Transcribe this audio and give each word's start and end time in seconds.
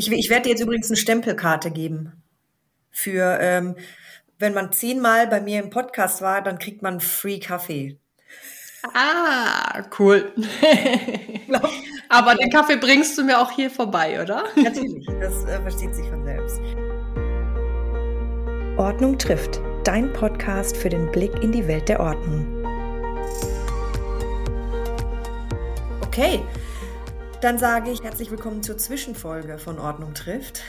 Ich, 0.00 0.10
ich 0.10 0.30
werde 0.30 0.44
dir 0.44 0.50
jetzt 0.50 0.62
übrigens 0.62 0.88
eine 0.88 0.96
Stempelkarte 0.96 1.70
geben. 1.70 2.22
Für, 2.90 3.36
ähm, 3.38 3.76
wenn 4.38 4.54
man 4.54 4.72
zehnmal 4.72 5.26
bei 5.26 5.42
mir 5.42 5.62
im 5.62 5.68
Podcast 5.68 6.22
war, 6.22 6.40
dann 6.40 6.58
kriegt 6.58 6.80
man 6.80 7.00
Free 7.00 7.38
Kaffee. 7.38 7.98
Ah, 8.94 9.82
cool. 9.98 10.32
Aber 12.08 12.34
den 12.34 12.48
Kaffee 12.48 12.76
bringst 12.76 13.18
du 13.18 13.24
mir 13.24 13.38
auch 13.38 13.50
hier 13.50 13.70
vorbei, 13.70 14.22
oder? 14.22 14.44
Natürlich, 14.56 15.04
das 15.20 15.44
äh, 15.44 15.60
versteht 15.60 15.94
sich 15.94 16.08
von 16.08 16.24
selbst. 16.24 16.60
Ordnung 18.78 19.18
trifft, 19.18 19.60
dein 19.84 20.10
Podcast 20.14 20.78
für 20.78 20.88
den 20.88 21.12
Blick 21.12 21.42
in 21.42 21.52
die 21.52 21.68
Welt 21.68 21.90
der 21.90 22.00
Ordnung. 22.00 22.46
Okay, 26.06 26.40
dann 27.40 27.58
sage 27.58 27.90
ich 27.90 28.02
herzlich 28.02 28.30
willkommen 28.30 28.62
zur 28.62 28.76
Zwischenfolge 28.76 29.58
von 29.58 29.78
Ordnung 29.78 30.12
trifft. 30.12 30.62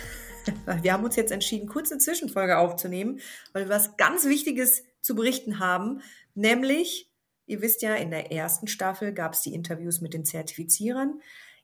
Wir 0.82 0.94
haben 0.94 1.04
uns 1.04 1.18
jetzt 1.18 1.34
entschieden, 1.34 1.68
kurz 1.68 1.92
eine 1.92 2.00
Zwischenfolge 2.00 2.58
aufzunehmen, 2.58 3.20
weil 3.52 3.66
wir 3.66 3.76
was 3.76 3.98
ganz 3.98 4.26
Wichtiges 4.26 4.84
zu 5.02 5.14
berichten 5.14 5.60
haben, 5.60 6.02
nämlich, 6.34 7.12
ihr 7.46 7.62
wisst 7.62 7.82
ja, 7.82 7.96
in 7.96 8.10
der 8.10 8.32
ersten 8.32 8.68
Staffel 8.68 9.14
gab 9.14 9.34
es 9.34 9.42
die 9.42 9.54
Interviews 9.54 10.00
mit 10.00 10.14
den 10.14 10.24
Zertifizierern. 10.24 11.20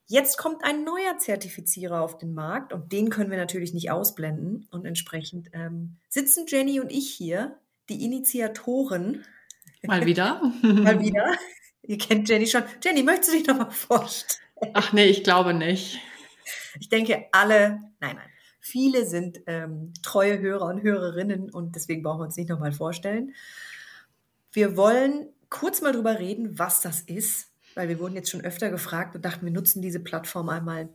Jetzt 0.05 0.38
kommt 0.38 0.63
ein 0.63 0.84
neuer 0.84 1.18
Zertifizierer 1.18 2.02
auf 2.02 2.18
den 2.18 2.34
Markt 2.34 2.74
und 2.74 2.91
den 2.91 3.10
können 3.10 3.32
wir 3.32 3.38
natürlich 3.38 3.74
nicht 3.74 3.90
ausblenden. 3.90 4.68
Und 4.71 4.85
entsprechend 4.85 5.49
ähm, 5.54 5.96
sitzen 6.10 6.46
Jenny 6.48 6.82
und 6.82 6.91
ich 6.91 7.10
hier, 7.10 7.58
die 7.90 8.04
Initiatoren. 8.04 9.26
Mal 9.84 10.05
wieder. 10.05 10.41
Mal 10.62 10.99
wieder. 10.99 11.34
Ihr 11.82 11.98
kennt 11.98 12.27
Jenny 12.27 12.46
schon. 12.46 12.63
Jenny, 12.84 13.04
möchtest 13.04 13.34
du 13.34 13.38
dich 13.38 13.48
noch 13.48 13.58
mal 13.58 13.71
vorstellen? 13.71 14.47
Ach 14.74 14.94
nee, 14.94 15.06
ich 15.06 15.24
glaube 15.24 15.54
nicht. 15.54 16.00
Ich 16.80 16.90
denke, 16.90 17.26
alle, 17.32 17.80
nein, 18.00 18.16
nein, 18.16 18.30
viele 18.60 19.06
sind 19.06 19.42
ähm, 19.48 19.94
treue 20.04 20.40
Hörer 20.40 20.66
und 20.66 20.82
Hörerinnen 20.82 21.49
und 21.49 21.76
deswegen 21.76 22.04
brauchen 22.04 22.20
wir 22.20 22.26
uns 22.26 22.38
nicht 22.38 22.49
nochmal 22.49 22.72
vorstellen. 22.72 23.34
Wir 24.52 24.77
wollen 24.77 25.30
kurz 25.49 25.82
mal 25.82 25.94
drüber 25.94 26.20
reden, 26.20 26.58
was 26.60 26.82
das 26.82 27.02
ist, 27.02 27.52
weil 27.76 27.90
wir 27.90 27.99
wurden 27.99 28.16
jetzt 28.16 28.30
schon 28.30 28.41
öfter 28.41 28.70
gefragt 28.70 29.16
und 29.16 29.24
dachten, 29.24 29.46
wir 29.46 29.54
nutzen 29.54 29.82
diese 29.82 29.99
Plattform 29.99 30.49
einmal, 30.49 30.90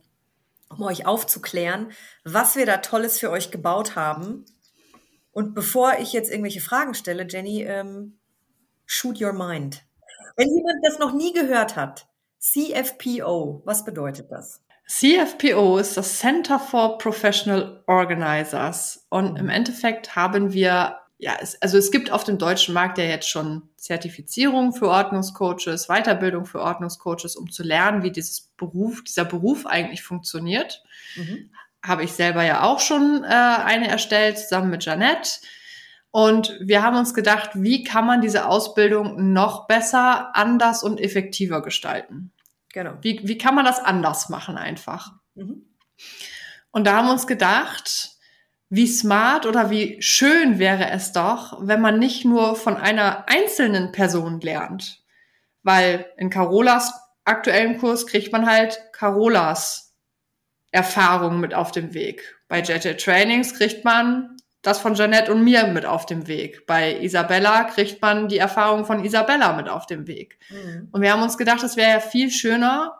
um 0.69 0.81
euch 0.83 1.05
aufzuklären, 1.05 1.91
was 2.23 2.55
wir 2.55 2.65
da 2.65 2.77
Tolles 2.77 3.19
für 3.19 3.29
euch 3.29 3.51
gebaut 3.51 3.95
haben. 3.95 4.45
Und 5.31 5.53
bevor 5.55 5.93
ich 5.99 6.13
jetzt 6.13 6.29
irgendwelche 6.29 6.61
Fragen 6.61 6.93
stelle, 6.93 7.27
Jenny, 7.27 7.63
ähm, 7.63 8.17
shoot 8.85 9.21
your 9.21 9.33
mind. 9.33 9.83
Wenn 10.35 10.49
jemand 10.49 10.85
das 10.85 10.99
noch 10.99 11.13
nie 11.13 11.33
gehört 11.33 11.75
hat, 11.75 12.07
CFPO, 12.43 13.61
was 13.63 13.85
bedeutet 13.85 14.29
das? 14.29 14.61
CFPO 14.85 15.77
ist 15.77 15.95
das 15.95 16.19
Center 16.19 16.59
for 16.59 16.97
Professional 16.97 17.81
Organizers. 17.87 19.05
Und 19.09 19.37
im 19.37 19.47
Endeffekt 19.47 20.17
haben 20.17 20.51
wir, 20.51 20.97
ja, 21.17 21.37
es, 21.39 21.59
also 21.61 21.77
es 21.77 21.89
gibt 21.89 22.11
auf 22.11 22.25
dem 22.25 22.37
deutschen 22.37 22.73
Markt 22.73 22.97
ja 22.97 23.05
jetzt 23.05 23.29
schon 23.29 23.69
Zertifizierung 23.77 24.73
für 24.73 24.89
Ordnungscoaches, 24.89 25.87
Weiterbildung 25.87 26.45
für 26.45 26.59
Ordnungscoaches, 26.59 27.37
um 27.37 27.49
zu 27.49 27.63
lernen, 27.63 28.03
wie 28.03 28.11
dieses 28.11 28.41
Beruf, 28.57 29.05
dieser 29.05 29.23
Beruf 29.23 29.65
eigentlich 29.65 30.03
funktioniert. 30.03 30.83
Mhm. 31.15 31.49
Habe 31.81 32.03
ich 32.03 32.11
selber 32.11 32.43
ja 32.43 32.63
auch 32.63 32.81
schon 32.81 33.23
äh, 33.23 33.27
eine 33.27 33.87
erstellt, 33.87 34.37
zusammen 34.37 34.69
mit 34.69 34.83
Janette. 34.83 35.39
Und 36.15 36.55
wir 36.61 36.83
haben 36.83 36.95
uns 36.95 37.15
gedacht, 37.15 37.49
wie 37.55 37.83
kann 37.83 38.05
man 38.05 38.21
diese 38.21 38.45
Ausbildung 38.45 39.33
noch 39.33 39.65
besser, 39.65 40.35
anders 40.35 40.83
und 40.83 41.01
effektiver 41.01 41.63
gestalten? 41.63 42.31
Genau. 42.71 42.93
Wie, 43.01 43.21
wie 43.23 43.39
kann 43.39 43.55
man 43.55 43.65
das 43.65 43.79
anders 43.79 44.29
machen 44.29 44.55
einfach? 44.55 45.13
Mhm. 45.33 45.65
Und 46.69 46.85
da 46.85 46.97
haben 46.97 47.07
wir 47.07 47.13
uns 47.13 47.25
gedacht, 47.25 48.11
wie 48.69 48.85
smart 48.85 49.47
oder 49.47 49.71
wie 49.71 49.99
schön 50.03 50.59
wäre 50.59 50.91
es 50.91 51.13
doch, 51.13 51.57
wenn 51.61 51.81
man 51.81 51.97
nicht 51.97 52.25
nur 52.25 52.55
von 52.55 52.77
einer 52.77 53.27
einzelnen 53.27 53.91
Person 53.91 54.39
lernt. 54.39 55.01
Weil 55.63 56.05
in 56.17 56.29
Carolas 56.29 56.93
aktuellen 57.25 57.79
Kurs 57.79 58.05
kriegt 58.05 58.31
man 58.31 58.45
halt 58.45 58.79
Carolas 58.91 59.95
Erfahrung 60.69 61.39
mit 61.39 61.55
auf 61.55 61.71
dem 61.71 61.95
Weg. 61.95 62.37
Bei 62.47 62.61
JJ 62.61 62.97
Trainings 62.97 63.55
kriegt 63.55 63.83
man 63.83 64.32
das 64.63 64.79
von 64.79 64.95
Janette 64.95 65.31
und 65.31 65.43
mir 65.43 65.67
mit 65.67 65.85
auf 65.85 66.05
dem 66.05 66.27
Weg. 66.27 66.65
Bei 66.65 66.99
Isabella 66.99 67.65
kriegt 67.65 68.01
man 68.01 68.29
die 68.29 68.37
Erfahrung 68.37 68.85
von 68.85 69.03
Isabella 69.03 69.53
mit 69.53 69.69
auf 69.69 69.85
dem 69.85 70.07
Weg. 70.07 70.39
Mhm. 70.49 70.87
Und 70.91 71.01
wir 71.01 71.11
haben 71.11 71.21
uns 71.21 71.37
gedacht, 71.37 71.61
es 71.63 71.75
wäre 71.75 71.91
ja 71.91 71.99
viel 71.99 72.31
schöner, 72.31 72.97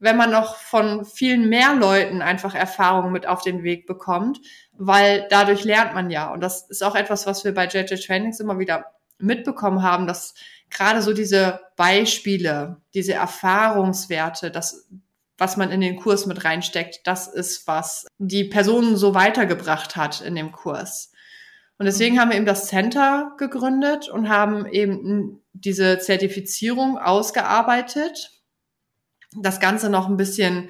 wenn 0.00 0.16
man 0.16 0.32
noch 0.32 0.56
von 0.56 1.04
vielen 1.04 1.48
mehr 1.48 1.74
Leuten 1.74 2.22
einfach 2.22 2.54
Erfahrungen 2.54 3.12
mit 3.12 3.26
auf 3.26 3.42
den 3.42 3.62
Weg 3.62 3.86
bekommt, 3.86 4.40
weil 4.72 5.26
dadurch 5.30 5.62
lernt 5.64 5.94
man 5.94 6.10
ja. 6.10 6.32
Und 6.32 6.40
das 6.40 6.68
ist 6.68 6.82
auch 6.82 6.96
etwas, 6.96 7.26
was 7.26 7.44
wir 7.44 7.54
bei 7.54 7.66
JJ 7.66 7.94
Trainings 7.94 8.40
immer 8.40 8.58
wieder 8.58 8.86
mitbekommen 9.18 9.82
haben, 9.82 10.08
dass 10.08 10.34
gerade 10.70 11.02
so 11.02 11.12
diese 11.12 11.60
Beispiele, 11.76 12.78
diese 12.94 13.12
Erfahrungswerte, 13.12 14.50
das, 14.50 14.88
was 15.40 15.56
man 15.56 15.70
in 15.70 15.80
den 15.80 15.96
Kurs 15.96 16.26
mit 16.26 16.44
reinsteckt, 16.44 17.00
das 17.04 17.26
ist, 17.26 17.66
was 17.66 18.06
die 18.18 18.44
Personen 18.44 18.96
so 18.96 19.14
weitergebracht 19.14 19.96
hat 19.96 20.20
in 20.20 20.34
dem 20.34 20.52
Kurs. 20.52 21.12
Und 21.78 21.86
deswegen 21.86 22.16
mhm. 22.16 22.20
haben 22.20 22.30
wir 22.30 22.36
eben 22.36 22.46
das 22.46 22.66
Center 22.66 23.32
gegründet 23.38 24.10
und 24.10 24.28
haben 24.28 24.66
eben 24.66 25.42
diese 25.54 25.98
Zertifizierung 25.98 26.98
ausgearbeitet. 26.98 28.42
Das 29.34 29.60
Ganze 29.60 29.88
noch 29.88 30.08
ein 30.08 30.18
bisschen 30.18 30.68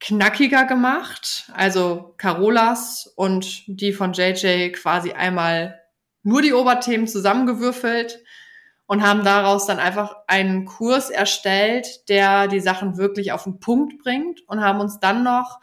knackiger 0.00 0.64
gemacht. 0.64 1.48
Also 1.54 2.14
Carolas 2.16 3.12
und 3.14 3.62
die 3.68 3.92
von 3.92 4.12
JJ 4.12 4.72
quasi 4.72 5.12
einmal 5.12 5.80
nur 6.24 6.42
die 6.42 6.52
Oberthemen 6.52 7.06
zusammengewürfelt 7.06 8.18
und 8.90 9.04
haben 9.04 9.22
daraus 9.22 9.66
dann 9.66 9.78
einfach 9.78 10.16
einen 10.26 10.64
Kurs 10.64 11.10
erstellt, 11.10 12.08
der 12.08 12.48
die 12.48 12.58
Sachen 12.58 12.96
wirklich 12.96 13.30
auf 13.30 13.44
den 13.44 13.60
Punkt 13.60 14.02
bringt 14.02 14.40
und 14.48 14.62
haben 14.62 14.80
uns 14.80 14.98
dann 14.98 15.22
noch 15.22 15.60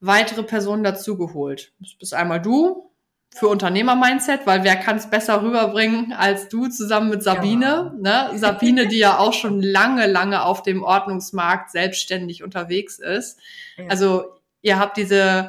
weitere 0.00 0.42
Personen 0.42 0.84
dazugeholt. 0.84 1.72
Das 1.80 1.94
bist 1.98 2.12
einmal 2.12 2.42
du 2.42 2.92
für 3.34 3.48
Unternehmer-Mindset, 3.48 4.46
weil 4.46 4.62
wer 4.62 4.76
kann 4.76 4.98
es 4.98 5.08
besser 5.08 5.42
rüberbringen 5.42 6.12
als 6.12 6.50
du 6.50 6.68
zusammen 6.68 7.08
mit 7.08 7.22
Sabine? 7.22 7.94
Ja. 8.04 8.28
Ne? 8.28 8.38
Sabine, 8.38 8.88
die 8.88 8.98
ja 8.98 9.16
auch 9.20 9.32
schon 9.32 9.62
lange, 9.62 10.06
lange 10.06 10.44
auf 10.44 10.62
dem 10.62 10.82
Ordnungsmarkt 10.82 11.70
selbstständig 11.70 12.44
unterwegs 12.44 12.98
ist. 12.98 13.40
Ja. 13.78 13.86
Also 13.88 14.34
ihr 14.60 14.78
habt 14.78 14.98
diese 14.98 15.48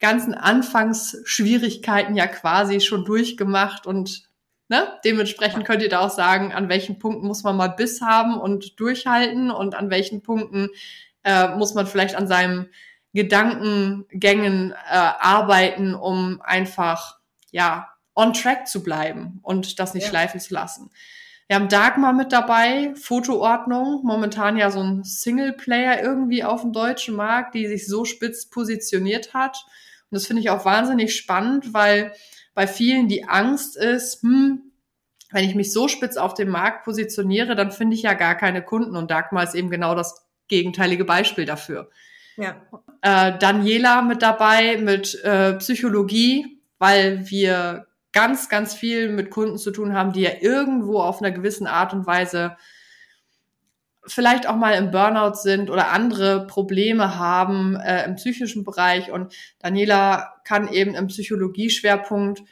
ganzen 0.00 0.34
Anfangsschwierigkeiten 0.34 2.14
ja 2.14 2.26
quasi 2.26 2.82
schon 2.82 3.06
durchgemacht 3.06 3.86
und 3.86 4.27
Ne? 4.68 4.86
Dementsprechend 5.04 5.64
könnt 5.64 5.82
ihr 5.82 5.88
da 5.88 6.00
auch 6.00 6.10
sagen, 6.10 6.52
an 6.52 6.68
welchen 6.68 6.98
Punkten 6.98 7.26
muss 7.26 7.42
man 7.42 7.56
mal 7.56 7.68
Biss 7.68 8.02
haben 8.02 8.38
und 8.38 8.78
durchhalten 8.78 9.50
und 9.50 9.74
an 9.74 9.90
welchen 9.90 10.22
Punkten 10.22 10.68
äh, 11.24 11.48
muss 11.56 11.74
man 11.74 11.86
vielleicht 11.86 12.14
an 12.14 12.28
seinem 12.28 12.68
Gedankengängen 13.14 14.72
äh, 14.72 14.74
arbeiten, 14.94 15.94
um 15.94 16.42
einfach 16.42 17.18
ja 17.50 17.88
on 18.14 18.34
track 18.34 18.66
zu 18.66 18.82
bleiben 18.82 19.40
und 19.42 19.78
das 19.78 19.94
nicht 19.94 20.04
ja. 20.04 20.10
schleifen 20.10 20.40
zu 20.40 20.52
lassen. 20.52 20.90
Wir 21.46 21.56
haben 21.56 21.70
Dagmar 21.70 22.12
mit 22.12 22.30
dabei, 22.32 22.92
Fotoordnung, 22.94 24.02
momentan 24.04 24.58
ja 24.58 24.70
so 24.70 24.82
ein 24.82 25.02
Singleplayer 25.02 26.02
irgendwie 26.02 26.44
auf 26.44 26.60
dem 26.60 26.74
deutschen 26.74 27.16
Markt, 27.16 27.54
die 27.54 27.66
sich 27.66 27.86
so 27.86 28.04
spitz 28.04 28.50
positioniert 28.50 29.32
hat. 29.32 29.64
Und 30.10 30.16
das 30.16 30.26
finde 30.26 30.42
ich 30.42 30.50
auch 30.50 30.66
wahnsinnig 30.66 31.16
spannend, 31.16 31.72
weil 31.72 32.12
bei 32.58 32.66
vielen 32.66 33.06
die 33.06 33.28
Angst 33.28 33.76
ist, 33.76 34.20
hm, 34.24 34.72
wenn 35.30 35.44
ich 35.44 35.54
mich 35.54 35.72
so 35.72 35.86
spitz 35.86 36.16
auf 36.16 36.34
dem 36.34 36.48
Markt 36.48 36.84
positioniere, 36.84 37.54
dann 37.54 37.70
finde 37.70 37.94
ich 37.94 38.02
ja 38.02 38.14
gar 38.14 38.34
keine 38.34 38.62
Kunden. 38.62 38.96
Und 38.96 39.12
Dagmar 39.12 39.44
ist 39.44 39.54
eben 39.54 39.70
genau 39.70 39.94
das 39.94 40.26
gegenteilige 40.48 41.04
Beispiel 41.04 41.44
dafür. 41.44 41.88
Ja. 42.36 42.56
Äh, 43.02 43.38
Daniela 43.38 44.02
mit 44.02 44.22
dabei 44.22 44.76
mit 44.76 45.22
äh, 45.22 45.54
Psychologie, 45.58 46.60
weil 46.80 47.30
wir 47.30 47.86
ganz, 48.10 48.48
ganz 48.48 48.74
viel 48.74 49.08
mit 49.08 49.30
Kunden 49.30 49.56
zu 49.56 49.70
tun 49.70 49.92
haben, 49.92 50.12
die 50.12 50.22
ja 50.22 50.32
irgendwo 50.40 50.98
auf 50.98 51.22
einer 51.22 51.30
gewissen 51.30 51.68
Art 51.68 51.92
und 51.92 52.08
Weise 52.08 52.56
vielleicht 54.08 54.48
auch 54.48 54.56
mal 54.56 54.72
im 54.72 54.90
Burnout 54.90 55.34
sind 55.34 55.70
oder 55.70 55.90
andere 55.90 56.46
Probleme 56.46 57.18
haben 57.18 57.76
äh, 57.76 58.04
im 58.04 58.16
psychischen 58.16 58.64
Bereich. 58.64 59.10
Und 59.10 59.34
Daniela 59.60 60.34
kann 60.44 60.72
eben 60.72 60.94
im 60.94 61.06
Psychologieschwerpunkt 61.06 62.42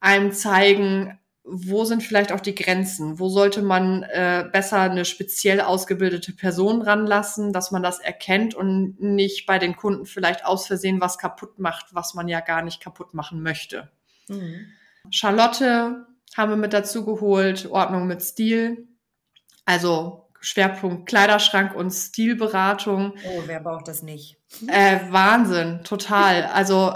einem 0.00 0.32
zeigen, 0.32 1.18
wo 1.50 1.84
sind 1.84 2.02
vielleicht 2.02 2.32
auch 2.32 2.40
die 2.40 2.54
Grenzen? 2.54 3.18
Wo 3.18 3.28
sollte 3.28 3.62
man 3.62 4.02
äh, 4.02 4.46
besser 4.52 4.80
eine 4.80 5.04
speziell 5.04 5.60
ausgebildete 5.60 6.32
Person 6.32 6.82
ranlassen, 6.82 7.52
dass 7.52 7.70
man 7.70 7.82
das 7.82 8.00
erkennt 8.00 8.54
und 8.54 9.00
nicht 9.00 9.46
bei 9.46 9.58
den 9.58 9.74
Kunden 9.74 10.04
vielleicht 10.04 10.44
aus 10.44 10.66
Versehen 10.66 11.00
was 11.00 11.16
kaputt 11.16 11.58
macht, 11.58 11.94
was 11.94 12.14
man 12.14 12.28
ja 12.28 12.40
gar 12.40 12.62
nicht 12.62 12.82
kaputt 12.82 13.14
machen 13.14 13.42
möchte. 13.42 13.90
Mhm. 14.28 14.66
Charlotte 15.10 16.06
haben 16.36 16.50
wir 16.50 16.56
mit 16.56 16.74
dazu 16.74 17.04
geholt, 17.04 17.68
Ordnung 17.70 18.06
mit 18.06 18.22
Stil. 18.22 18.86
Also 19.64 20.27
Schwerpunkt 20.40 21.08
Kleiderschrank 21.08 21.74
und 21.74 21.90
Stilberatung. 21.90 23.14
Oh, 23.26 23.42
wer 23.46 23.60
braucht 23.60 23.88
das 23.88 24.02
nicht? 24.02 24.36
Äh, 24.66 24.98
Wahnsinn, 25.10 25.80
total. 25.84 26.44
Also 26.44 26.94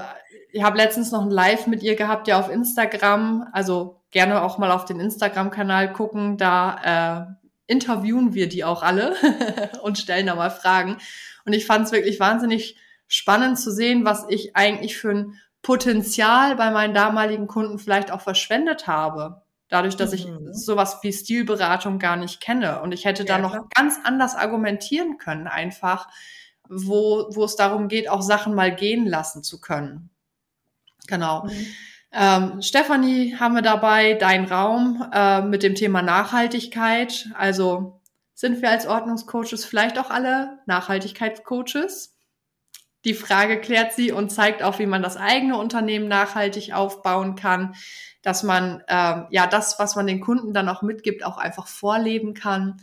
ich 0.53 0.63
habe 0.63 0.77
letztens 0.77 1.13
noch 1.13 1.23
ein 1.23 1.31
Live 1.31 1.67
mit 1.67 1.83
ihr 1.83 1.97
gehabt, 1.97 2.29
ja 2.29 2.39
auf 2.39 2.51
Instagram. 2.51 3.49
Also 3.53 4.01
gerne 4.11 4.43
auch 4.43 4.59
mal 4.59 4.71
auf 4.71 4.85
den 4.85 5.01
Instagram-Kanal 5.01 5.93
gucken. 5.93 6.37
Da 6.37 7.29
äh, 7.29 7.73
interviewen 7.73 8.35
wir 8.35 8.49
die 8.49 8.65
auch 8.65 8.83
alle 8.83 9.15
und 9.83 9.99
stellen 9.99 10.27
da 10.27 10.35
mal 10.35 10.51
Fragen. 10.51 10.99
Und 11.45 11.53
ich 11.53 11.67
fand 11.67 11.87
es 11.87 11.93
wirklich 11.93 12.21
wahnsinnig 12.21 12.77
spannend 13.09 13.59
zu 13.59 13.73
sehen, 13.73 14.05
was 14.05 14.27
ich 14.29 14.57
eigentlich 14.57 14.97
für 14.97 15.11
ein 15.11 15.35
Potenzial 15.63 16.57
bei 16.57 16.71
meinen 16.71 16.95
damaligen 16.95 17.47
Kunden 17.47 17.79
vielleicht 17.79 18.11
auch 18.11 18.21
verschwendet 18.21 18.87
habe. 18.87 19.42
Dadurch, 19.73 19.97
dass 19.97 20.13
ich 20.13 20.27
mhm. 20.27 20.53
sowas 20.53 20.99
wie 21.01 21.15
Stilberatung 21.15 21.99
gar 21.99 22.17
nicht 22.17 22.43
kenne. 22.43 22.83
Und 22.83 22.93
ich 22.93 23.07
hätte 23.07 23.23
ja, 23.23 23.37
da 23.37 23.39
noch 23.39 23.53
klar. 23.53 23.69
ganz 23.75 23.99
anders 24.05 24.35
argumentieren 24.35 25.17
können, 25.17 25.47
einfach, 25.47 26.09
wo, 26.69 27.27
wo 27.31 27.45
es 27.45 27.57
darum 27.57 27.89
geht, 27.89 28.07
auch 28.07 28.21
Sachen 28.21 28.55
mal 28.55 28.75
gehen 28.75 29.07
lassen 29.07 29.43
zu 29.43 29.63
können. 29.63 30.11
Genau. 31.07 31.45
Mhm. 31.45 31.67
Ähm, 32.13 32.61
Stefanie 32.61 33.35
haben 33.41 33.55
wir 33.55 33.63
dabei, 33.63 34.13
dein 34.13 34.45
Raum 34.45 35.09
äh, 35.11 35.41
mit 35.41 35.63
dem 35.63 35.75
Thema 35.75 36.03
Nachhaltigkeit. 36.03 37.31
Also 37.33 38.03
sind 38.35 38.61
wir 38.61 38.69
als 38.69 38.87
Ordnungscoaches 38.87 39.65
vielleicht 39.65 39.99
auch 39.99 40.11
alle 40.11 40.59
Nachhaltigkeitscoaches? 40.67 42.15
Die 43.05 43.15
Frage 43.15 43.61
klärt 43.61 43.93
sie 43.93 44.13
und 44.13 44.31
zeigt 44.31 44.63
auch, 44.63 44.79
wie 44.79 44.87
man 44.87 45.03
das 45.03 45.17
eigene 45.17 45.57
Unternehmen 45.57 46.09
nachhaltig 46.09 46.73
aufbauen 46.73 47.35
kann, 47.35 47.75
dass 48.23 48.43
man 48.43 48.83
ähm, 48.89 49.27
ja 49.31 49.47
das, 49.47 49.79
was 49.79 49.97
man 49.97 50.07
den 50.07 50.21
Kunden 50.21 50.55
dann 50.55 50.69
auch 50.69 50.83
mitgibt, 50.83 51.25
auch 51.25 51.39
einfach 51.39 51.67
vorleben 51.67 52.35
kann. 52.35 52.81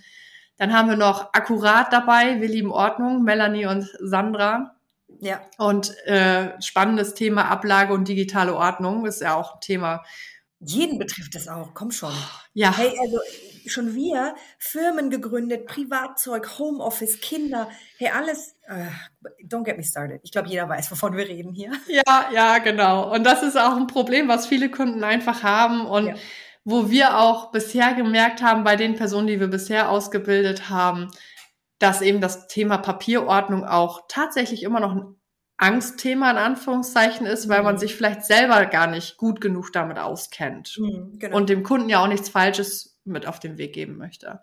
Dann 0.58 0.74
haben 0.74 0.90
wir 0.90 0.98
noch 0.98 1.34
akkurat 1.34 1.94
dabei, 1.94 2.42
wir 2.42 2.50
lieben 2.50 2.72
Ordnung, 2.72 3.24
Melanie 3.24 3.66
und 3.66 3.90
Sandra. 4.00 4.76
Ja. 5.22 5.42
Und 5.58 5.98
äh, 6.06 6.62
spannendes 6.62 7.14
Thema 7.14 7.46
Ablage 7.46 7.94
und 7.94 8.08
digitale 8.08 8.56
Ordnung 8.56 9.06
ist 9.06 9.22
ja 9.22 9.36
auch 9.36 9.56
ein 9.56 9.62
Thema. 9.62 10.04
Jeden 10.62 11.00
betrifft 11.00 11.36
das 11.36 11.48
auch, 11.48 11.74
komm 11.74 11.92
schon. 11.92 12.14
Ja. 12.54 12.76
Hey, 12.76 12.92
also 13.00 13.20
schon 13.66 13.96
wir, 13.96 14.36
Firmen 14.58 15.10
gegründet, 15.10 15.68
Privatzeug, 15.68 16.60
Homeoffice, 16.60 17.22
Kinder, 17.22 17.70
hey, 17.98 18.10
alles, 18.10 18.56
uh, 18.70 18.92
don't 19.48 19.64
get 19.64 19.78
me 19.78 19.84
started. 19.84 20.20
Ich 20.24 20.34
glaube, 20.34 20.50
jeder 20.50 20.68
weiß, 20.68 20.92
wovon 20.92 21.16
wir 21.16 21.28
reden 21.28 21.54
hier. 21.54 21.72
Ja, 21.88 22.30
ja, 22.34 22.58
genau. 22.58 23.14
Und 23.14 23.24
das 23.24 23.42
ist 23.42 23.58
auch 23.58 23.78
ein 23.78 23.88
Problem, 23.88 24.28
was 24.28 24.48
viele 24.48 24.70
Kunden 24.70 25.06
einfach 25.06 25.44
haben 25.44 25.86
und 25.86 26.08
ja. 26.08 26.16
wo 26.66 26.90
wir 26.90 27.18
auch 27.18 27.52
bisher 27.52 27.94
gemerkt 27.94 28.42
haben, 28.42 28.66
bei 28.66 28.76
den 28.76 28.96
Personen, 28.96 29.28
die 29.28 29.40
wir 29.40 29.48
bisher 29.48 29.90
ausgebildet 29.90 30.70
haben, 30.70 31.10
dass 31.78 32.02
eben 32.02 32.20
das 32.20 32.48
Thema 32.48 32.78
Papierordnung 32.78 33.64
auch 33.64 34.02
tatsächlich 34.10 34.64
immer 34.64 34.82
noch 34.82 34.92
ein 34.92 35.19
Angstthema 35.60 36.32
in 36.32 36.38
Anführungszeichen 36.38 37.28
ist, 37.28 37.50
weil 37.50 37.64
man 37.64 37.76
mhm. 37.76 37.80
sich 37.80 37.96
vielleicht 37.96 38.24
selber 38.24 38.66
gar 38.66 38.88
nicht 38.88 39.18
gut 39.18 39.42
genug 39.42 39.74
damit 39.74 40.00
auskennt 40.00 40.78
mhm, 40.80 41.20
genau. 41.20 41.36
und 41.36 41.50
dem 41.50 41.64
Kunden 41.64 41.90
ja 41.90 42.02
auch 42.02 42.08
nichts 42.08 42.30
Falsches 42.30 42.98
mit 43.04 43.28
auf 43.28 43.40
den 43.40 43.58
Weg 43.58 43.74
geben 43.74 43.98
möchte. 43.98 44.40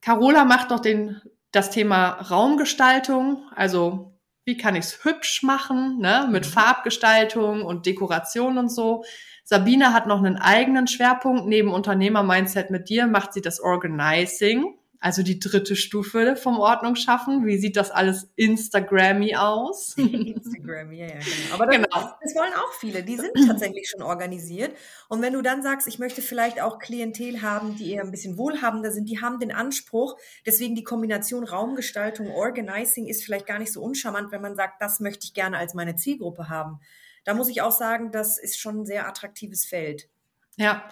Carola 0.00 0.44
macht 0.44 0.70
noch 0.70 0.78
den, 0.78 1.20
das 1.50 1.70
Thema 1.70 2.10
Raumgestaltung, 2.10 3.42
also 3.56 4.14
wie 4.44 4.56
kann 4.56 4.76
ich 4.76 4.84
es 4.84 5.04
hübsch 5.04 5.42
machen, 5.42 5.98
ne, 5.98 6.28
mit 6.30 6.46
mhm. 6.46 6.50
Farbgestaltung 6.50 7.62
und 7.62 7.84
Dekoration 7.84 8.58
und 8.58 8.68
so. 8.68 9.04
Sabine 9.42 9.92
hat 9.92 10.06
noch 10.06 10.18
einen 10.18 10.36
eigenen 10.36 10.86
Schwerpunkt. 10.86 11.46
Neben 11.46 11.72
Unternehmer-Mindset 11.72 12.70
mit 12.70 12.88
dir 12.88 13.06
macht 13.06 13.32
sie 13.32 13.40
das 13.40 13.60
Organizing 13.60 14.78
also 15.00 15.22
die 15.22 15.38
dritte 15.38 15.76
Stufe 15.76 16.34
vom 16.34 16.58
Ordnung 16.58 16.96
schaffen. 16.96 17.46
Wie 17.46 17.58
sieht 17.58 17.76
das 17.76 17.90
alles 17.90 18.30
Instagrammy 18.34 19.36
aus? 19.36 19.94
Instagrammy, 19.96 20.98
ja, 20.98 21.06
ja, 21.06 21.12
genau. 21.14 21.54
Aber 21.54 21.66
das, 21.66 21.76
genau. 21.76 22.14
das 22.20 22.34
wollen 22.34 22.52
auch 22.54 22.72
viele. 22.80 23.04
Die 23.04 23.16
sind 23.16 23.30
tatsächlich 23.46 23.88
schon 23.88 24.02
organisiert. 24.02 24.76
Und 25.08 25.22
wenn 25.22 25.34
du 25.34 25.42
dann 25.42 25.62
sagst, 25.62 25.86
ich 25.86 26.00
möchte 26.00 26.20
vielleicht 26.20 26.60
auch 26.60 26.80
Klientel 26.80 27.42
haben, 27.42 27.76
die 27.76 27.92
eher 27.92 28.02
ein 28.02 28.10
bisschen 28.10 28.36
wohlhabender 28.36 28.90
sind, 28.90 29.08
die 29.08 29.20
haben 29.20 29.38
den 29.38 29.52
Anspruch, 29.52 30.16
deswegen 30.44 30.74
die 30.74 30.84
Kombination 30.84 31.44
Raumgestaltung, 31.44 32.30
Organizing 32.32 33.06
ist 33.06 33.24
vielleicht 33.24 33.46
gar 33.46 33.60
nicht 33.60 33.72
so 33.72 33.80
uncharmant, 33.82 34.32
wenn 34.32 34.42
man 34.42 34.56
sagt, 34.56 34.82
das 34.82 34.98
möchte 34.98 35.26
ich 35.26 35.32
gerne 35.32 35.58
als 35.58 35.74
meine 35.74 35.94
Zielgruppe 35.94 36.48
haben. 36.48 36.80
Da 37.24 37.34
muss 37.34 37.48
ich 37.48 37.62
auch 37.62 37.72
sagen, 37.72 38.10
das 38.10 38.38
ist 38.38 38.58
schon 38.58 38.80
ein 38.80 38.86
sehr 38.86 39.06
attraktives 39.06 39.64
Feld. 39.64 40.08
Ja, 40.56 40.88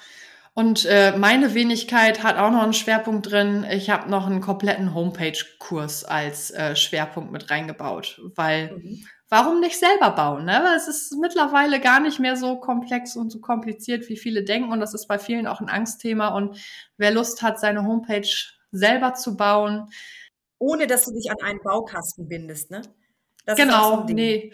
und 0.58 0.86
äh, 0.86 1.14
meine 1.18 1.52
Wenigkeit 1.52 2.22
hat 2.22 2.38
auch 2.38 2.50
noch 2.50 2.62
einen 2.62 2.72
Schwerpunkt 2.72 3.30
drin. 3.30 3.66
Ich 3.70 3.90
habe 3.90 4.08
noch 4.08 4.26
einen 4.26 4.40
kompletten 4.40 4.94
Homepage-Kurs 4.94 6.04
als 6.06 6.50
äh, 6.50 6.74
Schwerpunkt 6.74 7.30
mit 7.30 7.50
reingebaut, 7.50 8.22
weil 8.36 8.72
mhm. 8.72 9.04
warum 9.28 9.60
nicht 9.60 9.78
selber 9.78 10.12
bauen? 10.12 10.46
Ne? 10.46 10.64
Es 10.74 10.88
ist 10.88 11.14
mittlerweile 11.20 11.78
gar 11.78 12.00
nicht 12.00 12.20
mehr 12.20 12.36
so 12.36 12.56
komplex 12.56 13.16
und 13.16 13.28
so 13.30 13.38
kompliziert, 13.40 14.08
wie 14.08 14.16
viele 14.16 14.44
denken. 14.44 14.72
Und 14.72 14.80
das 14.80 14.94
ist 14.94 15.08
bei 15.08 15.18
vielen 15.18 15.46
auch 15.46 15.60
ein 15.60 15.68
Angstthema. 15.68 16.28
Und 16.28 16.56
wer 16.96 17.10
Lust 17.10 17.42
hat, 17.42 17.60
seine 17.60 17.84
Homepage 17.84 18.26
selber 18.72 19.12
zu 19.12 19.36
bauen. 19.36 19.90
Ohne 20.58 20.86
dass 20.86 21.04
du 21.04 21.12
dich 21.12 21.30
an 21.30 21.36
einen 21.44 21.60
Baukasten 21.62 22.28
bindest, 22.28 22.70
ne? 22.70 22.80
Das 23.44 23.58
genau, 23.58 24.04
nee 24.04 24.52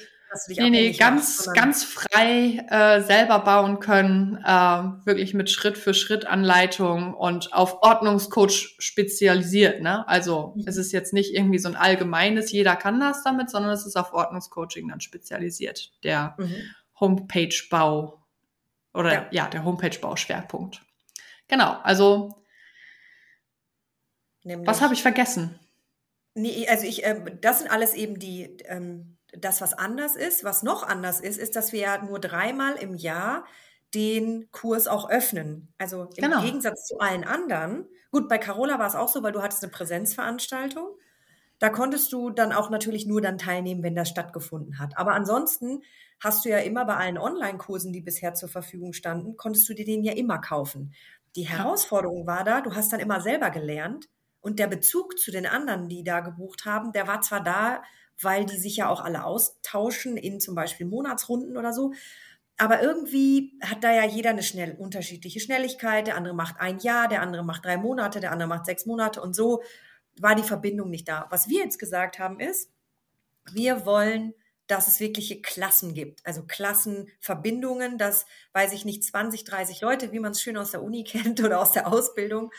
nee, 0.48 0.70
nee, 0.70 0.92
ganz, 0.92 1.46
machst, 1.46 1.54
ganz 1.54 1.84
frei 1.84 2.64
äh, 2.68 3.00
selber 3.02 3.38
bauen 3.40 3.78
können, 3.80 4.36
äh, 4.44 5.06
wirklich 5.06 5.34
mit 5.34 5.50
Schritt 5.50 5.78
für 5.78 5.94
Schritt 5.94 6.26
Anleitung 6.26 7.14
und 7.14 7.52
auf 7.52 7.82
Ordnungscoach 7.82 8.76
spezialisiert. 8.78 9.82
Ne? 9.82 10.06
Also 10.08 10.54
mhm. 10.56 10.64
es 10.66 10.76
ist 10.76 10.92
jetzt 10.92 11.12
nicht 11.12 11.34
irgendwie 11.34 11.58
so 11.58 11.68
ein 11.68 11.76
allgemeines, 11.76 12.52
jeder 12.52 12.76
kann 12.76 13.00
das 13.00 13.22
damit, 13.22 13.50
sondern 13.50 13.72
es 13.72 13.86
ist 13.86 13.96
auf 13.96 14.12
Ordnungscoaching 14.12 14.88
dann 14.88 15.00
spezialisiert, 15.00 15.92
der 16.04 16.34
mhm. 16.38 16.54
Homepage-Bau 17.00 18.22
oder 18.94 19.12
ja, 19.12 19.26
ja 19.30 19.48
der 19.48 19.64
Homepage-Bau-Schwerpunkt. 19.64 20.82
Genau, 21.48 21.76
also 21.82 22.42
Nämlich, 24.44 24.66
was 24.66 24.80
habe 24.80 24.94
ich 24.94 25.02
vergessen? 25.02 25.58
Nee, 26.34 26.66
also 26.68 26.86
ich, 26.86 27.04
äh, 27.04 27.20
das 27.40 27.60
sind 27.60 27.70
alles 27.70 27.94
eben 27.94 28.18
die 28.18 28.56
ähm, 28.64 29.18
das, 29.32 29.60
was 29.60 29.74
anders 29.74 30.16
ist. 30.16 30.44
Was 30.44 30.62
noch 30.62 30.86
anders 30.86 31.20
ist, 31.20 31.38
ist, 31.38 31.56
dass 31.56 31.72
wir 31.72 31.80
ja 31.80 32.02
nur 32.02 32.20
dreimal 32.20 32.74
im 32.76 32.94
Jahr 32.94 33.44
den 33.94 34.50
Kurs 34.52 34.86
auch 34.88 35.10
öffnen. 35.10 35.72
Also 35.78 36.04
im 36.04 36.10
genau. 36.10 36.42
Gegensatz 36.42 36.86
zu 36.86 36.98
allen 36.98 37.24
anderen. 37.24 37.86
Gut, 38.10 38.28
bei 38.28 38.38
Carola 38.38 38.78
war 38.78 38.86
es 38.86 38.94
auch 38.94 39.08
so, 39.08 39.22
weil 39.22 39.32
du 39.32 39.42
hattest 39.42 39.62
eine 39.62 39.72
Präsenzveranstaltung. 39.72 40.88
Da 41.58 41.68
konntest 41.68 42.12
du 42.12 42.30
dann 42.30 42.52
auch 42.52 42.70
natürlich 42.70 43.06
nur 43.06 43.20
dann 43.20 43.38
teilnehmen, 43.38 43.82
wenn 43.82 43.94
das 43.94 44.08
stattgefunden 44.08 44.78
hat. 44.78 44.96
Aber 44.96 45.12
ansonsten 45.12 45.82
hast 46.18 46.44
du 46.44 46.48
ja 46.48 46.58
immer 46.58 46.84
bei 46.84 46.96
allen 46.96 47.18
Online-Kursen, 47.18 47.92
die 47.92 48.00
bisher 48.00 48.34
zur 48.34 48.48
Verfügung 48.48 48.92
standen, 48.92 49.36
konntest 49.36 49.68
du 49.68 49.74
dir 49.74 49.84
den 49.84 50.02
ja 50.02 50.12
immer 50.12 50.40
kaufen. 50.40 50.92
Die 51.36 51.48
Herausforderung 51.48 52.26
war 52.26 52.44
da, 52.44 52.60
du 52.60 52.74
hast 52.74 52.92
dann 52.92 53.00
immer 53.00 53.20
selber 53.20 53.50
gelernt 53.50 54.08
und 54.40 54.58
der 54.58 54.66
Bezug 54.66 55.18
zu 55.18 55.30
den 55.30 55.46
anderen, 55.46 55.88
die 55.88 56.04
da 56.04 56.20
gebucht 56.20 56.66
haben, 56.66 56.92
der 56.92 57.06
war 57.06 57.20
zwar 57.22 57.42
da, 57.42 57.82
weil 58.22 58.44
die 58.44 58.58
sich 58.58 58.76
ja 58.76 58.88
auch 58.88 59.00
alle 59.00 59.24
austauschen 59.24 60.16
in 60.16 60.40
zum 60.40 60.54
Beispiel 60.54 60.86
Monatsrunden 60.86 61.56
oder 61.56 61.72
so. 61.72 61.92
Aber 62.58 62.82
irgendwie 62.82 63.58
hat 63.62 63.82
da 63.82 63.92
ja 63.92 64.04
jeder 64.04 64.30
eine 64.30 64.42
schnell 64.42 64.76
unterschiedliche 64.78 65.40
Schnelligkeit. 65.40 66.06
Der 66.06 66.16
andere 66.16 66.34
macht 66.34 66.60
ein 66.60 66.78
Jahr, 66.78 67.08
der 67.08 67.22
andere 67.22 67.44
macht 67.44 67.64
drei 67.64 67.76
Monate, 67.76 68.20
der 68.20 68.32
andere 68.32 68.48
macht 68.48 68.66
sechs 68.66 68.86
Monate 68.86 69.20
und 69.20 69.34
so 69.34 69.62
war 70.20 70.34
die 70.34 70.42
Verbindung 70.42 70.90
nicht 70.90 71.08
da. 71.08 71.26
Was 71.30 71.48
wir 71.48 71.60
jetzt 71.60 71.78
gesagt 71.78 72.18
haben 72.18 72.38
ist, 72.38 72.70
wir 73.50 73.86
wollen, 73.86 74.34
dass 74.66 74.88
es 74.88 75.00
wirkliche 75.00 75.40
Klassen 75.40 75.94
gibt, 75.94 76.24
also 76.24 76.44
Klassenverbindungen, 76.44 77.98
dass, 77.98 78.26
weiß 78.52 78.72
ich 78.72 78.84
nicht, 78.84 79.04
20, 79.04 79.44
30 79.44 79.80
Leute, 79.80 80.12
wie 80.12 80.20
man 80.20 80.32
es 80.32 80.40
schön 80.40 80.56
aus 80.56 80.70
der 80.70 80.82
Uni 80.82 81.04
kennt 81.08 81.42
oder 81.42 81.60
aus 81.60 81.72
der 81.72 81.86
Ausbildung, 81.88 82.52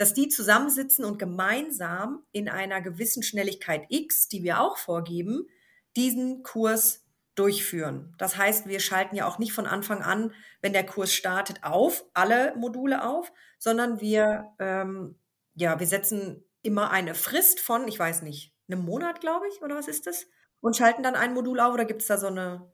dass 0.00 0.14
die 0.14 0.28
zusammensitzen 0.28 1.04
und 1.04 1.18
gemeinsam 1.18 2.24
in 2.32 2.48
einer 2.48 2.80
gewissen 2.80 3.22
Schnelligkeit 3.22 3.84
X, 3.90 4.28
die 4.28 4.42
wir 4.42 4.62
auch 4.62 4.78
vorgeben, 4.78 5.46
diesen 5.94 6.42
Kurs 6.42 7.04
durchführen. 7.34 8.14
Das 8.16 8.38
heißt, 8.38 8.66
wir 8.66 8.80
schalten 8.80 9.14
ja 9.14 9.26
auch 9.26 9.38
nicht 9.38 9.52
von 9.52 9.66
Anfang 9.66 10.00
an, 10.00 10.32
wenn 10.62 10.72
der 10.72 10.86
Kurs 10.86 11.12
startet, 11.12 11.64
auf, 11.64 12.06
alle 12.14 12.56
Module 12.56 13.04
auf, 13.06 13.30
sondern 13.58 14.00
wir, 14.00 14.46
ähm, 14.58 15.18
ja, 15.52 15.78
wir 15.78 15.86
setzen 15.86 16.44
immer 16.62 16.90
eine 16.90 17.14
Frist 17.14 17.60
von, 17.60 17.86
ich 17.86 17.98
weiß 17.98 18.22
nicht, 18.22 18.54
einem 18.70 18.82
Monat, 18.82 19.20
glaube 19.20 19.48
ich, 19.48 19.60
oder 19.60 19.76
was 19.76 19.86
ist 19.86 20.06
das? 20.06 20.26
Und 20.62 20.78
schalten 20.78 21.02
dann 21.02 21.14
ein 21.14 21.34
Modul 21.34 21.60
auf 21.60 21.74
oder 21.74 21.84
gibt 21.84 22.00
es 22.00 22.08
da 22.08 22.16
so 22.16 22.28
eine 22.28 22.72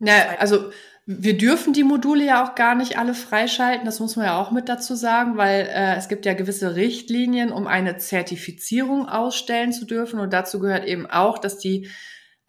ja, 0.00 0.36
also 0.38 0.70
wir 1.06 1.36
dürfen 1.36 1.72
die 1.72 1.82
Module 1.82 2.24
ja 2.24 2.44
auch 2.44 2.54
gar 2.54 2.74
nicht 2.74 2.98
alle 2.98 3.14
freischalten, 3.14 3.84
das 3.84 4.00
muss 4.00 4.16
man 4.16 4.26
ja 4.26 4.40
auch 4.40 4.50
mit 4.50 4.68
dazu 4.68 4.94
sagen, 4.94 5.36
weil 5.36 5.62
äh, 5.62 5.96
es 5.96 6.08
gibt 6.08 6.24
ja 6.24 6.34
gewisse 6.34 6.76
Richtlinien, 6.76 7.50
um 7.50 7.66
eine 7.66 7.96
Zertifizierung 7.98 9.08
ausstellen 9.08 9.72
zu 9.72 9.86
dürfen. 9.86 10.20
Und 10.20 10.32
dazu 10.32 10.60
gehört 10.60 10.84
eben 10.84 11.06
auch, 11.06 11.38
dass 11.38 11.58
die 11.58 11.88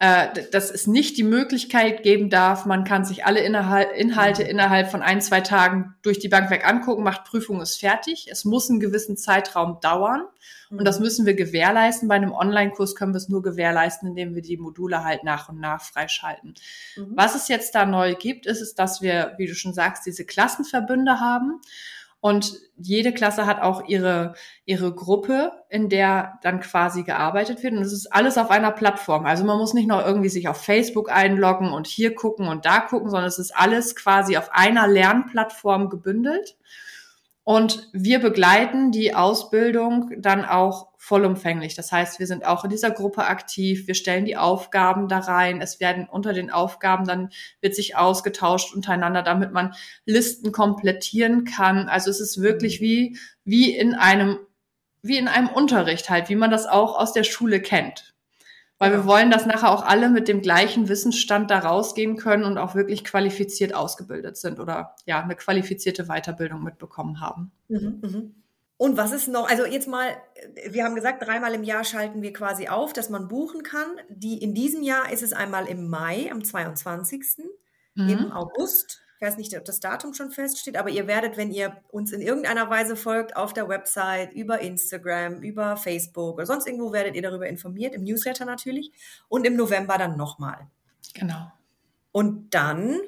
äh, 0.02 0.50
dass 0.50 0.72
es 0.72 0.88
nicht 0.88 1.16
die 1.16 1.22
Möglichkeit 1.22 2.02
geben 2.02 2.28
darf, 2.28 2.66
man 2.66 2.82
kann 2.82 3.04
sich 3.04 3.24
alle 3.24 3.38
Inhalte 3.38 4.42
innerhalb 4.42 4.90
von 4.90 5.00
ein, 5.00 5.20
zwei 5.20 5.40
Tagen 5.40 5.94
durch 6.02 6.18
die 6.18 6.26
Bank 6.26 6.50
weg 6.50 6.66
angucken, 6.66 7.04
macht 7.04 7.22
Prüfung, 7.22 7.60
ist 7.60 7.78
fertig. 7.78 8.26
Es 8.28 8.44
muss 8.44 8.68
einen 8.68 8.80
gewissen 8.80 9.16
Zeitraum 9.16 9.78
dauern. 9.80 10.24
Und 10.70 10.84
das 10.86 10.98
mhm. 10.98 11.04
müssen 11.04 11.24
wir 11.24 11.34
gewährleisten. 11.34 12.08
Bei 12.08 12.16
einem 12.16 12.32
Online-Kurs 12.32 12.96
können 12.96 13.12
wir 13.12 13.18
es 13.18 13.28
nur 13.28 13.42
gewährleisten, 13.42 14.08
indem 14.08 14.34
wir 14.34 14.42
die 14.42 14.56
Module 14.56 15.04
halt 15.04 15.22
nach 15.22 15.48
und 15.48 15.60
nach 15.60 15.80
freischalten. 15.80 16.54
Mhm. 16.96 17.12
Was 17.14 17.36
es 17.36 17.46
jetzt 17.46 17.76
da 17.76 17.86
neu 17.86 18.16
gibt, 18.16 18.46
ist 18.46 18.60
es, 18.60 18.74
dass 18.74 19.02
wir, 19.02 19.34
wie 19.38 19.46
du 19.46 19.54
schon 19.54 19.72
sagst, 19.72 20.04
diese 20.04 20.24
Klassenverbünde 20.24 21.20
haben. 21.20 21.60
Und 22.22 22.52
jede 22.76 23.12
Klasse 23.12 23.46
hat 23.46 23.60
auch 23.60 23.88
ihre, 23.88 24.34
ihre 24.64 24.94
Gruppe, 24.94 25.50
in 25.68 25.88
der 25.88 26.38
dann 26.42 26.60
quasi 26.60 27.02
gearbeitet 27.02 27.64
wird. 27.64 27.72
Und 27.72 27.80
es 27.82 27.92
ist 27.92 28.12
alles 28.12 28.38
auf 28.38 28.48
einer 28.48 28.70
Plattform. 28.70 29.26
Also 29.26 29.44
man 29.44 29.58
muss 29.58 29.74
nicht 29.74 29.88
noch 29.88 30.06
irgendwie 30.06 30.28
sich 30.28 30.46
auf 30.46 30.62
Facebook 30.62 31.10
einloggen 31.10 31.72
und 31.72 31.88
hier 31.88 32.14
gucken 32.14 32.46
und 32.46 32.64
da 32.64 32.78
gucken, 32.78 33.10
sondern 33.10 33.26
es 33.26 33.40
ist 33.40 33.50
alles 33.50 33.96
quasi 33.96 34.36
auf 34.36 34.50
einer 34.52 34.86
Lernplattform 34.86 35.90
gebündelt. 35.90 36.56
Und 37.44 37.88
wir 37.92 38.20
begleiten 38.20 38.92
die 38.92 39.14
Ausbildung 39.14 40.12
dann 40.16 40.44
auch 40.44 40.92
vollumfänglich. 40.96 41.74
Das 41.74 41.90
heißt, 41.90 42.20
wir 42.20 42.28
sind 42.28 42.46
auch 42.46 42.62
in 42.62 42.70
dieser 42.70 42.92
Gruppe 42.92 43.24
aktiv. 43.24 43.88
Wir 43.88 43.96
stellen 43.96 44.24
die 44.24 44.36
Aufgaben 44.36 45.08
da 45.08 45.18
rein. 45.18 45.60
Es 45.60 45.80
werden 45.80 46.06
unter 46.08 46.32
den 46.32 46.52
Aufgaben 46.52 47.04
dann 47.04 47.30
wird 47.60 47.74
sich 47.74 47.96
ausgetauscht 47.96 48.72
untereinander, 48.72 49.22
damit 49.22 49.52
man 49.52 49.74
Listen 50.04 50.52
komplettieren 50.52 51.44
kann. 51.44 51.88
Also 51.88 52.10
es 52.10 52.20
ist 52.20 52.40
wirklich 52.40 52.80
mhm. 52.80 52.84
wie, 52.84 53.18
wie 53.44 53.76
in 53.76 53.94
einem, 53.94 54.38
wie 55.02 55.18
in 55.18 55.26
einem 55.26 55.48
Unterricht 55.48 56.10
halt, 56.10 56.28
wie 56.28 56.36
man 56.36 56.52
das 56.52 56.66
auch 56.66 56.96
aus 56.96 57.12
der 57.12 57.24
Schule 57.24 57.60
kennt. 57.60 58.11
Weil 58.82 58.92
wir 58.92 59.06
wollen, 59.06 59.30
dass 59.30 59.46
nachher 59.46 59.70
auch 59.70 59.84
alle 59.84 60.10
mit 60.10 60.26
dem 60.26 60.42
gleichen 60.42 60.88
Wissensstand 60.88 61.50
da 61.52 61.60
rausgehen 61.60 62.16
können 62.16 62.42
und 62.42 62.58
auch 62.58 62.74
wirklich 62.74 63.04
qualifiziert 63.04 63.74
ausgebildet 63.74 64.36
sind 64.36 64.58
oder 64.58 64.96
ja, 65.06 65.22
eine 65.22 65.36
qualifizierte 65.36 66.06
Weiterbildung 66.06 66.64
mitbekommen 66.64 67.20
haben. 67.20 67.52
Mhm, 67.68 68.00
mhm. 68.02 68.34
Und 68.76 68.96
was 68.96 69.12
ist 69.12 69.28
noch, 69.28 69.48
also 69.48 69.64
jetzt 69.64 69.86
mal, 69.86 70.16
wir 70.68 70.82
haben 70.82 70.96
gesagt, 70.96 71.24
dreimal 71.24 71.54
im 71.54 71.62
Jahr 71.62 71.84
schalten 71.84 72.22
wir 72.22 72.32
quasi 72.32 72.66
auf, 72.66 72.92
dass 72.92 73.10
man 73.10 73.28
buchen 73.28 73.62
kann. 73.62 73.86
Die, 74.08 74.38
in 74.38 74.52
diesem 74.52 74.82
Jahr 74.82 75.12
ist 75.12 75.22
es 75.22 75.32
einmal 75.32 75.66
im 75.66 75.88
Mai, 75.88 76.32
am 76.32 76.42
22. 76.42 77.44
Mhm. 77.94 78.08
Im 78.08 78.32
August 78.32 79.01
ich 79.22 79.28
weiß 79.28 79.36
nicht, 79.36 79.56
ob 79.56 79.64
das 79.64 79.78
Datum 79.78 80.14
schon 80.14 80.32
feststeht, 80.32 80.76
aber 80.76 80.90
ihr 80.90 81.06
werdet, 81.06 81.36
wenn 81.36 81.52
ihr 81.52 81.80
uns 81.90 82.10
in 82.10 82.20
irgendeiner 82.20 82.68
Weise 82.68 82.96
folgt, 82.96 83.36
auf 83.36 83.52
der 83.52 83.68
Website, 83.68 84.32
über 84.32 84.60
Instagram, 84.60 85.42
über 85.42 85.76
Facebook 85.76 86.34
oder 86.34 86.46
sonst 86.46 86.66
irgendwo 86.66 86.92
werdet 86.92 87.14
ihr 87.14 87.22
darüber 87.22 87.46
informiert, 87.46 87.94
im 87.94 88.02
Newsletter 88.02 88.44
natürlich. 88.44 88.90
Und 89.28 89.46
im 89.46 89.54
November 89.54 89.96
dann 89.96 90.16
nochmal. 90.16 90.66
Genau. 91.14 91.52
Und 92.10 92.52
dann 92.52 92.98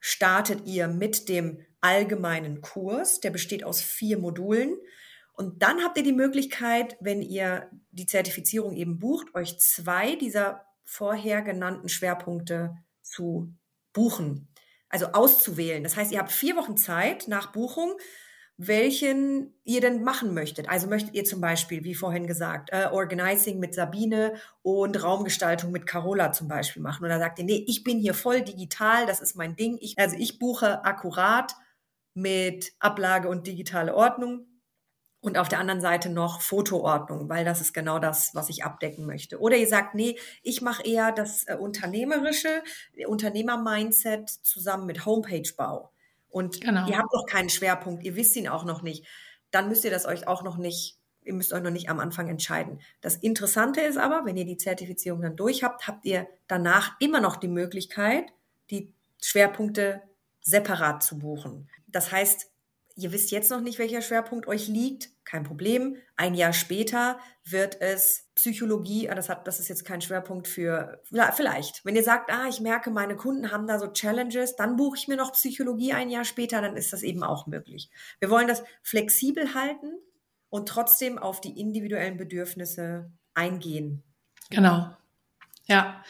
startet 0.00 0.66
ihr 0.66 0.88
mit 0.88 1.28
dem 1.28 1.60
allgemeinen 1.80 2.60
Kurs, 2.60 3.20
der 3.20 3.30
besteht 3.30 3.62
aus 3.62 3.80
vier 3.80 4.18
Modulen. 4.18 4.76
Und 5.34 5.62
dann 5.62 5.84
habt 5.84 5.96
ihr 5.96 6.02
die 6.02 6.12
Möglichkeit, 6.12 6.96
wenn 6.98 7.22
ihr 7.22 7.70
die 7.92 8.06
Zertifizierung 8.06 8.74
eben 8.74 8.98
bucht, 8.98 9.32
euch 9.36 9.60
zwei 9.60 10.16
dieser 10.16 10.64
vorher 10.82 11.40
genannten 11.40 11.88
Schwerpunkte 11.88 12.74
zu 13.00 13.54
buchen 13.92 14.48
also 14.92 15.06
auszuwählen. 15.06 15.82
Das 15.82 15.96
heißt, 15.96 16.12
ihr 16.12 16.18
habt 16.18 16.30
vier 16.30 16.56
Wochen 16.56 16.76
Zeit 16.76 17.26
nach 17.26 17.50
Buchung, 17.52 17.94
welchen 18.58 19.54
ihr 19.64 19.80
denn 19.80 20.04
machen 20.04 20.34
möchtet. 20.34 20.68
Also 20.68 20.86
möchtet 20.86 21.14
ihr 21.14 21.24
zum 21.24 21.40
Beispiel, 21.40 21.82
wie 21.84 21.94
vorhin 21.94 22.26
gesagt, 22.26 22.68
äh, 22.70 22.86
Organizing 22.92 23.58
mit 23.58 23.74
Sabine 23.74 24.34
und 24.60 25.02
Raumgestaltung 25.02 25.72
mit 25.72 25.86
Carola 25.86 26.32
zum 26.32 26.46
Beispiel 26.48 26.82
machen. 26.82 27.08
Dann 27.08 27.18
sagt 27.18 27.38
ihr, 27.38 27.44
nee, 27.44 27.64
ich 27.66 27.82
bin 27.82 27.98
hier 27.98 28.14
voll 28.14 28.42
digital, 28.42 29.06
das 29.06 29.20
ist 29.20 29.34
mein 29.34 29.56
Ding. 29.56 29.78
Ich, 29.80 29.98
also 29.98 30.16
ich 30.16 30.38
buche 30.38 30.84
akkurat 30.84 31.54
mit 32.14 32.72
Ablage 32.78 33.28
und 33.28 33.46
digitale 33.46 33.94
Ordnung 33.94 34.46
und 35.22 35.38
auf 35.38 35.48
der 35.48 35.60
anderen 35.60 35.80
Seite 35.80 36.10
noch 36.10 36.40
Fotoordnung, 36.40 37.28
weil 37.28 37.44
das 37.44 37.60
ist 37.60 37.72
genau 37.72 38.00
das, 38.00 38.34
was 38.34 38.48
ich 38.48 38.64
abdecken 38.64 39.06
möchte. 39.06 39.38
Oder 39.38 39.56
ihr 39.56 39.68
sagt, 39.68 39.94
nee, 39.94 40.18
ich 40.42 40.62
mache 40.62 40.82
eher 40.82 41.12
das 41.12 41.44
äh, 41.44 41.54
unternehmerische, 41.54 42.62
Unternehmer-Mindset 43.06 44.28
zusammen 44.28 44.84
mit 44.84 45.06
Homepage-Bau. 45.06 45.92
Und 46.28 46.60
genau. 46.60 46.88
ihr 46.88 46.98
habt 46.98 47.12
noch 47.14 47.26
keinen 47.26 47.50
Schwerpunkt, 47.50 48.02
ihr 48.02 48.16
wisst 48.16 48.34
ihn 48.34 48.48
auch 48.48 48.64
noch 48.64 48.82
nicht. 48.82 49.06
Dann 49.52 49.68
müsst 49.68 49.84
ihr 49.84 49.92
das 49.92 50.06
euch 50.06 50.26
auch 50.26 50.42
noch 50.42 50.56
nicht, 50.56 50.98
ihr 51.22 51.34
müsst 51.34 51.52
euch 51.52 51.62
noch 51.62 51.70
nicht 51.70 51.88
am 51.88 52.00
Anfang 52.00 52.28
entscheiden. 52.28 52.80
Das 53.00 53.14
Interessante 53.14 53.80
ist 53.80 53.98
aber, 53.98 54.24
wenn 54.24 54.36
ihr 54.36 54.44
die 54.44 54.56
Zertifizierung 54.56 55.22
dann 55.22 55.36
durch 55.36 55.62
habt, 55.62 55.86
habt 55.86 56.04
ihr 56.04 56.26
danach 56.48 56.96
immer 56.98 57.20
noch 57.20 57.36
die 57.36 57.48
Möglichkeit, 57.48 58.32
die 58.70 58.92
Schwerpunkte 59.22 60.02
separat 60.40 61.04
zu 61.04 61.20
buchen. 61.20 61.68
Das 61.86 62.10
heißt, 62.10 62.50
ihr 62.96 63.12
wisst 63.12 63.30
jetzt 63.30 63.50
noch 63.50 63.60
nicht, 63.60 63.78
welcher 63.78 64.02
Schwerpunkt 64.02 64.48
euch 64.48 64.66
liegt, 64.66 65.10
kein 65.32 65.44
Problem. 65.44 65.96
Ein 66.16 66.34
Jahr 66.34 66.52
später 66.52 67.18
wird 67.42 67.80
es 67.80 68.28
Psychologie, 68.34 69.08
ah, 69.08 69.14
das 69.14 69.30
hat, 69.30 69.48
das 69.48 69.60
ist 69.60 69.68
jetzt 69.68 69.86
kein 69.86 70.02
Schwerpunkt 70.02 70.46
für, 70.46 71.00
vielleicht. 71.04 71.82
Wenn 71.86 71.96
ihr 71.96 72.04
sagt, 72.04 72.30
ah, 72.30 72.48
ich 72.50 72.60
merke, 72.60 72.90
meine 72.90 73.16
Kunden 73.16 73.50
haben 73.50 73.66
da 73.66 73.78
so 73.78 73.86
Challenges, 73.86 74.56
dann 74.56 74.76
buche 74.76 74.98
ich 74.98 75.08
mir 75.08 75.16
noch 75.16 75.32
Psychologie 75.32 75.94
ein 75.94 76.10
Jahr 76.10 76.26
später, 76.26 76.60
dann 76.60 76.76
ist 76.76 76.92
das 76.92 77.02
eben 77.02 77.22
auch 77.22 77.46
möglich. 77.46 77.90
Wir 78.20 78.28
wollen 78.28 78.46
das 78.46 78.62
flexibel 78.82 79.54
halten 79.54 79.94
und 80.50 80.68
trotzdem 80.68 81.18
auf 81.18 81.40
die 81.40 81.58
individuellen 81.58 82.18
Bedürfnisse 82.18 83.10
eingehen. 83.32 84.02
Genau. 84.50 84.94
Ja. 85.64 86.04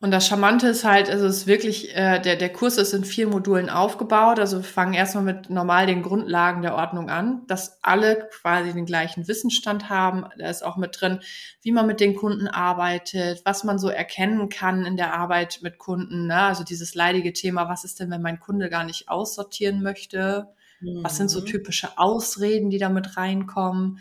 Und 0.00 0.12
das 0.12 0.28
Charmante 0.28 0.68
ist 0.68 0.84
halt, 0.84 1.10
also 1.10 1.26
es 1.26 1.38
ist 1.38 1.46
wirklich, 1.48 1.96
äh, 1.96 2.20
der, 2.20 2.36
der 2.36 2.52
Kurs 2.52 2.78
ist 2.78 2.94
in 2.94 3.04
vier 3.04 3.26
Modulen 3.26 3.68
aufgebaut. 3.68 4.38
Also 4.38 4.58
wir 4.58 4.64
fangen 4.64 4.94
erstmal 4.94 5.24
mit 5.24 5.50
normal 5.50 5.86
den 5.86 6.02
Grundlagen 6.02 6.62
der 6.62 6.76
Ordnung 6.76 7.10
an, 7.10 7.42
dass 7.48 7.82
alle 7.82 8.28
quasi 8.30 8.72
den 8.72 8.86
gleichen 8.86 9.26
Wissensstand 9.26 9.90
haben. 9.90 10.24
Da 10.38 10.48
ist 10.48 10.64
auch 10.64 10.76
mit 10.76 11.00
drin, 11.00 11.18
wie 11.62 11.72
man 11.72 11.88
mit 11.88 11.98
den 11.98 12.14
Kunden 12.14 12.46
arbeitet, 12.46 13.42
was 13.44 13.64
man 13.64 13.80
so 13.80 13.88
erkennen 13.88 14.48
kann 14.48 14.86
in 14.86 14.96
der 14.96 15.14
Arbeit 15.14 15.58
mit 15.62 15.78
Kunden. 15.78 16.28
Ne? 16.28 16.42
Also 16.42 16.62
dieses 16.62 16.94
leidige 16.94 17.32
Thema, 17.32 17.68
was 17.68 17.82
ist 17.82 17.98
denn, 17.98 18.10
wenn 18.12 18.22
mein 18.22 18.38
Kunde 18.38 18.70
gar 18.70 18.84
nicht 18.84 19.08
aussortieren 19.08 19.82
möchte? 19.82 20.46
Mhm. 20.80 21.02
Was 21.02 21.16
sind 21.16 21.28
so 21.28 21.40
mhm. 21.40 21.46
typische 21.46 21.98
Ausreden, 21.98 22.70
die 22.70 22.78
da 22.78 22.88
mit 22.88 23.16
reinkommen? 23.16 23.98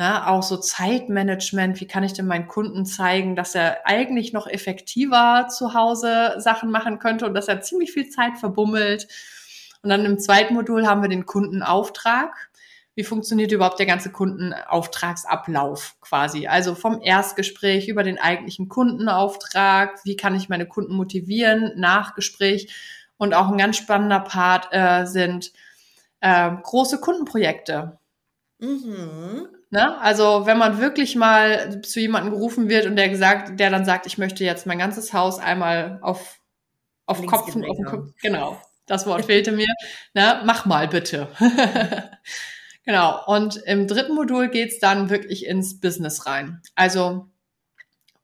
Ja, 0.00 0.28
auch 0.28 0.42
so 0.42 0.56
Zeitmanagement, 0.56 1.78
wie 1.78 1.86
kann 1.86 2.04
ich 2.04 2.14
denn 2.14 2.26
meinen 2.26 2.48
Kunden 2.48 2.86
zeigen, 2.86 3.36
dass 3.36 3.54
er 3.54 3.86
eigentlich 3.86 4.32
noch 4.32 4.46
effektiver 4.46 5.48
zu 5.50 5.74
Hause 5.74 6.36
Sachen 6.38 6.70
machen 6.70 6.98
könnte 6.98 7.26
und 7.26 7.34
dass 7.34 7.48
er 7.48 7.60
ziemlich 7.60 7.92
viel 7.92 8.08
Zeit 8.08 8.38
verbummelt. 8.38 9.08
Und 9.82 9.90
dann 9.90 10.06
im 10.06 10.18
zweiten 10.18 10.54
Modul 10.54 10.86
haben 10.86 11.02
wir 11.02 11.10
den 11.10 11.26
Kundenauftrag. 11.26 12.50
Wie 12.94 13.04
funktioniert 13.04 13.52
überhaupt 13.52 13.78
der 13.78 13.84
ganze 13.84 14.10
Kundenauftragsablauf 14.10 15.96
quasi? 16.00 16.46
Also 16.46 16.74
vom 16.74 17.02
Erstgespräch 17.02 17.86
über 17.88 18.02
den 18.02 18.18
eigentlichen 18.18 18.70
Kundenauftrag, 18.70 20.02
wie 20.04 20.16
kann 20.16 20.34
ich 20.34 20.48
meine 20.48 20.64
Kunden 20.66 20.94
motivieren, 20.94 21.72
Nachgespräch 21.76 22.74
und 23.18 23.34
auch 23.34 23.50
ein 23.50 23.58
ganz 23.58 23.76
spannender 23.76 24.20
Part 24.20 24.68
äh, 24.70 25.04
sind 25.04 25.52
äh, 26.20 26.50
große 26.62 27.00
Kundenprojekte. 27.00 27.98
Mhm. 28.60 29.48
Ne? 29.70 29.98
Also 30.00 30.46
wenn 30.46 30.58
man 30.58 30.80
wirklich 30.80 31.16
mal 31.16 31.80
zu 31.82 32.00
jemandem 32.00 32.32
gerufen 32.32 32.68
wird 32.68 32.86
und 32.86 32.96
der 32.96 33.08
gesagt, 33.08 33.58
der 33.60 33.70
dann 33.70 33.84
sagt, 33.84 34.06
ich 34.06 34.18
möchte 34.18 34.44
jetzt 34.44 34.66
mein 34.66 34.78
ganzes 34.78 35.12
Haus 35.12 35.38
einmal 35.38 35.98
auf, 36.02 36.40
auf 37.06 37.24
Kopf 37.26 37.54
und 37.54 37.64
auf 37.64 37.78
Kopf. 37.86 38.08
Genau, 38.20 38.60
das 38.86 39.06
Wort 39.06 39.24
fehlte 39.26 39.52
mir. 39.52 39.72
Ne? 40.14 40.42
Mach 40.44 40.66
mal 40.66 40.88
bitte. 40.88 41.28
genau. 42.84 43.24
Und 43.26 43.56
im 43.64 43.86
dritten 43.86 44.14
Modul 44.14 44.48
geht's 44.48 44.80
dann 44.80 45.08
wirklich 45.08 45.46
ins 45.46 45.78
Business 45.78 46.26
rein. 46.26 46.60
Also 46.74 47.29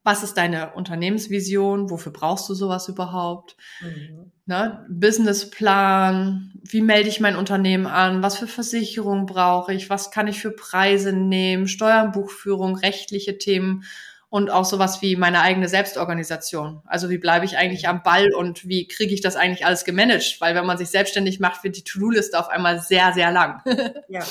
was 0.07 0.23
ist 0.23 0.37
deine 0.37 0.71
Unternehmensvision? 0.71 1.89
Wofür 1.89 2.13
brauchst 2.13 2.47
du 2.47 2.53
sowas 2.53 2.87
überhaupt? 2.87 3.57
Mhm. 3.81 4.31
Ne? 4.45 4.85
Businessplan, 4.89 6.53
wie 6.63 6.81
melde 6.81 7.09
ich 7.09 7.19
mein 7.19 7.35
Unternehmen 7.35 7.87
an? 7.87 8.23
Was 8.23 8.37
für 8.37 8.47
Versicherungen 8.47 9.25
brauche 9.25 9.73
ich? 9.73 9.89
Was 9.89 10.09
kann 10.09 10.29
ich 10.29 10.39
für 10.39 10.51
Preise 10.51 11.11
nehmen? 11.11 11.67
Steuerbuchführung, 11.67 12.77
rechtliche 12.77 13.37
Themen 13.37 13.83
und 14.29 14.49
auch 14.49 14.63
sowas 14.63 15.01
wie 15.01 15.17
meine 15.17 15.41
eigene 15.41 15.67
Selbstorganisation. 15.67 16.81
Also 16.85 17.09
wie 17.09 17.17
bleibe 17.17 17.43
ich 17.43 17.57
eigentlich 17.57 17.89
am 17.89 18.01
Ball 18.01 18.33
und 18.33 18.65
wie 18.65 18.87
kriege 18.87 19.13
ich 19.13 19.19
das 19.19 19.35
eigentlich 19.35 19.65
alles 19.65 19.83
gemanagt? 19.83 20.37
Weil 20.39 20.55
wenn 20.55 20.65
man 20.65 20.77
sich 20.77 20.87
selbstständig 20.87 21.41
macht, 21.41 21.65
wird 21.65 21.75
die 21.75 21.83
To-Do-Liste 21.83 22.39
auf 22.39 22.47
einmal 22.47 22.79
sehr, 22.79 23.11
sehr 23.11 23.33
lang. 23.33 23.61
ja. 24.07 24.23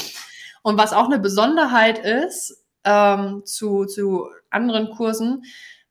Und 0.63 0.79
was 0.79 0.95
auch 0.95 1.05
eine 1.05 1.19
Besonderheit 1.19 1.99
ist 1.99 2.63
ähm, 2.87 3.43
zu, 3.45 3.85
zu 3.85 4.29
anderen 4.51 4.91
Kursen, 4.91 5.43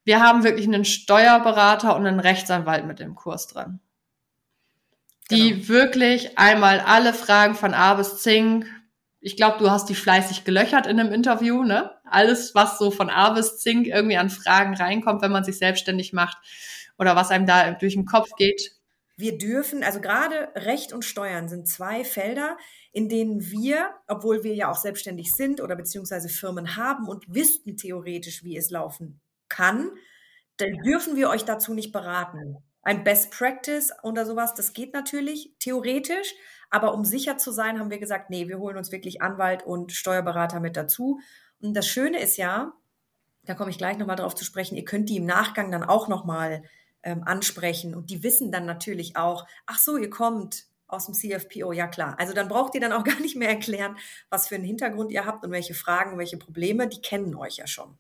wir 0.04 0.22
haben 0.22 0.44
wirklich 0.44 0.68
einen 0.68 0.86
Steuerberater 0.86 1.96
und 1.96 2.08
einen 2.08 2.20
Rechtsanwalt 2.20 2.86
mit 2.86 3.00
im 3.00 3.16
Kurs 3.16 3.48
drin. 3.48 3.80
Die 5.32 5.52
genau. 5.52 5.68
wirklich 5.68 6.38
einmal 6.38 6.80
alle 6.80 7.14
Fragen 7.14 7.56
von 7.56 7.74
A 7.74 7.96
bis 7.96 8.22
Z 8.22 8.66
ich 9.26 9.36
glaube, 9.36 9.58
du 9.58 9.72
hast 9.72 9.90
die 9.90 9.96
fleißig 9.96 10.44
gelöchert 10.44 10.86
in 10.86 11.00
einem 11.00 11.12
Interview, 11.12 11.64
ne? 11.64 11.90
Alles, 12.04 12.54
was 12.54 12.78
so 12.78 12.92
von 12.92 13.10
A 13.10 13.32
bis 13.32 13.58
Zink 13.58 13.88
irgendwie 13.88 14.18
an 14.18 14.30
Fragen 14.30 14.76
reinkommt, 14.76 15.24
wenn 15.24 15.32
man 15.32 15.44
sich 15.44 15.58
selbstständig 15.58 16.14
macht 16.14 16.38
oder 17.00 17.16
was 17.16 17.32
einem 17.32 17.48
da 17.48 17.72
durch 17.72 17.96
den 17.96 18.06
Kopf 18.06 18.30
geht. 18.38 18.75
Wir 19.18 19.38
dürfen, 19.38 19.84
also 19.84 20.02
gerade 20.02 20.50
Recht 20.56 20.92
und 20.92 21.06
Steuern 21.06 21.48
sind 21.48 21.68
zwei 21.68 22.04
Felder, 22.04 22.58
in 22.92 23.08
denen 23.08 23.50
wir, 23.50 23.94
obwohl 24.08 24.44
wir 24.44 24.54
ja 24.54 24.70
auch 24.70 24.78
selbstständig 24.78 25.34
sind 25.34 25.62
oder 25.62 25.76
beziehungsweise 25.76 26.28
Firmen 26.28 26.76
haben 26.76 27.08
und 27.08 27.34
wüssten 27.34 27.78
theoretisch, 27.78 28.44
wie 28.44 28.58
es 28.58 28.72
laufen 28.72 29.22
kann, 29.48 29.92
dann 30.58 30.74
dürfen 30.84 31.16
wir 31.16 31.30
euch 31.30 31.46
dazu 31.46 31.74
nicht 31.74 31.94
beraten. 31.94 32.58
Ein 32.82 33.04
Best 33.04 33.32
Practice 33.32 33.92
oder 34.04 34.26
sowas, 34.26 34.54
das 34.54 34.74
geht 34.74 34.94
natürlich 34.94 35.54
theoretisch, 35.60 36.34
aber 36.70 36.94
um 36.94 37.06
sicher 37.06 37.38
zu 37.38 37.52
sein, 37.52 37.80
haben 37.80 37.90
wir 37.90 38.00
gesagt, 38.00 38.30
nee, 38.30 38.48
wir 38.48 38.60
holen 38.60 38.78
uns 38.78 38.92
wirklich 38.92 39.22
Anwalt 39.22 39.64
und 39.64 39.94
Steuerberater 39.94 40.60
mit 40.60 40.76
dazu. 40.76 41.20
Und 41.62 41.74
das 41.74 41.88
Schöne 41.88 42.20
ist 42.20 42.38
ja, 42.38 42.74
da 43.44 43.54
komme 43.54 43.70
ich 43.70 43.78
gleich 43.78 43.98
nochmal 43.98 44.18
drauf 44.18 44.36
zu 44.36 44.44
sprechen, 44.44 44.76
ihr 44.76 44.86
könnt 44.86 45.10
die 45.10 45.18
im 45.18 45.26
Nachgang 45.26 45.72
dann 45.72 45.84
auch 45.84 46.08
nochmal 46.08 46.64
ähm, 47.06 47.24
ansprechen 47.24 47.96
und 47.96 48.10
die 48.10 48.24
wissen 48.24 48.52
dann 48.52 48.66
natürlich 48.66 49.16
auch, 49.16 49.48
ach 49.66 49.80
so, 49.80 49.96
ihr 49.96 50.10
kommt 50.10 50.66
aus 50.88 51.06
dem 51.06 51.16
CFPO, 51.16 51.72
ja 51.72 51.88
klar. 51.88 52.16
Also 52.20 52.34
dann 52.34 52.48
braucht 52.48 52.76
ihr 52.76 52.82
dann 52.82 52.92
auch 52.92 53.04
gar 53.06 53.20
nicht 53.20 53.36
mehr 53.36 53.50
erklären, 53.50 53.98
was 54.30 54.48
für 54.48 54.56
einen 54.56 54.66
Hintergrund 54.66 55.12
ihr 55.12 55.26
habt 55.26 55.46
und 55.46 55.52
welche 55.52 55.74
Fragen, 55.74 56.18
welche 56.18 56.38
Probleme, 56.38 56.88
die 56.88 57.02
kennen 57.02 57.36
euch 57.36 57.58
ja 57.58 57.68
schon. 57.68 57.98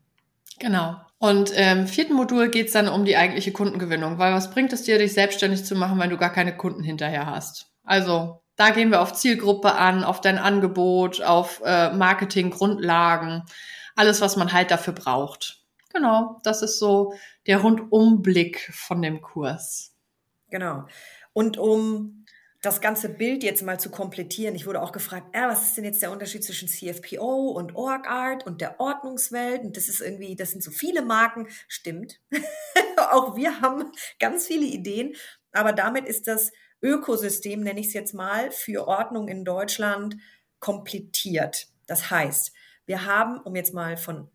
Genau. 0.60 0.96
Und 1.18 1.52
im 1.52 1.58
ähm, 1.58 1.88
vierten 1.88 2.14
Modul 2.14 2.50
geht 2.50 2.68
es 2.68 2.74
dann 2.74 2.88
um 2.88 3.04
die 3.04 3.18
eigentliche 3.18 3.52
Kundengewinnung, 3.52 4.18
weil 4.18 4.34
was 4.34 4.52
bringt 4.52 4.72
es 4.74 4.84
dir, 4.84 4.98
dich 4.98 5.14
selbstständig 5.14 5.66
zu 5.66 5.76
machen, 5.76 6.00
wenn 6.00 6.10
du 6.10 6.18
gar 6.18 6.32
keine 6.32 6.56
Kunden 6.56 6.84
hinterher 6.84 7.26
hast? 7.26 7.72
Also 7.84 8.42
da 8.56 8.70
gehen 8.70 8.90
wir 8.90 9.02
auf 9.02 9.14
Zielgruppe 9.14 9.74
an, 9.74 10.04
auf 10.04 10.22
dein 10.22 10.38
Angebot, 10.38 11.22
auf 11.22 11.62
äh, 11.66 11.92
Marketinggrundlagen, 11.92 13.44
alles, 13.96 14.22
was 14.22 14.38
man 14.38 14.54
halt 14.54 14.72
dafür 14.72 14.94
braucht. 14.94 15.65
Genau, 15.96 16.42
das 16.44 16.62
ist 16.62 16.78
so 16.78 17.14
der 17.48 17.60
Rundumblick 17.60 18.70
von 18.74 19.02
dem 19.02 19.22
Kurs. 19.22 19.96
Genau. 20.50 20.88
Und 21.32 21.58
um 21.58 22.26
das 22.62 22.82
ganze 22.82 23.08
Bild 23.08 23.44
jetzt 23.44 23.64
mal 23.64 23.80
zu 23.80 23.90
komplettieren, 23.90 24.56
ich 24.56 24.66
wurde 24.66 24.82
auch 24.82 24.92
gefragt, 24.92 25.28
äh, 25.32 25.48
was 25.48 25.64
ist 25.64 25.78
denn 25.78 25.86
jetzt 25.86 26.02
der 26.02 26.12
Unterschied 26.12 26.44
zwischen 26.44 26.68
CFPO 26.68 27.52
und 27.52 27.76
OrgArt 27.76 28.46
und 28.46 28.60
der 28.60 28.82
Ordnungswelt? 28.82 29.62
Und 29.64 29.78
das 29.78 29.88
ist 29.88 30.02
irgendwie, 30.02 30.36
das 30.36 30.52
sind 30.52 30.62
so 30.62 30.70
viele 30.70 31.02
Marken. 31.02 31.48
Stimmt. 31.70 32.20
auch 32.98 33.38
wir 33.38 33.62
haben 33.62 33.90
ganz 34.20 34.48
viele 34.48 34.66
Ideen, 34.66 35.16
aber 35.54 35.72
damit 35.72 36.08
ist 36.08 36.28
das 36.28 36.52
Ökosystem, 36.82 37.62
nenne 37.62 37.80
ich 37.80 37.88
es 37.88 37.94
jetzt 37.94 38.14
mal, 38.14 38.52
für 38.52 38.86
Ordnung 38.86 39.30
in 39.30 39.46
Deutschland 39.46 40.18
komplettiert. 40.60 41.68
Das 41.88 42.12
heißt, 42.12 42.52
wir 42.86 43.06
haben, 43.06 43.40
um 43.40 43.56
jetzt 43.56 43.74
mal 43.74 43.96
von 43.96 44.30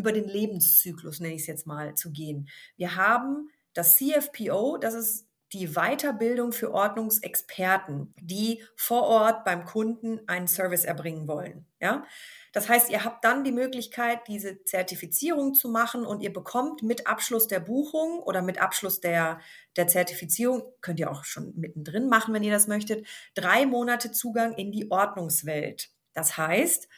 über 0.00 0.12
den 0.12 0.24
Lebenszyklus, 0.24 1.20
nenne 1.20 1.34
ich 1.34 1.42
es 1.42 1.46
jetzt 1.46 1.66
mal, 1.66 1.94
zu 1.94 2.10
gehen. 2.10 2.48
Wir 2.76 2.96
haben 2.96 3.50
das 3.74 3.96
CFPO, 3.96 4.78
das 4.78 4.94
ist 4.94 5.26
die 5.52 5.74
Weiterbildung 5.74 6.52
für 6.52 6.72
Ordnungsexperten, 6.72 8.14
die 8.20 8.62
vor 8.76 9.02
Ort 9.02 9.44
beim 9.44 9.64
Kunden 9.64 10.20
einen 10.28 10.46
Service 10.46 10.84
erbringen 10.84 11.26
wollen. 11.26 11.66
Ja? 11.80 12.04
Das 12.52 12.68
heißt, 12.68 12.88
ihr 12.90 13.04
habt 13.04 13.24
dann 13.24 13.44
die 13.44 13.52
Möglichkeit, 13.52 14.20
diese 14.28 14.64
Zertifizierung 14.64 15.52
zu 15.54 15.68
machen 15.68 16.06
und 16.06 16.20
ihr 16.20 16.32
bekommt 16.32 16.82
mit 16.82 17.06
Abschluss 17.06 17.48
der 17.48 17.60
Buchung 17.60 18.20
oder 18.20 18.42
mit 18.42 18.62
Abschluss 18.62 19.00
der, 19.00 19.40
der 19.76 19.88
Zertifizierung, 19.88 20.62
könnt 20.80 21.00
ihr 21.00 21.10
auch 21.10 21.24
schon 21.24 21.52
mittendrin 21.56 22.08
machen, 22.08 22.32
wenn 22.32 22.44
ihr 22.44 22.52
das 22.52 22.68
möchtet, 22.68 23.06
drei 23.34 23.66
Monate 23.66 24.12
Zugang 24.12 24.54
in 24.54 24.70
die 24.72 24.90
Ordnungswelt. 24.90 25.90
Das 26.14 26.36
heißt, 26.36 26.88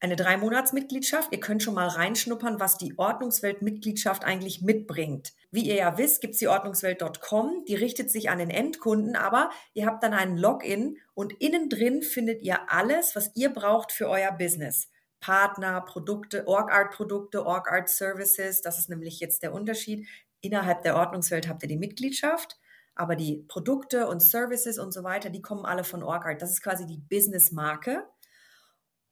eine 0.00 0.16
Drei-Monats-Mitgliedschaft. 0.16 1.32
Ihr 1.32 1.40
könnt 1.40 1.62
schon 1.62 1.74
mal 1.74 1.88
reinschnuppern, 1.88 2.60
was 2.60 2.76
die 2.76 2.98
Ordnungswelt-Mitgliedschaft 2.98 4.24
eigentlich 4.24 4.62
mitbringt. 4.62 5.32
Wie 5.50 5.62
ihr 5.62 5.76
ja 5.76 5.96
wisst, 5.96 6.20
gibt's 6.20 6.38
die 6.38 6.48
Ordnungswelt.com. 6.48 7.64
Die 7.66 7.74
richtet 7.74 8.10
sich 8.10 8.28
an 8.28 8.38
den 8.38 8.50
Endkunden, 8.50 9.16
aber 9.16 9.50
ihr 9.72 9.86
habt 9.86 10.02
dann 10.02 10.12
einen 10.12 10.36
Login 10.36 10.98
und 11.14 11.32
innen 11.40 11.68
drin 11.68 12.02
findet 12.02 12.42
ihr 12.42 12.70
alles, 12.70 13.16
was 13.16 13.30
ihr 13.34 13.48
braucht 13.50 13.92
für 13.92 14.08
euer 14.08 14.32
Business. 14.32 14.90
Partner, 15.20 15.80
Produkte, 15.80 16.46
OrgArt-Produkte, 16.46 17.46
OrgArt-Services. 17.46 18.60
Das 18.60 18.78
ist 18.78 18.90
nämlich 18.90 19.18
jetzt 19.20 19.42
der 19.42 19.54
Unterschied. 19.54 20.06
Innerhalb 20.40 20.82
der 20.82 20.96
Ordnungswelt 20.96 21.48
habt 21.48 21.62
ihr 21.62 21.68
die 21.68 21.78
Mitgliedschaft. 21.78 22.58
Aber 22.94 23.16
die 23.16 23.44
Produkte 23.48 24.08
und 24.08 24.20
Services 24.20 24.78
und 24.78 24.92
so 24.92 25.04
weiter, 25.04 25.28
die 25.28 25.42
kommen 25.42 25.66
alle 25.66 25.84
von 25.84 26.02
OrgArt. 26.02 26.40
Das 26.40 26.50
ist 26.50 26.62
quasi 26.62 26.86
die 26.86 26.98
Business-Marke. 26.98 28.06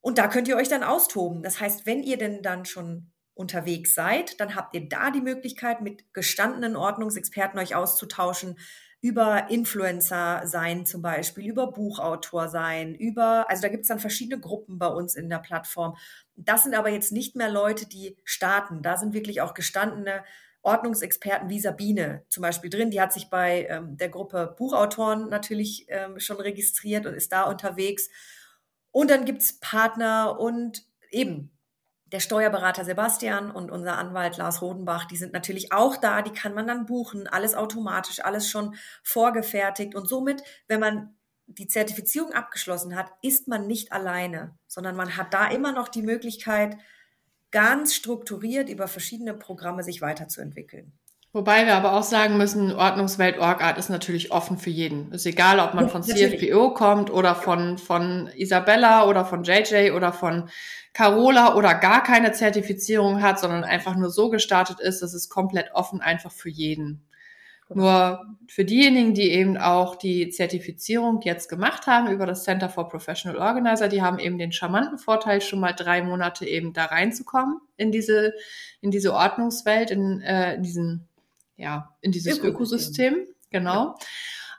Und 0.04 0.18
da 0.18 0.28
könnt 0.28 0.48
ihr 0.48 0.56
euch 0.56 0.68
dann 0.68 0.82
austoben. 0.82 1.42
Das 1.42 1.60
heißt, 1.60 1.86
wenn 1.86 2.02
ihr 2.02 2.18
denn 2.18 2.42
dann 2.42 2.66
schon 2.66 3.10
unterwegs 3.32 3.94
seid, 3.94 4.38
dann 4.38 4.54
habt 4.54 4.74
ihr 4.74 4.86
da 4.86 5.10
die 5.10 5.22
Möglichkeit, 5.22 5.80
mit 5.80 6.12
gestandenen 6.12 6.76
Ordnungsexperten 6.76 7.58
euch 7.58 7.74
auszutauschen 7.74 8.58
über 9.00 9.48
Influencer 9.48 10.42
sein 10.44 10.84
zum 10.84 11.00
Beispiel, 11.00 11.46
über 11.46 11.72
Buchautor 11.72 12.48
sein, 12.50 12.94
über, 12.94 13.48
also 13.48 13.62
da 13.62 13.68
gibt 13.68 13.84
es 13.84 13.88
dann 13.88 13.98
verschiedene 13.98 14.38
Gruppen 14.38 14.78
bei 14.78 14.88
uns 14.88 15.14
in 15.14 15.30
der 15.30 15.38
Plattform. 15.38 15.96
Das 16.36 16.64
sind 16.64 16.74
aber 16.74 16.90
jetzt 16.90 17.10
nicht 17.10 17.34
mehr 17.34 17.48
Leute, 17.48 17.88
die 17.88 18.18
starten. 18.24 18.82
Da 18.82 18.98
sind 18.98 19.14
wirklich 19.14 19.40
auch 19.40 19.54
gestandene 19.54 20.22
Ordnungsexperten 20.60 21.48
wie 21.48 21.60
Sabine 21.60 22.26
zum 22.28 22.42
Beispiel 22.42 22.68
drin. 22.68 22.90
Die 22.90 23.00
hat 23.00 23.14
sich 23.14 23.30
bei 23.30 23.66
ähm, 23.70 23.96
der 23.96 24.10
Gruppe 24.10 24.54
Buchautoren 24.58 25.30
natürlich 25.30 25.86
ähm, 25.88 26.20
schon 26.20 26.40
registriert 26.40 27.06
und 27.06 27.14
ist 27.14 27.32
da 27.32 27.44
unterwegs. 27.44 28.10
Und 28.94 29.10
dann 29.10 29.24
gibt's 29.24 29.58
Partner 29.58 30.38
und 30.38 30.84
eben 31.10 31.50
der 32.12 32.20
Steuerberater 32.20 32.84
Sebastian 32.84 33.50
und 33.50 33.72
unser 33.72 33.98
Anwalt 33.98 34.36
Lars 34.36 34.62
Rodenbach, 34.62 35.06
die 35.06 35.16
sind 35.16 35.32
natürlich 35.32 35.72
auch 35.72 35.96
da, 35.96 36.22
die 36.22 36.30
kann 36.30 36.54
man 36.54 36.68
dann 36.68 36.86
buchen, 36.86 37.26
alles 37.26 37.56
automatisch, 37.56 38.20
alles 38.24 38.48
schon 38.48 38.76
vorgefertigt. 39.02 39.96
Und 39.96 40.08
somit, 40.08 40.44
wenn 40.68 40.78
man 40.78 41.16
die 41.46 41.66
Zertifizierung 41.66 42.34
abgeschlossen 42.34 42.94
hat, 42.94 43.10
ist 43.20 43.48
man 43.48 43.66
nicht 43.66 43.90
alleine, 43.90 44.56
sondern 44.68 44.94
man 44.94 45.16
hat 45.16 45.34
da 45.34 45.48
immer 45.48 45.72
noch 45.72 45.88
die 45.88 46.02
Möglichkeit, 46.02 46.76
ganz 47.50 47.96
strukturiert 47.96 48.68
über 48.68 48.86
verschiedene 48.86 49.34
Programme 49.34 49.82
sich 49.82 50.02
weiterzuentwickeln. 50.02 50.96
Wobei 51.34 51.66
wir 51.66 51.74
aber 51.74 51.94
auch 51.94 52.04
sagen 52.04 52.36
müssen, 52.36 52.72
Ordnungswelt 52.72 53.40
Orgart 53.40 53.76
ist 53.76 53.90
natürlich 53.90 54.30
offen 54.30 54.56
für 54.56 54.70
jeden. 54.70 55.10
Ist 55.10 55.26
egal, 55.26 55.58
ob 55.58 55.74
man 55.74 55.88
von 55.88 56.04
CFPO 56.04 56.74
kommt 56.74 57.10
oder 57.10 57.34
von, 57.34 57.76
von 57.76 58.30
Isabella 58.36 59.08
oder 59.08 59.24
von 59.24 59.42
JJ 59.42 59.90
oder 59.90 60.12
von 60.12 60.48
Carola 60.92 61.56
oder 61.56 61.74
gar 61.74 62.04
keine 62.04 62.30
Zertifizierung 62.30 63.20
hat, 63.20 63.40
sondern 63.40 63.64
einfach 63.64 63.96
nur 63.96 64.10
so 64.10 64.30
gestartet 64.30 64.78
ist, 64.78 65.02
das 65.02 65.12
ist 65.12 65.28
komplett 65.28 65.72
offen 65.74 66.00
einfach 66.00 66.30
für 66.30 66.50
jeden. 66.50 67.04
Nur 67.68 68.24
für 68.46 68.64
diejenigen, 68.64 69.12
die 69.14 69.32
eben 69.32 69.56
auch 69.56 69.96
die 69.96 70.30
Zertifizierung 70.30 71.20
jetzt 71.22 71.48
gemacht 71.48 71.88
haben 71.88 72.12
über 72.12 72.26
das 72.26 72.44
Center 72.44 72.68
for 72.68 72.88
Professional 72.88 73.38
Organizer, 73.38 73.88
die 73.88 74.02
haben 74.02 74.20
eben 74.20 74.38
den 74.38 74.52
charmanten 74.52 74.98
Vorteil, 74.98 75.40
schon 75.40 75.58
mal 75.58 75.72
drei 75.72 76.00
Monate 76.00 76.46
eben 76.46 76.72
da 76.72 76.84
reinzukommen 76.84 77.58
in 77.76 77.90
diese, 77.90 78.34
in 78.80 78.92
diese 78.92 79.12
Ordnungswelt, 79.12 79.90
in, 79.90 80.20
äh, 80.20 80.54
in 80.54 80.62
diesen 80.62 81.08
ja, 81.56 81.94
in 82.00 82.12
dieses 82.12 82.38
Ökosystem. 82.38 83.14
Ökosystem 83.14 83.34
genau. 83.50 83.84
Ja. 83.84 83.94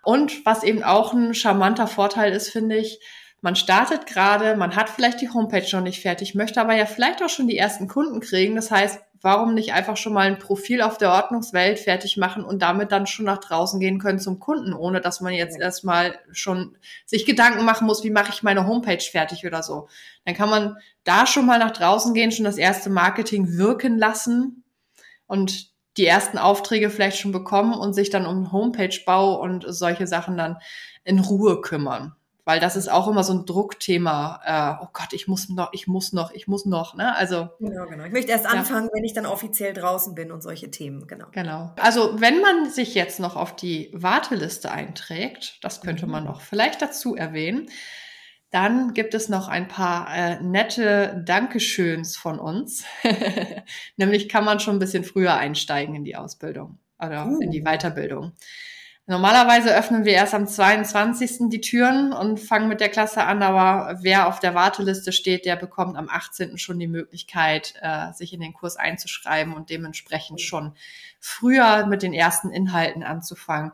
Und 0.04 0.46
was 0.46 0.64
eben 0.64 0.84
auch 0.84 1.14
ein 1.14 1.34
charmanter 1.34 1.88
Vorteil 1.88 2.32
ist, 2.32 2.50
finde 2.50 2.78
ich, 2.78 3.00
man 3.42 3.56
startet 3.56 4.08
gerade, 4.08 4.56
man 4.56 4.76
hat 4.76 4.90
vielleicht 4.90 5.22
die 5.22 5.30
Homepage 5.30 5.68
noch 5.72 5.82
nicht 5.82 6.02
fertig, 6.02 6.36
möchte 6.36 6.62
aber 6.62 6.76
ja 6.76 6.86
vielleicht 6.86 7.22
auch 7.22 7.30
schon 7.30 7.48
die 7.48 7.58
ersten 7.58 7.88
Kunden 7.88 8.20
kriegen. 8.20 8.56
Das 8.56 8.72
heißt, 8.72 9.00
warum 9.22 9.54
nicht 9.54 9.74
einfach 9.74 9.98
schon 9.98 10.14
mal 10.14 10.28
ein 10.28 10.40
Profil 10.40 10.82
auf 10.82 10.98
der 10.98 11.12
Ordnungswelt 11.12 11.80
fertig 11.80 12.18
machen 12.18 12.44
und 12.44 12.62
damit 12.62 12.92
dann 12.92 13.08
schon 13.08 13.26
nach 13.26 13.40
draußen 13.40 13.80
gehen 13.80 14.00
können 14.00 14.20
zum 14.20 14.40
Kunden, 14.40 14.74
ohne 14.74 15.02
dass 15.02 15.22
man 15.22 15.34
jetzt 15.34 15.58
ja. 15.58 15.64
erstmal 15.64 16.20
schon 16.32 16.78
sich 17.06 17.26
Gedanken 17.26 17.66
machen 17.66 17.88
muss, 17.88 18.04
wie 18.04 18.12
mache 18.12 18.32
ich 18.32 18.44
meine 18.44 18.68
Homepage 18.68 19.04
fertig 19.04 19.46
oder 19.46 19.64
so. 19.64 19.90
Dann 20.26 20.36
kann 20.36 20.50
man 20.50 20.78
da 21.04 21.26
schon 21.26 21.46
mal 21.46 21.60
nach 21.60 21.72
draußen 21.72 22.14
gehen, 22.14 22.32
schon 22.32 22.46
das 22.46 22.58
erste 22.58 22.90
Marketing 22.90 23.58
wirken 23.58 23.98
lassen 23.98 24.64
und 25.28 25.75
die 25.98 26.06
ersten 26.06 26.38
Aufträge 26.38 26.90
vielleicht 26.90 27.20
schon 27.20 27.32
bekommen 27.32 27.74
und 27.74 27.94
sich 27.94 28.10
dann 28.10 28.26
um 28.26 28.52
Homepage-Bau 28.52 29.42
und 29.42 29.66
solche 29.68 30.08
Sachen 30.08 30.38
dann 30.38 30.58
in 31.04 31.20
Ruhe 31.20 31.62
kümmern. 31.62 32.16
Weil 32.48 32.60
das 32.60 32.76
ist 32.76 32.92
auch 32.92 33.08
immer 33.08 33.24
so 33.24 33.34
ein 33.34 33.48
Druckthema. 33.48 34.40
Äh, 34.46 34.84
oh 34.84 34.90
Gott, 34.94 35.14
ich 35.14 35.28
muss 35.28 35.50
noch, 35.50 35.74
ich 35.74 35.88
muss 35.88 36.14
noch, 36.14 36.32
ich 36.32 36.48
muss 36.48 36.66
noch. 36.66 36.94
Ne? 36.94 37.16
Also 37.16 37.50
genau, 37.60 37.88
genau. 37.88 38.04
Ich 38.06 38.12
möchte 38.12 38.32
erst 38.32 38.46
anfangen, 38.46 38.86
ja. 38.86 38.92
wenn 38.94 39.04
ich 39.04 39.14
dann 39.14 39.26
offiziell 39.26 39.74
draußen 39.74 40.14
bin 40.14 40.32
und 40.32 40.44
solche 40.44 40.70
Themen. 40.70 41.08
Genau. 41.08 41.26
Genau. 41.32 41.72
Also 41.82 42.22
wenn 42.22 42.42
man 42.42 42.70
sich 42.70 42.94
jetzt 42.94 43.20
noch 43.20 43.36
auf 43.36 43.56
die 43.56 43.90
Warteliste 43.94 44.72
einträgt, 44.72 45.58
das 45.64 45.82
könnte 45.82 46.06
mhm. 46.06 46.12
man 46.12 46.24
noch 46.26 46.42
vielleicht 46.42 46.84
dazu 46.84 47.16
erwähnen, 47.16 47.68
dann 48.56 48.94
gibt 48.94 49.14
es 49.14 49.28
noch 49.28 49.50
ein 49.50 49.68
paar 49.68 50.08
äh, 50.16 50.42
nette 50.42 51.22
Dankeschöns 51.26 52.16
von 52.16 52.40
uns. 52.40 52.86
Nämlich 53.98 54.30
kann 54.30 54.46
man 54.46 54.62
schon 54.62 54.78
ein 54.78 54.80
bisschen 54.80 55.04
früher 55.04 55.34
einsteigen 55.36 55.94
in 55.94 56.06
die 56.06 56.16
Ausbildung 56.16 56.80
oder 56.98 57.28
uh. 57.28 57.40
in 57.42 57.52
die 57.52 57.64
Weiterbildung. 57.64 58.32
Normalerweise 59.08 59.76
öffnen 59.76 60.06
wir 60.06 60.14
erst 60.14 60.34
am 60.34 60.48
22. 60.48 61.50
die 61.50 61.60
Türen 61.60 62.14
und 62.14 62.40
fangen 62.40 62.70
mit 62.70 62.80
der 62.80 62.88
Klasse 62.88 63.24
an, 63.26 63.44
aber 63.44 64.00
wer 64.02 64.28
auf 64.28 64.40
der 64.40 64.56
Warteliste 64.56 65.12
steht, 65.12 65.46
der 65.46 65.58
bekommt 65.58 65.98
am 65.98 66.08
18. 66.10 66.58
schon 66.58 66.80
die 66.80 66.88
Möglichkeit, 66.88 67.74
äh, 67.82 68.14
sich 68.14 68.32
in 68.32 68.40
den 68.40 68.54
Kurs 68.54 68.78
einzuschreiben 68.78 69.54
und 69.54 69.70
dementsprechend 69.70 70.40
schon 70.40 70.76
früher 71.20 71.86
mit 71.88 72.04
den 72.04 72.14
ersten 72.14 72.52
Inhalten 72.52 73.04
anzufangen. 73.04 73.74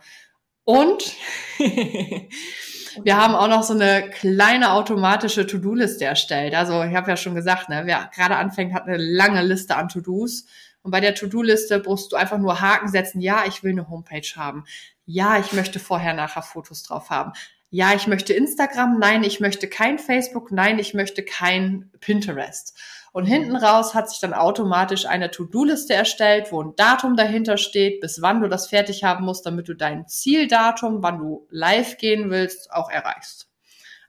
Und 0.63 1.15
wir 1.59 3.17
haben 3.17 3.35
auch 3.35 3.47
noch 3.47 3.63
so 3.63 3.73
eine 3.73 4.09
kleine 4.09 4.73
automatische 4.73 5.47
To-Do-Liste 5.47 6.05
erstellt. 6.05 6.53
Also 6.53 6.83
ich 6.83 6.95
habe 6.95 7.09
ja 7.09 7.17
schon 7.17 7.35
gesagt, 7.35 7.69
ne, 7.69 7.83
wer 7.85 8.09
gerade 8.13 8.35
anfängt, 8.35 8.73
hat 8.73 8.87
eine 8.87 8.97
lange 8.97 9.43
Liste 9.43 9.75
an 9.75 9.89
To-Dos. 9.89 10.45
Und 10.83 10.91
bei 10.91 10.99
der 10.99 11.15
To-Do-Liste 11.15 11.83
musst 11.85 12.11
du 12.11 12.15
einfach 12.15 12.37
nur 12.37 12.61
Haken 12.61 12.87
setzen, 12.87 13.21
ja, 13.21 13.43
ich 13.47 13.63
will 13.63 13.71
eine 13.71 13.89
Homepage 13.89 14.27
haben. 14.35 14.65
Ja, 15.05 15.39
ich 15.39 15.53
möchte 15.53 15.79
vorher, 15.79 16.13
nachher 16.13 16.41
Fotos 16.41 16.83
drauf 16.83 17.09
haben. 17.09 17.33
Ja, 17.73 17.93
ich 17.95 18.05
möchte 18.05 18.33
Instagram. 18.33 18.99
Nein, 18.99 19.23
ich 19.23 19.39
möchte 19.39 19.69
kein 19.69 19.97
Facebook. 19.97 20.51
Nein, 20.51 20.77
ich 20.77 20.93
möchte 20.93 21.23
kein 21.23 21.89
Pinterest. 22.01 22.77
Und 23.13 23.25
hinten 23.25 23.55
raus 23.55 23.95
hat 23.95 24.09
sich 24.09 24.19
dann 24.19 24.33
automatisch 24.33 25.05
eine 25.05 25.31
To-Do-Liste 25.31 25.93
erstellt, 25.93 26.51
wo 26.51 26.61
ein 26.61 26.75
Datum 26.75 27.15
dahinter 27.15 27.55
steht, 27.55 28.01
bis 28.01 28.21
wann 28.21 28.41
du 28.41 28.49
das 28.49 28.67
fertig 28.67 29.05
haben 29.05 29.23
musst, 29.23 29.45
damit 29.45 29.69
du 29.69 29.73
dein 29.73 30.05
Zieldatum, 30.05 31.01
wann 31.01 31.19
du 31.19 31.47
live 31.49 31.97
gehen 31.97 32.29
willst, 32.29 32.73
auch 32.73 32.89
erreichst. 32.89 33.47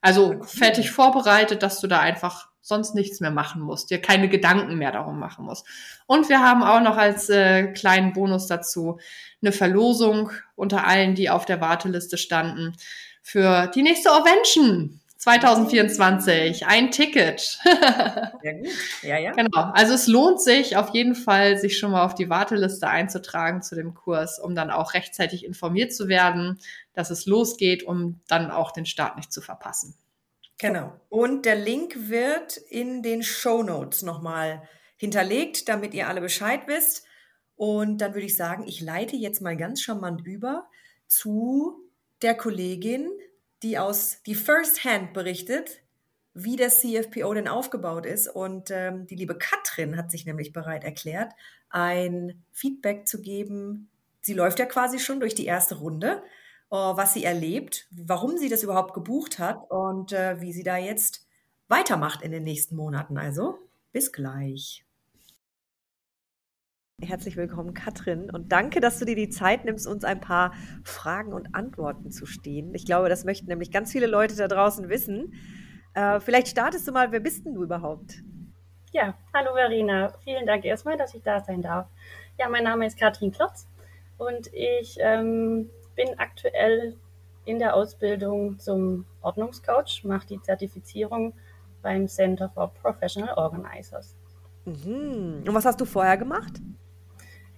Also 0.01 0.33
okay. 0.33 0.47
fertig 0.47 0.91
vorbereitet, 0.91 1.63
dass 1.63 1.81
du 1.81 1.87
da 1.87 2.01
einfach 2.01 2.49
sonst 2.63 2.97
nichts 2.97 3.21
mehr 3.21 3.31
machen 3.31 3.63
musst, 3.63 3.91
dir 3.91 4.01
keine 4.01 4.29
Gedanken 4.29 4.77
mehr 4.77 4.91
darum 4.91 5.21
machen 5.21 5.45
musst. 5.45 5.67
Und 6.07 6.29
wir 6.29 6.41
haben 6.41 6.65
auch 6.65 6.81
noch 6.81 6.97
als 6.97 7.29
äh, 7.29 7.69
kleinen 7.69 8.13
Bonus 8.13 8.49
dazu 8.49 8.99
eine 9.41 9.53
Verlosung 9.53 10.31
unter 10.57 10.87
allen, 10.87 11.15
die 11.15 11.31
auf 11.31 11.45
der 11.45 11.61
Warteliste 11.61 12.19
standen 12.19 12.75
für 13.23 13.69
die 13.69 13.83
nächste 13.83 14.11
Orvention. 14.11 15.01
2024, 15.23 16.67
ein 16.67 16.91
Ticket. 16.91 17.39
Sehr 18.43 18.55
gut. 18.55 18.69
Ja, 19.03 19.19
ja. 19.19 19.31
Genau. 19.31 19.71
Also 19.73 19.95
es 19.95 20.09
lohnt 20.09 20.41
sich 20.43 20.77
auf 20.77 20.89
jeden 20.95 21.15
Fall, 21.15 21.59
sich 21.59 21.79
schon 21.79 21.93
mal 21.93 22.05
auf 22.05 22.17
die 22.17 22.29
Warteliste 22.29 22.89
einzutragen 22.89 23.63
zu 23.63 23.77
dem 23.77 23.95
Kurs, 23.95 24.41
um 24.41 24.57
dann 24.57 24.73
auch 24.73 24.95
rechtzeitig 24.95 25.45
informiert 25.45 25.95
zu 25.95 26.09
werden, 26.09 26.59
dass 26.93 27.11
es 27.11 27.27
losgeht, 27.27 27.85
um 27.85 28.21
dann 28.27 28.51
auch 28.51 28.73
den 28.73 28.85
Start 28.85 29.17
nicht 29.17 29.33
zu 29.33 29.41
verpassen. 29.41 29.95
Genau. 30.59 30.93
Und 31.09 31.47
der 31.47 31.57
Link 31.57 32.09
wird 32.09 32.57
in 32.57 33.05
den 33.05 33.23
Show 33.23 33.63
Notes 33.63 34.03
nochmal 34.03 34.63
hinterlegt, 34.97 35.69
damit 35.69 35.95
ihr 35.95 36.09
alle 36.09 36.21
Bescheid 36.21 36.63
wisst. 36.67 37.05
Und 37.55 37.99
dann 37.99 38.15
würde 38.15 38.27
ich 38.27 38.37
sagen, 38.37 38.65
ich 38.67 38.81
leite 38.81 39.15
jetzt 39.15 39.41
mal 39.41 39.57
ganz 39.57 39.83
charmant 39.83 40.27
über 40.27 40.67
zu 41.07 41.82
der 42.23 42.35
Kollegin, 42.35 43.11
die 43.63 43.79
aus 43.79 44.23
die 44.27 44.35
First 44.35 44.85
Hand 44.85 45.13
berichtet, 45.13 45.83
wie 46.35 46.57
das 46.57 46.81
CFPO 46.81 47.35
denn 47.35 47.49
aufgebaut 47.49 48.07
ist. 48.07 48.29
Und 48.29 48.71
ähm, 48.71 49.07
die 49.07 49.17
liebe 49.17 49.37
Katrin 49.37 49.97
hat 49.97 50.11
sich 50.11 50.25
nämlich 50.25 50.53
bereit 50.53 50.85
erklärt, 50.85 51.33
ein 51.69 52.43
Feedback 52.53 53.07
zu 53.07 53.21
geben. 53.21 53.91
Sie 54.21 54.35
läuft 54.35 54.59
ja 54.59 54.67
quasi 54.67 54.99
schon 54.99 55.21
durch 55.21 55.35
die 55.35 55.47
erste 55.47 55.77
Runde, 55.77 56.23
äh, 56.71 56.77
was 56.77 57.15
sie 57.15 57.25
erlebt, 57.25 57.87
warum 57.91 58.39
sie 58.39 58.49
das 58.49 58.63
überhaupt 58.63 58.95
gebucht 58.95 59.39
hat 59.39 59.71
und 59.71 60.13
äh, 60.13 60.41
wie 60.41 60.53
sie 60.53 60.63
da 60.63 60.77
jetzt 60.77 61.27
weitermacht 61.69 62.23
in 62.23 62.33
den 62.33 62.45
nächsten 62.45 62.77
Monaten. 62.77 63.19
Also 63.19 63.59
bis 63.93 64.13
gleich. 64.13 64.85
Herzlich 67.05 67.37
willkommen, 67.37 67.75
Katrin. 67.75 68.31
Und 68.31 68.53
danke, 68.53 68.81
dass 68.81 69.01
du 69.01 69.05
dir 69.05 69.17
die 69.17 69.29
Zeit 69.29 69.65
nimmst, 69.65 69.89
uns 69.89 70.05
ein 70.05 70.21
paar 70.21 70.53
Fragen 70.85 71.33
und 71.33 71.53
Antworten 71.53 72.13
zu 72.13 72.27
stehen. 72.27 72.73
Ich 72.77 72.87
glaube, 72.87 73.09
das 73.09 73.25
möchten 73.25 73.47
nämlich 73.49 73.73
ganz 73.73 73.91
viele 73.91 74.07
Leute 74.07 74.37
da 74.37 74.47
draußen 74.47 74.89
wissen. 74.89 75.35
Äh, 75.95 76.21
vielleicht 76.21 76.47
startest 76.47 76.87
du 76.87 76.93
mal, 76.93 77.11
wer 77.11 77.19
bist 77.19 77.45
denn 77.45 77.55
du 77.55 77.65
überhaupt? 77.65 78.23
Ja, 78.93 79.15
hallo 79.35 79.53
Verena. 79.53 80.13
Vielen 80.23 80.47
Dank 80.47 80.65
erstmal, 80.65 80.97
dass 80.97 81.13
ich 81.13 81.23
da 81.23 81.41
sein 81.41 81.61
darf. 81.61 81.89
Ja, 82.39 82.49
mein 82.49 82.63
Name 82.63 82.87
ist 82.87 82.97
Katrin 82.97 83.33
Klotz 83.33 83.69
und 84.17 84.47
ich 84.53 84.97
ähm, 85.01 85.71
bin 85.97 86.17
aktuell 86.19 86.97
in 87.45 87.59
der 87.59 87.75
Ausbildung 87.75 88.61
zum 88.61 89.07
Ordnungscoach, 89.23 90.05
mache 90.05 90.29
die 90.29 90.41
Zertifizierung 90.41 91.35
beim 91.83 92.07
Center 92.07 92.49
for 92.49 92.73
Professional 92.75 93.35
Organizers. 93.35 94.15
Mhm. 94.67 95.43
Und 95.45 95.55
was 95.55 95.65
hast 95.65 95.81
du 95.81 95.85
vorher 95.85 96.17
gemacht? 96.17 96.61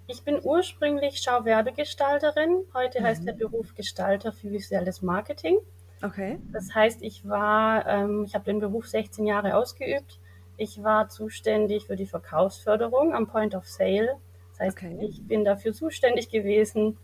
Ich 0.07 0.23
bin 0.23 0.39
ursprünglich 0.43 1.23
Schauwerbegestalterin. 1.23 2.67
Heute 2.75 3.01
mhm. 3.01 3.05
heißt 3.05 3.27
der 3.27 3.33
Beruf 3.33 3.75
Gestalter 3.75 4.33
für 4.33 4.51
visuelles 4.51 5.01
Marketing. 5.01 5.59
Okay. 6.03 6.39
Das 6.53 6.75
heißt, 6.75 7.03
ich 7.03 7.27
war, 7.27 7.87
ähm, 7.87 8.25
ich 8.25 8.35
habe 8.35 8.45
den 8.45 8.61
Beruf 8.61 8.87
16 8.87 9.25
Jahre 9.25 9.57
ausgeübt. 9.57 10.21
Ich 10.59 10.83
war 10.83 11.09
zuständig 11.09 11.87
für 11.87 11.97
die 11.97 12.07
Verkaufsförderung 12.07 13.15
am 13.15 13.27
Point 13.27 13.55
of 13.55 13.67
Sale. 13.67 14.17
Das 14.51 14.61
heißt, 14.61 14.77
okay. 14.77 14.99
ich 15.01 15.27
bin 15.27 15.45
dafür 15.45 15.73
zuständig 15.73 16.29
gewesen, 16.29 16.99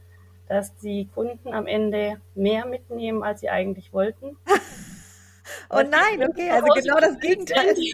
dass 0.47 0.77
die 0.77 1.09
Kunden 1.15 1.55
am 1.55 1.67
Ende 1.67 2.21
mehr 2.35 2.67
mitnehmen, 2.67 3.23
als 3.23 3.41
sie 3.41 3.49
eigentlich 3.49 3.95
wollten. 3.95 4.37
oh 5.71 5.81
nein, 5.81 6.29
okay, 6.29 6.51
also 6.51 6.67
genau 6.75 6.99
das 6.99 7.19
Gegenteil. 7.19 7.75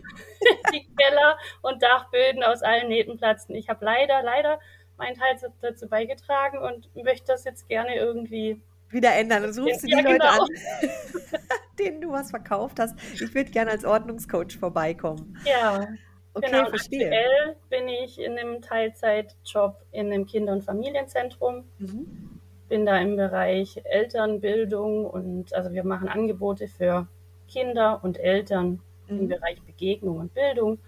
Die, 0.73 0.87
Keller 0.97 1.39
und 1.63 1.83
Dachböden 1.83 2.43
aus 2.43 2.63
allen 2.63 2.89
Nähten 2.89 3.19
platzten. 3.19 3.55
Ich 3.55 3.69
habe 3.69 3.85
leider, 3.85 4.23
leider 4.23 4.59
meinen 4.99 5.17
Teil 5.17 5.37
dazu 5.61 5.89
beigetragen 5.89 6.59
und 6.59 6.95
möchte 6.97 7.27
das 7.29 7.45
jetzt 7.45 7.69
gerne 7.69 7.97
irgendwie 7.97 8.61
wieder 8.91 9.15
ändern. 9.15 9.45
Und 9.45 9.59
rufst 9.59 9.83
du 9.83 9.87
die 9.87 9.93
ja, 9.93 10.01
Leute 10.01 10.19
genau. 10.19 10.43
an, 10.43 10.49
denen 11.79 12.01
du 12.01 12.13
was 12.13 12.31
verkauft 12.31 12.79
hast. 12.79 12.97
Ich 13.15 13.35
würde 13.35 13.51
gerne 13.51 13.71
als 13.73 13.85
Ordnungscoach 13.85 14.57
vorbeikommen. 14.59 15.37
Ja. 15.45 15.87
Okay, 16.35 16.51
genau, 16.51 16.69
verstehe. 16.69 17.07
Aktuell 17.07 17.57
bin 17.71 17.89
ich 17.89 18.21
in 18.21 18.39
einem 18.39 18.61
Teilzeitjob 18.61 19.77
in 19.91 20.13
einem 20.13 20.27
Kinder- 20.27 20.53
und 20.53 20.63
Familienzentrum. 20.63 21.65
Mhm. 21.79 22.41
Bin 22.69 22.85
da 22.85 22.99
im 22.99 23.17
Bereich 23.17 23.81
Elternbildung 23.85 25.07
und 25.07 25.55
also 25.55 25.73
wir 25.73 25.85
machen 25.85 26.09
Angebote 26.09 26.69
für 26.69 27.07
Kinder 27.49 28.01
und 28.03 28.19
Eltern 28.19 28.81
mhm. 29.09 29.21
im 29.21 29.29
Bereich 29.29 29.63
Begegnung 29.63 30.19
und 30.19 30.35
Bildung. 30.35 30.79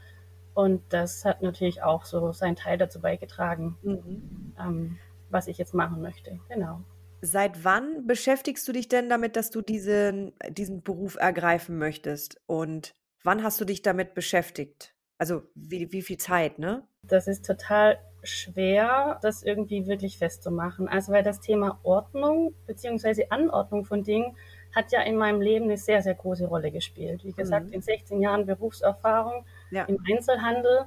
Und 0.58 0.82
das 0.88 1.24
hat 1.24 1.40
natürlich 1.40 1.84
auch 1.84 2.04
so 2.04 2.32
seinen 2.32 2.56
Teil 2.56 2.78
dazu 2.78 3.00
beigetragen, 3.00 3.76
mhm. 3.82 4.54
ähm, 4.58 4.98
was 5.30 5.46
ich 5.46 5.56
jetzt 5.56 5.72
machen 5.72 6.02
möchte. 6.02 6.40
Genau. 6.48 6.80
Seit 7.20 7.62
wann 7.62 8.08
beschäftigst 8.08 8.66
du 8.66 8.72
dich 8.72 8.88
denn 8.88 9.08
damit, 9.08 9.36
dass 9.36 9.50
du 9.50 9.62
diesen, 9.62 10.32
diesen 10.50 10.82
Beruf 10.82 11.14
ergreifen 11.14 11.78
möchtest? 11.78 12.40
Und 12.46 12.90
wann 13.22 13.44
hast 13.44 13.60
du 13.60 13.64
dich 13.64 13.82
damit 13.82 14.14
beschäftigt? 14.14 14.96
Also 15.16 15.42
wie, 15.54 15.92
wie 15.92 16.02
viel 16.02 16.16
Zeit, 16.16 16.58
ne? 16.58 16.82
Das 17.04 17.28
ist 17.28 17.46
total 17.46 18.00
schwer, 18.24 19.20
das 19.22 19.44
irgendwie 19.44 19.86
wirklich 19.86 20.18
festzumachen. 20.18 20.88
Also 20.88 21.12
weil 21.12 21.22
das 21.22 21.38
Thema 21.38 21.78
Ordnung 21.84 22.52
bzw. 22.66 23.26
Anordnung 23.30 23.84
von 23.84 24.02
Dingen 24.02 24.36
hat 24.74 24.90
ja 24.90 25.02
in 25.02 25.14
meinem 25.14 25.40
Leben 25.40 25.66
eine 25.66 25.76
sehr, 25.76 26.02
sehr 26.02 26.16
große 26.16 26.46
Rolle 26.46 26.72
gespielt. 26.72 27.22
Wie 27.22 27.32
gesagt, 27.32 27.66
mhm. 27.66 27.74
in 27.74 27.80
16 27.80 28.20
Jahren 28.20 28.44
Berufserfahrung 28.44 29.44
ja. 29.70 29.84
im 29.84 29.98
Einzelhandel, 30.10 30.84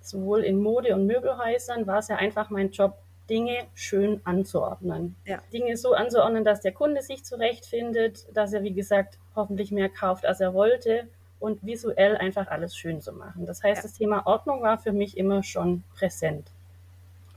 sowohl 0.00 0.42
in 0.42 0.60
Mode- 0.60 0.94
und 0.94 1.06
Möbelhäusern, 1.06 1.86
war 1.86 1.98
es 1.98 2.08
ja 2.08 2.16
einfach 2.16 2.50
mein 2.50 2.70
Job, 2.70 2.98
Dinge 3.30 3.64
schön 3.74 4.20
anzuordnen. 4.24 5.16
Ja. 5.24 5.40
Dinge 5.52 5.76
so 5.76 5.94
anzuordnen, 5.94 6.44
dass 6.44 6.60
der 6.60 6.72
Kunde 6.72 7.00
sich 7.00 7.24
zurechtfindet, 7.24 8.26
dass 8.34 8.52
er, 8.52 8.62
wie 8.62 8.74
gesagt, 8.74 9.18
hoffentlich 9.34 9.70
mehr 9.70 9.88
kauft, 9.88 10.26
als 10.26 10.40
er 10.40 10.52
wollte 10.52 11.08
und 11.40 11.64
visuell 11.64 12.16
einfach 12.16 12.48
alles 12.48 12.76
schön 12.76 13.00
zu 13.00 13.12
machen. 13.12 13.46
Das 13.46 13.62
heißt, 13.62 13.78
ja. 13.78 13.82
das 13.82 13.94
Thema 13.94 14.26
Ordnung 14.26 14.62
war 14.62 14.78
für 14.78 14.92
mich 14.92 15.16
immer 15.16 15.42
schon 15.42 15.84
präsent 15.94 16.50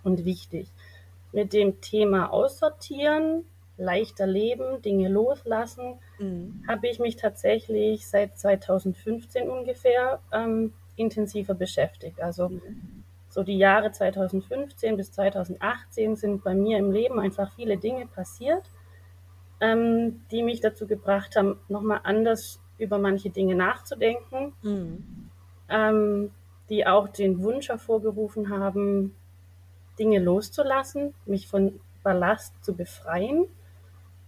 und 0.03 0.25
wichtig. 0.25 0.69
Mit 1.31 1.53
dem 1.53 1.79
Thema 1.81 2.31
Aussortieren 2.31 3.45
leichter 3.77 4.25
leben, 4.25 4.81
Dinge 4.81 5.07
loslassen, 5.07 5.99
mhm. 6.19 6.63
habe 6.67 6.87
ich 6.87 6.99
mich 6.99 7.15
tatsächlich 7.15 8.07
seit 8.07 8.37
2015 8.37 9.49
ungefähr 9.49 10.19
ähm, 10.33 10.73
intensiver 10.97 11.53
beschäftigt. 11.53 12.21
Also 12.21 12.49
mhm. 12.49 13.03
so 13.29 13.43
die 13.43 13.57
Jahre 13.57 13.91
2015 13.91 14.97
bis 14.97 15.11
2018 15.11 16.15
sind 16.15 16.43
bei 16.43 16.53
mir 16.53 16.77
im 16.77 16.91
Leben 16.91 17.19
einfach 17.19 17.53
viele 17.55 17.77
Dinge 17.77 18.05
passiert, 18.07 18.69
ähm, 19.61 20.21
die 20.31 20.43
mich 20.43 20.61
dazu 20.61 20.87
gebracht 20.87 21.35
haben, 21.35 21.59
nochmal 21.67 22.01
anders 22.03 22.59
über 22.77 22.99
manche 22.99 23.29
Dinge 23.29 23.55
nachzudenken, 23.55 24.53
mhm. 24.61 25.29
ähm, 25.69 26.31
die 26.69 26.85
auch 26.85 27.07
den 27.07 27.41
Wunsch 27.41 27.69
hervorgerufen 27.69 28.49
haben, 28.49 29.15
Dinge 29.97 30.19
loszulassen, 30.19 31.13
mich 31.25 31.47
von 31.47 31.79
Ballast 32.03 32.53
zu 32.63 32.75
befreien 32.75 33.47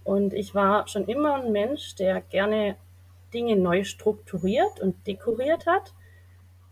und 0.04 0.34
ich 0.34 0.54
war 0.54 0.88
schon 0.88 1.06
immer 1.06 1.36
ein 1.36 1.52
Mensch, 1.52 1.94
der 1.94 2.20
gerne 2.20 2.76
Dinge 3.32 3.56
neu 3.56 3.84
strukturiert 3.84 4.80
und 4.80 5.06
dekoriert 5.06 5.66
hat. 5.66 5.94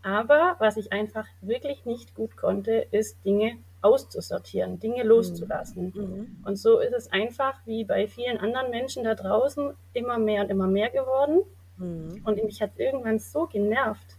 Aber 0.01 0.55
was 0.59 0.77
ich 0.77 0.93
einfach 0.93 1.27
wirklich 1.41 1.85
nicht 1.85 2.15
gut 2.15 2.37
konnte, 2.37 2.87
ist 2.91 3.23
Dinge 3.25 3.57
auszusortieren, 3.81 4.79
Dinge 4.79 5.03
loszulassen. 5.03 5.93
Mhm. 5.95 6.37
Und 6.45 6.57
so 6.57 6.79
ist 6.79 6.93
es 6.93 7.11
einfach 7.11 7.55
wie 7.65 7.83
bei 7.83 8.07
vielen 8.07 8.37
anderen 8.37 8.71
Menschen 8.71 9.03
da 9.03 9.15
draußen 9.15 9.73
immer 9.93 10.17
mehr 10.17 10.43
und 10.43 10.49
immer 10.49 10.67
mehr 10.67 10.89
geworden. 10.89 11.41
Mhm. 11.77 12.21
Und 12.25 12.43
mich 12.43 12.61
hat 12.61 12.71
irgendwann 12.77 13.19
so 13.19 13.47
genervt, 13.47 14.17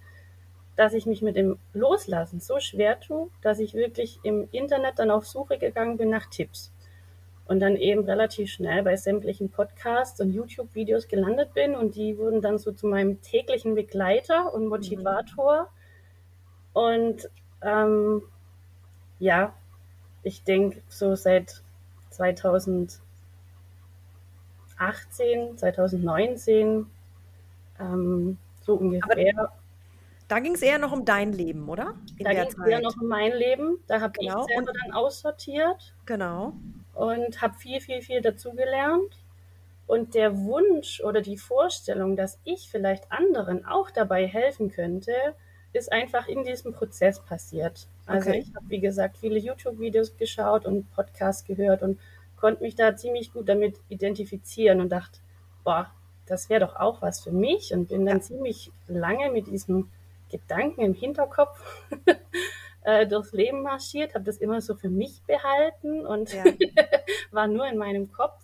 dass 0.77 0.95
ich 0.95 1.05
mich 1.05 1.21
mit 1.21 1.37
dem 1.37 1.59
Loslassen 1.75 2.41
so 2.41 2.59
schwer 2.59 2.99
tue, 3.01 3.29
dass 3.43 3.59
ich 3.59 3.75
wirklich 3.75 4.19
im 4.23 4.49
Internet 4.51 4.99
dann 4.99 5.11
auf 5.11 5.27
Suche 5.27 5.59
gegangen 5.59 5.99
bin 5.99 6.09
nach 6.09 6.27
Tipps. 6.31 6.73
Und 7.51 7.59
dann 7.59 7.75
eben 7.75 8.05
relativ 8.05 8.49
schnell 8.49 8.85
bei 8.85 8.95
sämtlichen 8.95 9.51
Podcasts 9.51 10.21
und 10.21 10.33
YouTube-Videos 10.33 11.09
gelandet 11.09 11.53
bin 11.53 11.75
und 11.75 11.97
die 11.97 12.17
wurden 12.17 12.41
dann 12.41 12.59
so 12.59 12.71
zu 12.71 12.87
meinem 12.87 13.21
täglichen 13.23 13.75
Begleiter 13.75 14.55
und 14.55 14.69
Motivator. 14.69 15.63
Mhm. 15.63 15.67
Und 16.73 17.29
ähm, 17.63 18.23
ja, 19.19 19.53
ich 20.23 20.45
denke 20.45 20.81
so 20.89 21.17
seit 21.17 21.61
2018, 22.11 23.01
2019, 25.59 26.87
ähm, 27.81 28.39
so 28.61 28.75
ungefähr. 28.77 29.35
Aber 29.37 29.53
da 30.29 30.39
ging 30.39 30.55
es 30.55 30.63
eher 30.63 30.79
noch 30.79 30.93
um 30.93 31.05
dein 31.05 31.33
Leben, 31.33 31.69
oder? 31.69 31.97
In 32.17 32.27
da 32.27 32.33
ging 32.33 32.47
es 32.47 32.55
eher 32.65 32.81
noch 32.81 32.97
um 33.01 33.09
mein 33.09 33.33
Leben. 33.33 33.79
Da 33.89 34.01
habe 34.01 34.13
genau. 34.13 34.43
ich 34.43 34.47
selber 34.47 34.71
und, 34.71 34.79
dann 34.85 34.93
aussortiert. 34.93 35.95
Genau. 36.07 36.53
Und 36.95 37.41
habe 37.41 37.55
viel, 37.55 37.81
viel, 37.81 38.03
viel 38.03 38.21
dazugelernt. 38.21 39.17
Und 39.87 40.15
der 40.15 40.39
Wunsch 40.39 41.01
oder 41.01 41.21
die 41.21 41.37
Vorstellung, 41.37 42.17
dass 42.17 42.39
ich 42.45 42.69
vielleicht 42.71 43.11
anderen 43.11 43.65
auch 43.65 43.91
dabei 43.91 44.27
helfen 44.27 44.71
könnte, 44.71 45.13
ist 45.73 45.93
einfach 45.93 46.29
in 46.29 46.45
diesem 46.45 46.73
Prozess 46.73 47.21
passiert. 47.21 47.89
Also 48.07 48.31
okay. 48.31 48.39
ich 48.41 48.55
habe, 48.55 48.69
wie 48.69 48.81
gesagt, 48.81 49.19
viele 49.19 49.39
YouTube-Videos 49.39 50.17
geschaut 50.17 50.67
und 50.67 50.91
Podcasts 50.93 51.45
gehört 51.45 51.83
und 51.83 51.99
konnte 52.37 52.63
mich 52.63 52.75
da 52.75 52.97
ziemlich 52.97 53.33
gut 53.33 53.49
damit 53.49 53.79
identifizieren 53.89 54.81
und 54.81 54.91
dachte, 54.91 55.21
boah, 55.63 55.91
das 56.27 56.49
wäre 56.49 56.61
doch 56.61 56.77
auch 56.77 57.03
was 57.03 57.21
für 57.21 57.33
mich 57.33 57.73
und 57.73 57.89
bin 57.89 58.07
dann 58.07 58.19
ja. 58.19 58.23
ziemlich 58.23 58.73
lange 58.87 59.31
mit 59.31 59.47
diesem 59.47 59.91
Gedanken 60.31 60.81
im 60.83 60.95
Hinterkopf 60.95 61.61
äh, 62.83 63.07
durchs 63.07 63.33
Leben 63.33 63.63
marschiert, 63.63 64.15
habe 64.15 64.25
das 64.25 64.39
immer 64.39 64.61
so 64.61 64.75
für 64.75 64.89
mich 64.89 65.23
behalten 65.27 66.07
und 66.07 66.33
ja. 66.33 66.45
war 67.31 67.47
nur 67.47 67.67
in 67.67 67.79
meinem 67.79 68.13
Kopf. 68.13 68.41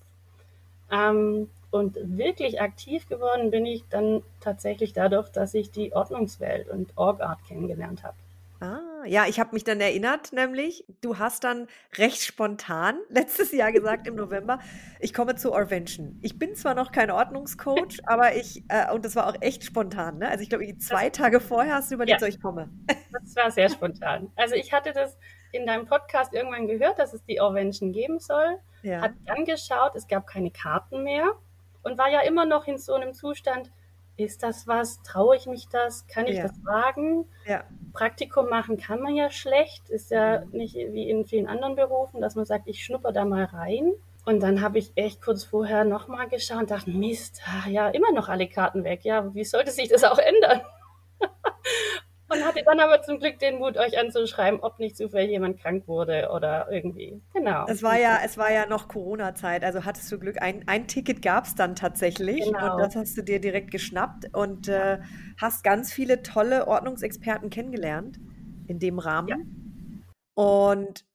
Ähm, 0.90 1.50
und 1.70 1.98
wirklich 2.02 2.60
aktiv 2.60 3.08
geworden 3.08 3.50
bin 3.50 3.66
ich 3.66 3.84
dann 3.90 4.22
tatsächlich 4.40 4.92
dadurch, 4.92 5.30
dass 5.30 5.52
ich 5.52 5.70
die 5.70 5.92
Ordnungswelt 5.92 6.68
und 6.68 6.96
Org-Art 6.96 7.40
kennengelernt 7.46 8.02
habe. 8.02 8.16
Ah, 8.60 9.04
ja, 9.04 9.26
ich 9.26 9.38
habe 9.38 9.50
mich 9.52 9.64
dann 9.64 9.82
erinnert, 9.82 10.32
nämlich, 10.32 10.86
du 11.02 11.18
hast 11.18 11.44
dann 11.44 11.66
recht 11.98 12.22
spontan 12.22 12.98
letztes 13.10 13.52
Jahr 13.52 13.70
gesagt 13.70 14.06
im 14.06 14.14
November, 14.14 14.60
ich 14.98 15.12
komme 15.12 15.34
zu 15.34 15.52
Orvention. 15.52 16.18
Ich 16.22 16.38
bin 16.38 16.54
zwar 16.54 16.74
noch 16.74 16.90
kein 16.90 17.10
Ordnungscoach, 17.10 17.98
aber 18.06 18.34
ich, 18.34 18.64
äh, 18.68 18.90
und 18.92 19.04
das 19.04 19.14
war 19.14 19.26
auch 19.26 19.36
echt 19.40 19.64
spontan, 19.64 20.18
ne? 20.18 20.30
Also 20.30 20.42
ich 20.42 20.48
glaube, 20.48 20.64
zwei 20.78 21.10
Tage 21.10 21.40
vorher 21.40 21.74
hast 21.74 21.90
du 21.90 21.96
überlegt, 21.96 22.22
ja. 22.22 22.26
so 22.26 22.26
ich 22.26 22.40
komme. 22.40 22.70
Das 23.26 23.36
war 23.36 23.50
sehr 23.50 23.68
spontan. 23.68 24.30
Also 24.36 24.54
ich 24.54 24.72
hatte 24.72 24.92
das 24.92 25.18
in 25.52 25.66
deinem 25.66 25.86
Podcast 25.86 26.32
irgendwann 26.32 26.66
gehört, 26.66 26.98
dass 26.98 27.12
es 27.12 27.24
die 27.24 27.40
Orvention 27.40 27.92
geben 27.92 28.20
soll. 28.20 28.58
Ja. 28.82 29.00
Hat 29.00 29.12
dann 29.26 29.44
geschaut, 29.44 29.94
es 29.96 30.06
gab 30.06 30.26
keine 30.26 30.50
Karten 30.50 31.02
mehr 31.02 31.32
und 31.82 31.98
war 31.98 32.10
ja 32.10 32.20
immer 32.20 32.46
noch 32.46 32.66
in 32.66 32.78
so 32.78 32.94
einem 32.94 33.14
Zustand, 33.14 33.70
ist 34.16 34.42
das 34.42 34.66
was? 34.66 35.02
Traue 35.02 35.36
ich 35.36 35.46
mich 35.46 35.68
das? 35.68 36.06
Kann 36.06 36.26
ich 36.26 36.36
ja. 36.36 36.44
das 36.44 36.64
wagen? 36.64 37.26
Ja. 37.46 37.64
Praktikum 37.92 38.48
machen 38.48 38.78
kann 38.78 39.00
man 39.00 39.14
ja 39.14 39.30
schlecht. 39.30 39.90
Ist 39.90 40.10
ja 40.10 40.44
nicht 40.52 40.74
wie 40.74 41.10
in 41.10 41.26
vielen 41.26 41.46
anderen 41.46 41.76
Berufen, 41.76 42.20
dass 42.20 42.34
man 42.34 42.46
sagt, 42.46 42.66
ich 42.66 42.82
schnupper 42.82 43.12
da 43.12 43.24
mal 43.24 43.44
rein. 43.44 43.92
Und 44.24 44.40
dann 44.40 44.62
habe 44.62 44.78
ich 44.78 44.92
echt 44.96 45.22
kurz 45.22 45.44
vorher 45.44 45.84
nochmal 45.84 46.28
geschaut 46.28 46.58
und 46.58 46.70
dachte, 46.70 46.90
Mist, 46.90 47.42
ja, 47.68 47.88
immer 47.90 48.10
noch 48.12 48.28
alle 48.28 48.48
Karten 48.48 48.84
weg. 48.84 49.04
Ja, 49.04 49.34
wie 49.34 49.44
sollte 49.44 49.70
sich 49.70 49.88
das 49.88 50.02
auch 50.02 50.18
ändern? 50.18 50.62
Und 52.28 52.44
hatte 52.44 52.62
dann 52.64 52.80
aber 52.80 53.02
zum 53.02 53.20
Glück 53.20 53.38
den 53.38 53.58
Mut, 53.58 53.76
euch 53.76 53.98
anzuschreiben, 53.98 54.60
ob 54.60 54.78
nicht 54.80 54.96
zufällig 54.96 55.30
jemand 55.30 55.60
krank 55.60 55.86
wurde 55.86 56.30
oder 56.34 56.66
irgendwie. 56.70 57.22
Genau. 57.32 57.66
Es 57.68 57.82
war 57.82 57.98
ja, 57.98 58.18
es 58.24 58.36
war 58.36 58.52
ja 58.52 58.66
noch 58.66 58.88
Corona-Zeit, 58.88 59.64
also 59.64 59.84
hattest 59.84 60.10
du 60.10 60.18
Glück. 60.18 60.42
Ein, 60.42 60.64
ein 60.66 60.88
Ticket 60.88 61.22
gab 61.22 61.44
es 61.44 61.54
dann 61.54 61.76
tatsächlich 61.76 62.44
genau. 62.44 62.74
und 62.74 62.80
das 62.80 62.96
hast 62.96 63.16
du 63.16 63.22
dir 63.22 63.40
direkt 63.40 63.70
geschnappt 63.70 64.34
und 64.34 64.66
äh, 64.66 64.98
hast 65.40 65.62
ganz 65.62 65.92
viele 65.92 66.22
tolle 66.22 66.66
Ordnungsexperten 66.66 67.48
kennengelernt 67.48 68.18
in 68.66 68.80
dem 68.80 68.98
Rahmen. 68.98 69.28
Ja. 69.28 69.36
Und 70.34 71.05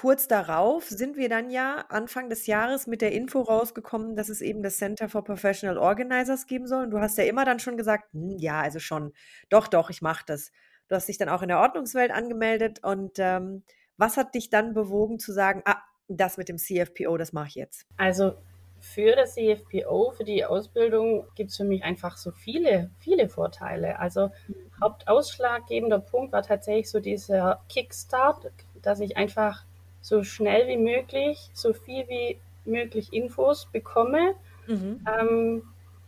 kurz 0.00 0.28
darauf 0.28 0.88
sind 0.88 1.18
wir 1.18 1.28
dann 1.28 1.50
ja 1.50 1.84
Anfang 1.90 2.30
des 2.30 2.46
Jahres 2.46 2.86
mit 2.86 3.02
der 3.02 3.12
Info 3.12 3.42
rausgekommen, 3.42 4.16
dass 4.16 4.30
es 4.30 4.40
eben 4.40 4.62
das 4.62 4.78
Center 4.78 5.10
for 5.10 5.22
Professional 5.22 5.76
Organizers 5.76 6.46
geben 6.46 6.66
soll. 6.66 6.84
Und 6.84 6.90
du 6.90 7.00
hast 7.00 7.18
ja 7.18 7.24
immer 7.24 7.44
dann 7.44 7.58
schon 7.58 7.76
gesagt, 7.76 8.10
hm, 8.14 8.38
ja, 8.38 8.62
also 8.62 8.78
schon, 8.78 9.12
doch, 9.50 9.68
doch, 9.68 9.90
ich 9.90 10.00
mache 10.00 10.24
das. 10.26 10.52
Du 10.88 10.94
hast 10.94 11.06
dich 11.06 11.18
dann 11.18 11.28
auch 11.28 11.42
in 11.42 11.48
der 11.48 11.58
Ordnungswelt 11.58 12.12
angemeldet. 12.12 12.82
Und 12.82 13.18
ähm, 13.18 13.62
was 13.98 14.16
hat 14.16 14.34
dich 14.34 14.48
dann 14.48 14.72
bewogen 14.72 15.18
zu 15.18 15.32
sagen, 15.32 15.60
ah, 15.66 15.82
das 16.08 16.38
mit 16.38 16.48
dem 16.48 16.56
CFPO, 16.56 17.18
das 17.18 17.34
mache 17.34 17.48
ich 17.48 17.54
jetzt? 17.56 17.84
Also 17.98 18.38
für 18.80 19.14
das 19.14 19.34
CFPO, 19.34 20.12
für 20.12 20.24
die 20.24 20.46
Ausbildung 20.46 21.26
gibt 21.34 21.50
es 21.50 21.58
für 21.58 21.64
mich 21.64 21.84
einfach 21.84 22.16
so 22.16 22.30
viele, 22.30 22.90
viele 23.00 23.28
Vorteile. 23.28 23.98
Also 23.98 24.30
mhm. 24.48 24.54
hauptausschlaggebender 24.82 25.98
Punkt 25.98 26.32
war 26.32 26.42
tatsächlich 26.42 26.90
so 26.90 27.00
dieser 27.00 27.62
Kickstart, 27.68 28.50
dass 28.80 29.00
ich 29.00 29.18
einfach 29.18 29.66
so 30.00 30.22
schnell 30.24 30.68
wie 30.68 30.76
möglich, 30.76 31.50
so 31.52 31.72
viel 31.72 32.08
wie 32.08 32.38
möglich 32.64 33.12
Infos 33.12 33.66
bekomme. 33.66 34.34
Mhm. 34.66 35.06
Ähm, 35.06 35.62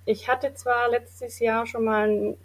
ich 0.05 0.29
hatte 0.29 0.55
zwar 0.55 0.91
letztes 0.91 1.39
Jahr 1.39 1.67
schon 1.67 1.85
mal 1.85 2.09
einen 2.09 2.37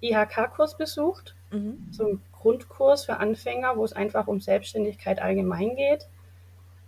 IHK-Kurs 0.00 0.76
besucht, 0.76 1.34
mhm. 1.50 1.88
so 1.90 2.06
einen 2.06 2.22
Grundkurs 2.32 3.04
für 3.04 3.16
Anfänger, 3.16 3.76
wo 3.76 3.84
es 3.84 3.92
einfach 3.92 4.26
um 4.28 4.40
Selbstständigkeit 4.40 5.20
allgemein 5.20 5.74
geht. 5.76 6.06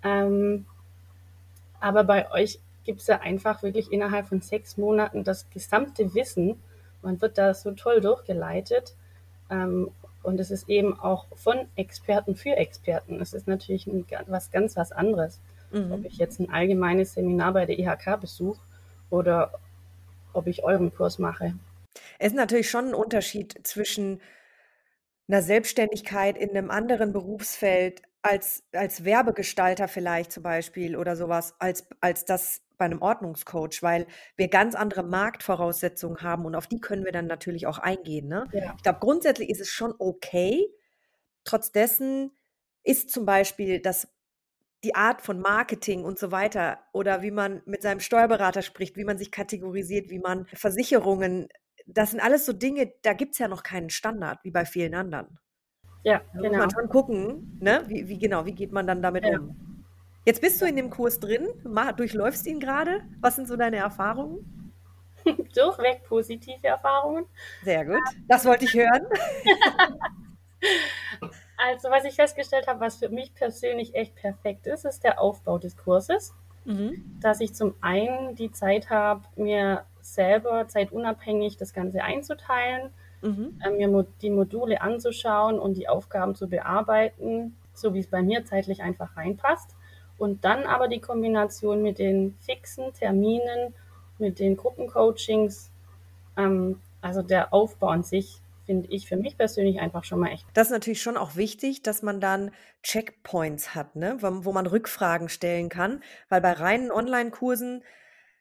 Ähm, 0.04 0.66
aber 1.80 2.04
bei 2.04 2.30
euch 2.30 2.60
gibt 2.84 3.00
es 3.00 3.06
ja 3.06 3.20
einfach 3.20 3.62
wirklich 3.62 3.92
innerhalb 3.92 4.26
von 4.26 4.40
sechs 4.40 4.76
Monaten 4.76 5.24
das 5.24 5.50
gesamte 5.50 6.14
Wissen. 6.14 6.60
Man 7.02 7.20
wird 7.20 7.38
da 7.38 7.54
so 7.54 7.72
toll 7.72 8.00
durchgeleitet. 8.00 8.94
Ähm, 9.50 9.90
und 10.22 10.40
es 10.40 10.50
ist 10.50 10.68
eben 10.68 10.98
auch 10.98 11.26
von 11.36 11.68
Experten 11.76 12.36
für 12.36 12.56
Experten. 12.56 13.20
Es 13.20 13.32
ist 13.32 13.46
natürlich 13.46 13.86
ein, 13.86 14.06
was 14.26 14.50
ganz 14.50 14.76
was 14.76 14.92
anderes. 14.92 15.40
Mhm. 15.70 15.92
Ob 15.92 16.04
ich 16.04 16.18
jetzt 16.18 16.40
ein 16.40 16.50
allgemeines 16.50 17.14
Seminar 17.14 17.52
bei 17.52 17.66
der 17.66 17.78
IHK 17.78 18.20
besuche 18.20 18.60
oder 19.10 19.52
ob 20.32 20.46
ich 20.46 20.64
euren 20.64 20.94
Kurs 20.94 21.18
mache. 21.18 21.54
Es 22.18 22.28
ist 22.28 22.36
natürlich 22.36 22.70
schon 22.70 22.88
ein 22.88 22.94
Unterschied 22.94 23.58
zwischen 23.66 24.20
einer 25.28 25.42
Selbstständigkeit 25.42 26.38
in 26.38 26.50
einem 26.50 26.70
anderen 26.70 27.12
Berufsfeld 27.12 28.02
als, 28.22 28.64
als 28.72 29.04
Werbegestalter 29.04 29.88
vielleicht 29.88 30.32
zum 30.32 30.42
Beispiel 30.42 30.96
oder 30.96 31.16
sowas, 31.16 31.54
als, 31.58 31.86
als 32.00 32.24
das 32.24 32.62
bei 32.78 32.84
einem 32.84 33.02
Ordnungscoach, 33.02 33.82
weil 33.82 34.06
wir 34.36 34.48
ganz 34.48 34.74
andere 34.74 35.02
Marktvoraussetzungen 35.02 36.22
haben 36.22 36.44
und 36.46 36.54
auf 36.54 36.66
die 36.66 36.80
können 36.80 37.04
wir 37.04 37.12
dann 37.12 37.26
natürlich 37.26 37.66
auch 37.66 37.78
eingehen. 37.78 38.28
Ne? 38.28 38.46
Ja. 38.52 38.74
Ich 38.76 38.82
glaube, 38.82 39.00
grundsätzlich 39.00 39.50
ist 39.50 39.60
es 39.60 39.70
schon 39.70 39.94
okay. 39.98 40.66
Trotz 41.44 41.72
dessen 41.72 42.32
ist 42.84 43.10
zum 43.10 43.26
Beispiel 43.26 43.80
das 43.80 44.08
die 44.84 44.94
Art 44.94 45.22
von 45.22 45.40
Marketing 45.40 46.04
und 46.04 46.18
so 46.18 46.30
weiter 46.30 46.78
oder 46.92 47.22
wie 47.22 47.32
man 47.32 47.62
mit 47.66 47.82
seinem 47.82 48.00
Steuerberater 48.00 48.62
spricht, 48.62 48.96
wie 48.96 49.04
man 49.04 49.18
sich 49.18 49.32
kategorisiert, 49.32 50.08
wie 50.08 50.20
man 50.20 50.46
Versicherungen, 50.54 51.48
das 51.86 52.12
sind 52.12 52.20
alles 52.20 52.46
so 52.46 52.52
Dinge, 52.52 52.92
da 53.02 53.12
gibt 53.12 53.32
es 53.32 53.38
ja 53.38 53.48
noch 53.48 53.64
keinen 53.64 53.90
Standard 53.90 54.38
wie 54.44 54.50
bei 54.52 54.64
vielen 54.64 54.94
anderen. 54.94 55.38
Ja, 56.04 56.22
da 56.32 56.40
genau. 56.40 56.48
muss 56.50 56.58
man 56.58 56.70
schon 56.70 56.88
gucken, 56.88 57.58
ne? 57.60 57.82
wie, 57.88 58.08
wie 58.08 58.18
genau, 58.18 58.46
wie 58.46 58.54
geht 58.54 58.70
man 58.70 58.86
dann 58.86 59.02
damit 59.02 59.24
ja. 59.24 59.38
um. 59.38 59.67
Jetzt 60.28 60.42
bist 60.42 60.60
du 60.60 60.66
in 60.66 60.76
dem 60.76 60.90
Kurs 60.90 61.20
drin, 61.20 61.48
durchläufst 61.96 62.46
ihn 62.46 62.60
gerade. 62.60 63.00
Was 63.18 63.36
sind 63.36 63.48
so 63.48 63.56
deine 63.56 63.78
Erfahrungen? 63.78 64.74
Durchweg 65.24 66.04
positive 66.04 66.66
Erfahrungen. 66.66 67.24
Sehr 67.64 67.86
gut. 67.86 68.02
Das 68.28 68.44
wollte 68.44 68.66
ich 68.66 68.74
hören. 68.74 69.06
also, 71.56 71.88
was 71.88 72.04
ich 72.04 72.14
festgestellt 72.14 72.66
habe, 72.66 72.78
was 72.78 72.96
für 72.96 73.08
mich 73.08 73.32
persönlich 73.32 73.94
echt 73.94 74.16
perfekt 74.16 74.66
ist, 74.66 74.84
ist 74.84 75.02
der 75.02 75.18
Aufbau 75.18 75.56
des 75.56 75.78
Kurses. 75.78 76.34
Mhm. 76.66 77.18
Dass 77.22 77.40
ich 77.40 77.54
zum 77.54 77.74
einen 77.80 78.34
die 78.34 78.52
Zeit 78.52 78.90
habe, 78.90 79.22
mir 79.36 79.86
selber 80.02 80.68
zeitunabhängig 80.68 81.56
das 81.56 81.72
Ganze 81.72 82.02
einzuteilen, 82.02 82.90
mhm. 83.22 83.58
äh, 83.64 83.70
mir 83.70 84.06
die 84.20 84.28
Module 84.28 84.82
anzuschauen 84.82 85.58
und 85.58 85.78
die 85.78 85.88
Aufgaben 85.88 86.34
zu 86.34 86.50
bearbeiten, 86.50 87.56
so 87.72 87.94
wie 87.94 88.00
es 88.00 88.08
bei 88.08 88.20
mir 88.20 88.44
zeitlich 88.44 88.82
einfach 88.82 89.16
reinpasst. 89.16 89.74
Und 90.18 90.44
dann 90.44 90.64
aber 90.64 90.88
die 90.88 91.00
Kombination 91.00 91.82
mit 91.82 91.98
den 91.98 92.34
fixen 92.40 92.92
Terminen, 92.92 93.72
mit 94.18 94.40
den 94.40 94.56
Gruppencoachings, 94.56 95.70
ähm, 96.36 96.80
also 97.00 97.22
der 97.22 97.54
Aufbau 97.54 97.88
an 97.88 98.02
sich 98.02 98.40
finde 98.66 98.88
ich 98.90 99.08
für 99.08 99.16
mich 99.16 99.38
persönlich 99.38 99.80
einfach 99.80 100.04
schon 100.04 100.20
mal 100.20 100.28
echt. 100.28 100.44
Das 100.52 100.66
ist 100.66 100.72
natürlich 100.72 101.00
schon 101.00 101.16
auch 101.16 101.36
wichtig, 101.36 101.82
dass 101.82 102.02
man 102.02 102.20
dann 102.20 102.50
Checkpoints 102.82 103.74
hat, 103.74 103.96
ne? 103.96 104.18
wo, 104.20 104.44
wo 104.44 104.52
man 104.52 104.66
Rückfragen 104.66 105.30
stellen 105.30 105.70
kann, 105.70 106.02
weil 106.28 106.42
bei 106.42 106.52
reinen 106.52 106.90
Online-Kursen 106.90 107.82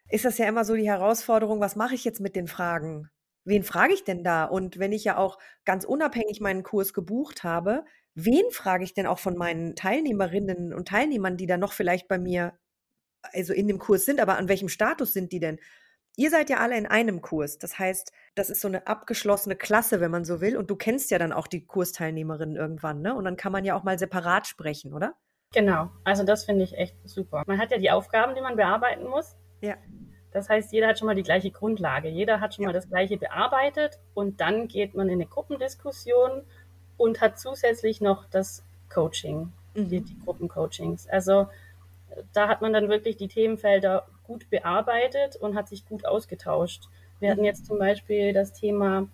ist 0.10 0.26
das 0.26 0.38
ja 0.38 0.46
immer 0.46 0.66
so 0.66 0.76
die 0.76 0.90
Herausforderung, 0.90 1.62
was 1.62 1.78
mache 1.78 1.96
ich 1.96 2.04
jetzt 2.04 2.20
mit 2.20 2.36
den 2.36 2.48
Fragen? 2.48 3.10
Wen 3.46 3.64
frage 3.64 3.94
ich 3.94 4.04
denn 4.04 4.24
da? 4.24 4.44
Und 4.44 4.80
wenn 4.80 4.92
ich 4.92 5.06
ja 5.06 5.18
auch 5.18 5.38
ganz 5.64 5.86
unabhängig 5.86 6.42
meinen 6.42 6.64
Kurs 6.64 6.94
gebucht 6.94 7.46
habe, 7.46 7.86
wen 8.18 8.50
frage 8.50 8.84
ich 8.84 8.96
denn 8.96 9.06
auch 9.06 9.20
von 9.20 9.38
meinen 9.38 9.76
Teilnehmerinnen 9.76 10.74
und 10.74 10.88
Teilnehmern, 10.88 11.38
die 11.38 11.46
da 11.46 11.56
noch 11.56 11.72
vielleicht 11.72 12.08
bei 12.08 12.18
mir, 12.18 12.58
also 13.22 13.54
in 13.54 13.68
dem 13.68 13.78
Kurs 13.78 14.06
sind, 14.06 14.20
aber 14.20 14.38
an 14.38 14.50
welchem 14.50 14.70
Status 14.70 15.14
sind 15.14 15.32
die 15.32 15.40
denn? 15.40 15.60
Ihr 16.16 16.32
seid 16.32 16.50
ja 16.50 16.58
alle 16.58 16.76
in 16.76 16.88
einem 16.88 17.22
Kurs. 17.22 17.60
Das 17.60 17.78
heißt, 17.78 18.12
das 18.34 18.50
ist 18.50 18.62
so 18.62 18.68
eine 18.68 18.88
abgeschlossene 18.88 19.56
Klasse, 19.56 20.02
wenn 20.02 20.10
man 20.10 20.26
so 20.26 20.42
will. 20.42 20.58
Und 20.58 20.72
du 20.72 20.76
kennst 20.76 21.12
ja 21.12 21.20
dann 21.20 21.32
auch 21.32 21.46
die 21.46 21.68
Kursteilnehmerinnen 21.68 22.56
irgendwann, 22.56 23.04
ne? 23.04 23.14
Und 23.14 23.24
dann 23.24 23.38
kann 23.38 23.52
man 23.52 23.64
ja 23.66 23.76
auch 23.76 23.84
mal 23.84 24.00
separat 24.00 24.48
sprechen, 24.48 24.96
oder? 24.96 25.14
Genau. 25.54 25.92
Also 26.04 26.24
das 26.24 26.44
finde 26.46 26.64
ich 26.64 26.76
echt 26.76 26.96
super. 27.08 27.44
Man 27.46 27.60
hat 27.60 27.70
ja 27.70 27.78
die 27.78 27.92
Aufgaben, 27.92 28.34
die 28.34 28.42
man 28.42 28.56
bearbeiten 28.56 29.08
muss. 29.08 29.36
Ja. 29.62 29.76
Das 30.32 30.50
heißt, 30.50 30.74
jeder 30.74 30.88
hat 30.88 30.98
schon 30.98 31.06
mal 31.06 31.16
die 31.16 31.24
gleiche 31.24 31.52
Grundlage. 31.52 32.10
Jeder 32.10 32.40
hat 32.42 32.56
schon 32.56 32.64
ja. 32.64 32.70
mal 32.70 32.74
das 32.74 32.90
Gleiche 32.90 33.18
bearbeitet. 33.18 34.00
Und 34.16 34.42
dann 34.42 34.68
geht 34.68 34.96
man 34.96 35.08
in 35.10 35.16
eine 35.16 35.28
Gruppendiskussion 35.28 36.48
und 36.98 37.22
hat 37.22 37.40
zusätzlich 37.40 38.02
noch 38.02 38.26
das 38.30 38.64
Coaching, 38.90 39.52
mhm. 39.76 39.90
die, 39.90 40.02
die 40.02 40.20
Gruppencoachings. 40.24 41.08
Also 41.10 41.48
da 42.34 42.48
hat 42.48 42.62
man 42.62 42.74
dann 42.74 42.90
wirklich 42.90 43.18
die 43.18 43.28
Themenfelder 43.28 44.08
gut 44.24 44.50
bearbeitet 44.50 45.36
und 45.36 45.56
hat 45.56 45.70
sich 45.70 45.88
gut 45.88 46.06
ausgetauscht. 46.06 46.90
Wir 47.20 47.32
hatten 47.32 47.42
mhm. 47.42 47.48
jetzt 47.48 47.66
zum 47.66 47.80
Beispiel 47.80 48.34
das 48.34 48.54
Thema, 48.54 49.08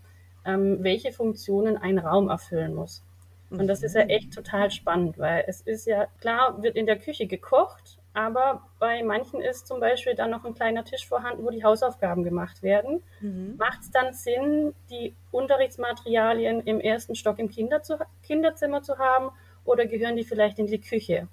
ähm, 0.46 0.84
welche 0.84 1.12
Funktionen 1.12 1.78
ein 1.78 2.00
Raum 2.00 2.30
erfüllen 2.30 2.74
muss. 2.74 3.04
Und 3.50 3.68
das 3.68 3.84
ist 3.84 3.96
ja 3.96 4.04
mhm. 4.04 4.10
echt 4.10 4.34
total 4.34 4.72
spannend, 4.72 5.18
weil 5.18 5.44
es 5.48 5.62
ist 5.62 5.86
ja 5.86 6.08
klar, 6.20 6.62
wird 6.64 6.76
in 6.76 6.86
der 6.86 6.98
Küche 6.98 7.28
gekocht, 7.28 8.00
aber 8.14 8.70
bei 8.80 9.02
manchen 9.04 9.42
ist 9.42 9.68
zum 9.68 9.80
Beispiel 9.80 10.14
dann 10.16 10.30
noch 10.30 10.46
ein 10.46 10.54
kleiner 10.54 10.86
Tisch 10.86 11.08
vorhanden, 11.08 11.44
wo 11.44 11.50
die 11.50 11.64
Hausaufgaben 11.64 12.24
gemacht 12.24 12.62
werden. 12.62 13.02
Mhm. 13.22 13.56
Macht 13.58 13.82
es 13.82 13.92
dann 13.92 14.14
Sinn, 14.14 14.76
die 14.90 15.16
Unterrichtsmaterialien 15.32 16.62
im 16.62 16.80
ersten 16.80 17.16
Stock 17.16 17.40
im 17.40 17.50
Kinderzu 17.50 17.96
Kinderzimmer 18.22 18.84
zu 18.84 19.00
haben 19.00 19.32
oder 19.66 19.88
gehören 19.88 20.16
die 20.16 20.24
vielleicht 20.24 20.60
in 20.60 20.68
die 20.68 20.80
Küche? 20.80 21.28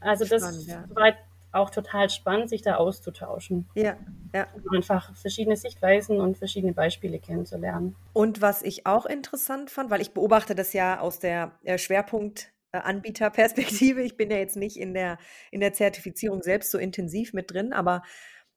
Also 0.00 0.24
das 0.24 0.66
ja. 0.66 0.84
war 0.90 1.12
auch 1.52 1.70
total 1.70 2.10
spannend, 2.10 2.50
sich 2.50 2.62
da 2.62 2.76
auszutauschen. 2.76 3.68
Ja, 3.74 3.96
ja. 4.34 4.46
einfach 4.74 5.14
verschiedene 5.16 5.56
Sichtweisen 5.56 6.20
und 6.20 6.36
verschiedene 6.36 6.72
Beispiele 6.72 7.18
kennenzulernen. 7.18 7.96
Und 8.12 8.42
was 8.42 8.62
ich 8.62 8.86
auch 8.86 9.06
interessant 9.06 9.70
fand, 9.70 9.90
weil 9.90 10.00
ich 10.00 10.12
beobachte 10.12 10.54
das 10.54 10.72
ja 10.72 11.00
aus 11.00 11.18
der 11.18 11.52
äh, 11.64 11.78
Schwerpunkt 11.78 12.52
Anbieterperspektive. 12.84 14.02
Ich 14.02 14.16
bin 14.16 14.30
ja 14.30 14.36
jetzt 14.36 14.56
nicht 14.56 14.76
in 14.76 14.94
der, 14.94 15.18
in 15.50 15.60
der 15.60 15.72
Zertifizierung 15.72 16.42
selbst 16.42 16.70
so 16.70 16.78
intensiv 16.78 17.32
mit 17.32 17.50
drin, 17.50 17.72
aber 17.72 18.02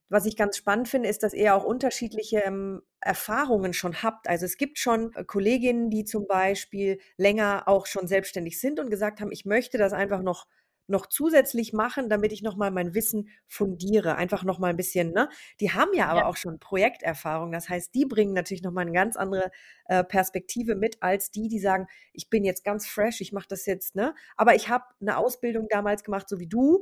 was 0.09 0.25
ich 0.25 0.35
ganz 0.35 0.57
spannend 0.57 0.87
finde, 0.87 1.07
ist, 1.07 1.21
dass 1.21 1.33
ihr 1.33 1.55
auch 1.55 1.63
unterschiedliche 1.63 2.39
ähm, 2.39 2.81
Erfahrungen 2.99 3.73
schon 3.73 4.01
habt. 4.01 4.27
Also 4.27 4.45
es 4.45 4.57
gibt 4.57 4.79
schon 4.79 5.13
äh, 5.13 5.23
Kolleginnen, 5.23 5.91
die 5.91 6.03
zum 6.03 6.27
Beispiel 6.27 6.99
länger 7.15 7.63
auch 7.67 7.85
schon 7.85 8.07
selbstständig 8.07 8.59
sind 8.59 8.79
und 8.79 8.89
gesagt 8.89 9.21
haben, 9.21 9.31
ich 9.31 9.45
möchte 9.45 9.77
das 9.77 9.93
einfach 9.93 10.21
noch 10.21 10.47
noch 10.89 11.05
zusätzlich 11.05 11.73
machen, 11.73 12.09
damit 12.09 12.31
ich 12.31 12.41
nochmal 12.41 12.71
mein 12.71 12.93
Wissen 12.93 13.29
fundiere. 13.47 14.15
Einfach 14.15 14.43
nochmal 14.43 14.71
ein 14.71 14.77
bisschen, 14.77 15.11
ne? 15.11 15.29
Die 15.59 15.71
haben 15.71 15.93
ja 15.93 16.07
aber 16.07 16.21
ja. 16.21 16.25
auch 16.25 16.37
schon 16.37 16.59
Projekterfahrung. 16.59 17.51
Das 17.51 17.69
heißt, 17.69 17.93
die 17.93 18.05
bringen 18.05 18.33
natürlich 18.33 18.63
nochmal 18.63 18.83
eine 18.83 18.91
ganz 18.91 19.15
andere 19.15 19.51
äh, 19.85 20.03
Perspektive 20.03 20.75
mit, 20.75 21.01
als 21.01 21.31
die, 21.31 21.47
die 21.47 21.59
sagen, 21.59 21.87
ich 22.13 22.29
bin 22.29 22.43
jetzt 22.43 22.63
ganz 22.63 22.87
fresh, 22.87 23.21
ich 23.21 23.31
mache 23.31 23.47
das 23.47 23.65
jetzt, 23.65 23.95
ne? 23.95 24.15
Aber 24.35 24.55
ich 24.55 24.69
habe 24.69 24.85
eine 24.99 25.17
Ausbildung 25.17 25.67
damals 25.69 26.03
gemacht, 26.03 26.27
so 26.27 26.39
wie 26.39 26.47
du, 26.47 26.81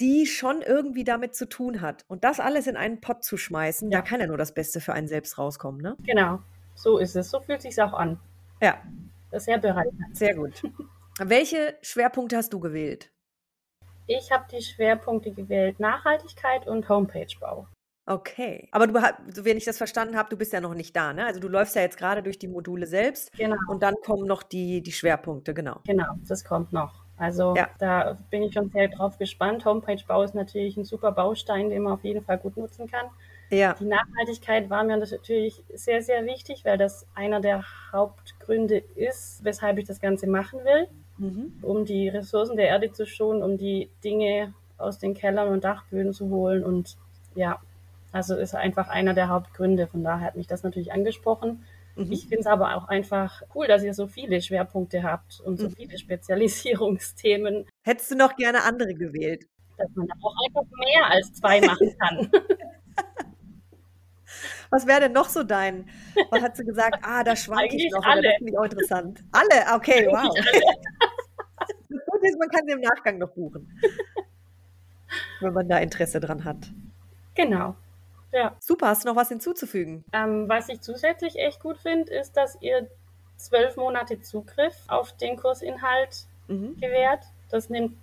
die 0.00 0.26
schon 0.26 0.62
irgendwie 0.62 1.04
damit 1.04 1.34
zu 1.34 1.48
tun 1.48 1.80
hat. 1.80 2.04
Und 2.08 2.24
das 2.24 2.40
alles 2.40 2.66
in 2.66 2.76
einen 2.76 3.00
Pott 3.00 3.22
zu 3.22 3.36
schmeißen, 3.36 3.90
ja. 3.90 3.98
da 3.98 4.04
kann 4.04 4.20
ja 4.20 4.26
nur 4.26 4.38
das 4.38 4.54
Beste 4.54 4.80
für 4.80 4.92
einen 4.92 5.08
selbst 5.08 5.38
rauskommen, 5.38 5.80
ne? 5.80 5.96
Genau, 6.04 6.40
so 6.74 6.98
ist 6.98 7.14
es. 7.14 7.30
So 7.30 7.40
fühlt 7.40 7.62
sich 7.62 7.80
auch 7.80 7.92
an. 7.92 8.18
Ja. 8.60 8.82
Das 9.30 9.42
ist 9.42 9.46
sehr 9.46 9.58
bereit. 9.58 9.88
Sehr 10.12 10.34
gut. 10.34 10.62
Welche 11.20 11.76
Schwerpunkte 11.80 12.36
hast 12.36 12.52
du 12.52 12.58
gewählt? 12.58 13.12
Ich 14.08 14.32
habe 14.32 14.44
die 14.50 14.60
Schwerpunkte 14.60 15.30
gewählt 15.30 15.78
Nachhaltigkeit 15.78 16.66
und 16.66 16.88
Homepagebau. 16.88 17.68
Okay, 18.06 18.68
aber 18.72 18.88
du, 18.88 18.94
wenn 19.44 19.56
ich 19.56 19.64
das 19.64 19.78
verstanden 19.78 20.16
habe, 20.16 20.28
du 20.28 20.36
bist 20.36 20.52
ja 20.52 20.60
noch 20.60 20.74
nicht 20.74 20.94
da, 20.94 21.12
ne? 21.12 21.24
Also 21.24 21.40
du 21.40 21.48
läufst 21.48 21.76
ja 21.76 21.82
jetzt 21.82 21.96
gerade 21.96 22.22
durch 22.22 22.38
die 22.38 22.48
Module 22.48 22.86
selbst. 22.86 23.32
Genau. 23.32 23.56
Und 23.68 23.82
dann 23.82 23.94
kommen 24.04 24.26
noch 24.26 24.42
die, 24.42 24.82
die 24.82 24.92
Schwerpunkte, 24.92 25.54
genau. 25.54 25.80
Genau, 25.86 26.12
das 26.28 26.44
kommt 26.44 26.72
noch. 26.72 27.04
Also 27.16 27.54
ja. 27.54 27.70
da 27.78 28.18
bin 28.30 28.42
ich 28.42 28.52
schon 28.52 28.70
sehr 28.70 28.88
drauf 28.88 29.16
gespannt. 29.16 29.64
Homepagebau 29.64 30.22
ist 30.22 30.34
natürlich 30.34 30.76
ein 30.76 30.84
super 30.84 31.12
Baustein, 31.12 31.70
den 31.70 31.84
man 31.84 31.92
auf 31.92 32.04
jeden 32.04 32.24
Fall 32.24 32.38
gut 32.38 32.56
nutzen 32.56 32.90
kann. 32.90 33.06
Ja. 33.50 33.74
Die 33.74 33.84
Nachhaltigkeit 33.84 34.68
war 34.68 34.82
mir 34.82 34.96
natürlich 34.96 35.62
sehr, 35.72 36.02
sehr 36.02 36.26
wichtig, 36.26 36.64
weil 36.64 36.76
das 36.76 37.06
einer 37.14 37.40
der 37.40 37.64
Hauptgründe 37.92 38.78
ist, 38.78 39.44
weshalb 39.44 39.78
ich 39.78 39.86
das 39.86 40.00
Ganze 40.00 40.26
machen 40.26 40.58
will 40.64 40.88
mhm. 41.18 41.58
um 41.62 41.84
die 41.84 42.08
Ressourcen 42.08 42.56
der 42.56 42.68
Erde 42.68 42.92
zu 42.92 43.06
schonen, 43.06 43.42
um 43.42 43.58
die 43.58 43.90
Dinge 44.02 44.54
aus 44.78 44.98
den 44.98 45.14
Kellern 45.14 45.48
und 45.48 45.64
Dachböden 45.64 46.12
zu 46.12 46.28
holen. 46.30 46.64
Und 46.64 46.96
ja, 47.34 47.60
also 48.12 48.36
ist 48.36 48.54
einfach 48.54 48.88
einer 48.88 49.14
der 49.14 49.28
Hauptgründe. 49.28 49.86
Von 49.86 50.04
daher 50.04 50.26
hat 50.26 50.36
mich 50.36 50.46
das 50.46 50.62
natürlich 50.62 50.92
angesprochen. 50.92 51.64
Mhm. 51.96 52.10
Ich 52.10 52.22
finde 52.22 52.40
es 52.40 52.46
aber 52.46 52.76
auch 52.76 52.88
einfach 52.88 53.42
cool, 53.54 53.66
dass 53.66 53.82
ihr 53.82 53.94
so 53.94 54.06
viele 54.06 54.40
Schwerpunkte 54.40 55.02
habt 55.02 55.40
und 55.40 55.58
so 55.58 55.68
mhm. 55.68 55.72
viele 55.72 55.98
Spezialisierungsthemen. 55.98 57.66
Hättest 57.82 58.10
du 58.10 58.16
noch 58.16 58.36
gerne 58.36 58.62
andere 58.64 58.94
gewählt? 58.94 59.46
Dass 59.76 59.88
man 59.94 60.06
da 60.06 60.14
auch 60.22 60.34
einfach 60.46 60.70
mehr 60.78 61.10
als 61.10 61.32
zwei 61.34 61.60
machen 61.60 61.96
kann. 61.98 62.30
Was 64.70 64.86
wäre 64.88 65.00
denn 65.00 65.12
noch 65.12 65.28
so 65.28 65.44
dein? 65.44 65.88
Was 66.30 66.42
hat 66.42 66.56
sie 66.56 66.64
gesagt? 66.64 66.98
Ah, 67.02 67.22
da 67.22 67.36
schwanke 67.36 67.76
ich 67.76 67.92
noch. 67.92 68.04
Alle. 68.04 68.22
Das 68.22 68.32
finde 68.38 68.52
ich 68.52 68.58
auch 68.58 68.64
interessant. 68.64 69.22
Alle? 69.30 69.76
Okay, 69.76 70.08
wow. 70.10 70.34
Ist, 72.24 72.38
man 72.38 72.48
kann 72.48 72.66
sie 72.66 72.72
im 72.72 72.80
Nachgang 72.80 73.18
noch 73.18 73.30
buchen. 73.30 73.68
wenn 75.40 75.52
man 75.52 75.68
da 75.68 75.78
Interesse 75.78 76.20
dran 76.20 76.44
hat. 76.44 76.70
Genau. 77.34 77.76
Ja. 78.32 78.56
Super, 78.58 78.88
hast 78.88 79.04
du 79.04 79.08
noch 79.08 79.16
was 79.16 79.28
hinzuzufügen? 79.28 80.04
Ähm, 80.12 80.48
was 80.48 80.68
ich 80.68 80.80
zusätzlich 80.80 81.38
echt 81.38 81.60
gut 81.60 81.78
finde, 81.78 82.12
ist, 82.12 82.36
dass 82.36 82.60
ihr 82.60 82.88
zwölf 83.36 83.76
Monate 83.76 84.20
Zugriff 84.20 84.74
auf 84.88 85.16
den 85.16 85.36
Kursinhalt 85.36 86.26
mhm. 86.48 86.76
gewährt. 86.80 87.24
Das 87.50 87.70
nimmt 87.70 87.96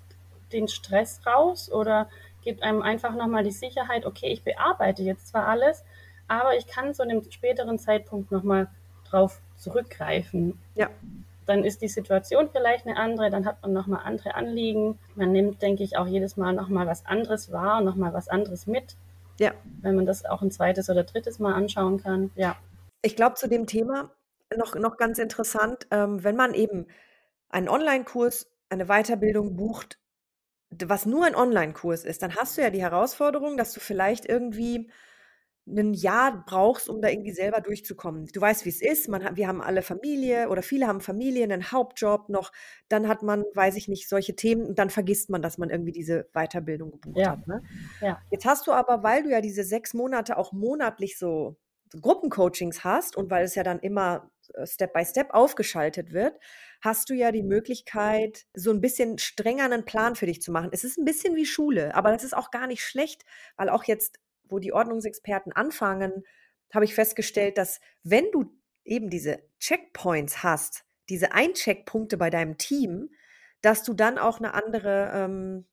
den 0.53 0.67
Stress 0.67 1.25
raus 1.25 1.71
oder 1.71 2.09
gibt 2.43 2.63
einem 2.63 2.81
einfach 2.81 3.15
nochmal 3.15 3.43
die 3.43 3.51
Sicherheit, 3.51 4.05
okay, 4.05 4.27
ich 4.27 4.43
bearbeite 4.43 5.03
jetzt 5.03 5.27
zwar 5.27 5.47
alles, 5.47 5.83
aber 6.27 6.55
ich 6.55 6.67
kann 6.67 6.93
zu 6.93 7.03
einem 7.03 7.29
späteren 7.29 7.77
Zeitpunkt 7.77 8.31
nochmal 8.31 8.67
drauf 9.09 9.41
zurückgreifen. 9.57 10.59
Ja. 10.75 10.89
Dann 11.51 11.65
ist 11.65 11.81
die 11.81 11.89
Situation 11.89 12.47
vielleicht 12.49 12.87
eine 12.87 12.95
andere, 12.95 13.29
dann 13.29 13.45
hat 13.45 13.61
man 13.61 13.73
nochmal 13.73 14.05
andere 14.05 14.35
Anliegen. 14.35 14.97
Man 15.15 15.33
nimmt, 15.33 15.61
denke 15.61 15.83
ich, 15.83 15.97
auch 15.97 16.07
jedes 16.07 16.37
Mal 16.37 16.53
nochmal 16.53 16.87
was 16.87 17.05
anderes 17.05 17.51
wahr 17.51 17.79
und 17.79 17.83
nochmal 17.83 18.13
was 18.13 18.29
anderes 18.29 18.67
mit. 18.67 18.95
Ja. 19.37 19.51
Wenn 19.81 19.97
man 19.97 20.05
das 20.05 20.23
auch 20.23 20.41
ein 20.41 20.49
zweites 20.49 20.89
oder 20.89 21.03
drittes 21.03 21.39
Mal 21.39 21.53
anschauen 21.53 22.01
kann. 22.01 22.31
Ja. 22.35 22.55
Ich 23.01 23.17
glaube, 23.17 23.35
zu 23.35 23.49
dem 23.49 23.67
Thema 23.67 24.11
noch, 24.55 24.75
noch 24.75 24.95
ganz 24.95 25.19
interessant, 25.19 25.87
ähm, 25.91 26.23
wenn 26.23 26.37
man 26.37 26.53
eben 26.53 26.87
einen 27.49 27.67
Online-Kurs, 27.67 28.49
eine 28.69 28.85
Weiterbildung 28.85 29.57
bucht, 29.57 29.99
was 30.69 31.05
nur 31.05 31.25
ein 31.25 31.35
Online-Kurs 31.35 32.05
ist, 32.05 32.21
dann 32.21 32.33
hast 32.37 32.57
du 32.57 32.61
ja 32.61 32.69
die 32.69 32.81
Herausforderung, 32.81 33.57
dass 33.57 33.73
du 33.73 33.81
vielleicht 33.81 34.25
irgendwie 34.25 34.89
ein 35.77 35.93
Jahr 35.93 36.43
brauchst, 36.45 36.89
um 36.89 37.01
da 37.01 37.09
irgendwie 37.09 37.31
selber 37.31 37.61
durchzukommen. 37.61 38.25
Du 38.25 38.41
weißt, 38.41 38.65
wie 38.65 38.69
es 38.69 38.81
ist. 38.81 39.07
Man 39.07 39.35
wir 39.35 39.47
haben 39.47 39.61
alle 39.61 39.81
Familie 39.81 40.49
oder 40.49 40.61
viele 40.61 40.87
haben 40.87 41.01
Familien, 41.01 41.51
einen 41.51 41.71
Hauptjob 41.71 42.29
noch. 42.29 42.51
Dann 42.89 43.07
hat 43.07 43.23
man, 43.23 43.43
weiß 43.53 43.75
ich 43.75 43.87
nicht, 43.87 44.09
solche 44.09 44.35
Themen 44.35 44.65
und 44.65 44.79
dann 44.79 44.89
vergisst 44.89 45.29
man, 45.29 45.41
dass 45.41 45.57
man 45.57 45.69
irgendwie 45.69 45.91
diese 45.91 46.27
Weiterbildung 46.33 46.91
gebucht 46.91 47.17
ja. 47.17 47.31
hat. 47.31 47.47
Ne? 47.47 47.63
Ja. 48.01 48.21
Jetzt 48.29 48.45
hast 48.45 48.67
du 48.67 48.71
aber, 48.71 49.03
weil 49.03 49.23
du 49.23 49.29
ja 49.29 49.41
diese 49.41 49.63
sechs 49.63 49.93
Monate 49.93 50.37
auch 50.37 50.51
monatlich 50.51 51.17
so, 51.17 51.57
so 51.91 51.99
Gruppencoachings 51.99 52.83
hast 52.83 53.15
und 53.15 53.29
weil 53.29 53.43
es 53.43 53.55
ja 53.55 53.63
dann 53.63 53.79
immer 53.79 54.31
äh, 54.53 54.65
Step 54.65 54.93
by 54.93 55.05
Step 55.05 55.31
aufgeschaltet 55.31 56.13
wird, 56.13 56.39
hast 56.81 57.09
du 57.09 57.13
ja 57.13 57.31
die 57.31 57.43
Möglichkeit, 57.43 58.45
so 58.53 58.71
ein 58.71 58.81
bisschen 58.81 59.17
strenger 59.17 59.65
einen 59.65 59.85
Plan 59.85 60.15
für 60.15 60.25
dich 60.25 60.41
zu 60.41 60.51
machen. 60.51 60.69
Es 60.71 60.83
ist 60.83 60.97
ein 60.97 61.05
bisschen 61.05 61.35
wie 61.35 61.45
Schule, 61.45 61.95
aber 61.95 62.11
das 62.11 62.23
ist 62.23 62.35
auch 62.35 62.51
gar 62.51 62.67
nicht 62.67 62.83
schlecht, 62.83 63.23
weil 63.57 63.69
auch 63.69 63.83
jetzt 63.83 64.19
wo 64.51 64.59
die 64.59 64.73
Ordnungsexperten 64.73 65.51
anfangen, 65.53 66.23
habe 66.73 66.85
ich 66.85 66.95
festgestellt, 66.95 67.57
dass 67.57 67.79
wenn 68.03 68.31
du 68.31 68.51
eben 68.83 69.09
diese 69.09 69.39
Checkpoints 69.59 70.43
hast, 70.43 70.83
diese 71.09 71.33
Eincheckpunkte 71.33 72.17
bei 72.17 72.29
deinem 72.29 72.57
Team, 72.57 73.09
dass 73.61 73.83
du 73.83 73.93
dann 73.93 74.17
auch 74.17 74.39
eine 74.39 74.53
andere 74.53 75.11
ähm, 75.13 75.65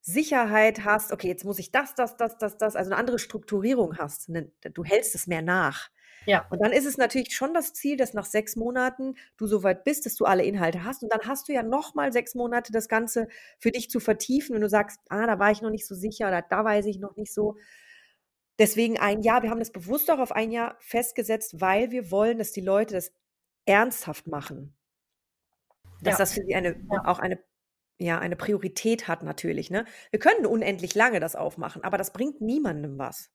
Sicherheit 0.00 0.84
hast, 0.84 1.12
okay, 1.12 1.28
jetzt 1.28 1.44
muss 1.44 1.58
ich 1.58 1.72
das, 1.72 1.94
das, 1.94 2.16
das, 2.16 2.38
das, 2.38 2.58
das, 2.58 2.76
also 2.76 2.90
eine 2.90 2.98
andere 2.98 3.18
Strukturierung 3.18 3.98
hast. 3.98 4.28
Ne, 4.28 4.52
du 4.72 4.84
hältst 4.84 5.14
es 5.14 5.26
mehr 5.26 5.42
nach. 5.42 5.90
Ja. 6.26 6.46
Und 6.50 6.60
dann 6.60 6.72
ist 6.72 6.86
es 6.86 6.96
natürlich 6.96 7.34
schon 7.34 7.54
das 7.54 7.72
Ziel, 7.72 7.96
dass 7.96 8.12
nach 8.14 8.24
sechs 8.24 8.56
Monaten 8.56 9.14
du 9.36 9.46
so 9.46 9.62
weit 9.62 9.84
bist, 9.84 10.06
dass 10.06 10.16
du 10.16 10.24
alle 10.24 10.44
Inhalte 10.44 10.84
hast. 10.84 11.02
Und 11.02 11.12
dann 11.12 11.26
hast 11.26 11.48
du 11.48 11.52
ja 11.52 11.62
nochmal 11.62 12.12
sechs 12.12 12.34
Monate, 12.34 12.72
das 12.72 12.88
Ganze 12.88 13.28
für 13.58 13.70
dich 13.70 13.90
zu 13.90 14.00
vertiefen, 14.00 14.54
wenn 14.54 14.62
du 14.62 14.68
sagst, 14.68 15.00
ah, 15.08 15.26
da 15.26 15.38
war 15.38 15.50
ich 15.50 15.62
noch 15.62 15.70
nicht 15.70 15.86
so 15.86 15.94
sicher 15.94 16.28
oder 16.28 16.42
da 16.42 16.64
weiß 16.64 16.86
ich 16.86 16.98
noch 16.98 17.16
nicht 17.16 17.32
so. 17.32 17.56
Deswegen 18.58 18.98
ein 18.98 19.22
Jahr, 19.22 19.42
wir 19.42 19.50
haben 19.50 19.58
das 19.58 19.70
bewusst 19.70 20.10
auch 20.10 20.18
auf 20.18 20.32
ein 20.32 20.50
Jahr 20.50 20.76
festgesetzt, 20.78 21.60
weil 21.60 21.90
wir 21.90 22.10
wollen, 22.10 22.38
dass 22.38 22.52
die 22.52 22.62
Leute 22.62 22.94
das 22.94 23.12
ernsthaft 23.66 24.26
machen. 24.26 24.74
Dass 26.00 26.14
ja. 26.14 26.18
das 26.18 26.34
für 26.34 26.42
sie 26.42 26.54
eine, 26.54 26.76
ja. 26.90 27.04
auch 27.04 27.18
eine, 27.18 27.38
ja, 27.98 28.18
eine 28.18 28.36
Priorität 28.36 29.08
hat 29.08 29.22
natürlich. 29.22 29.70
Ne? 29.70 29.84
Wir 30.10 30.20
können 30.20 30.46
unendlich 30.46 30.94
lange 30.94 31.20
das 31.20 31.36
aufmachen, 31.36 31.84
aber 31.84 31.98
das 31.98 32.12
bringt 32.12 32.40
niemandem 32.40 32.98
was. 32.98 33.30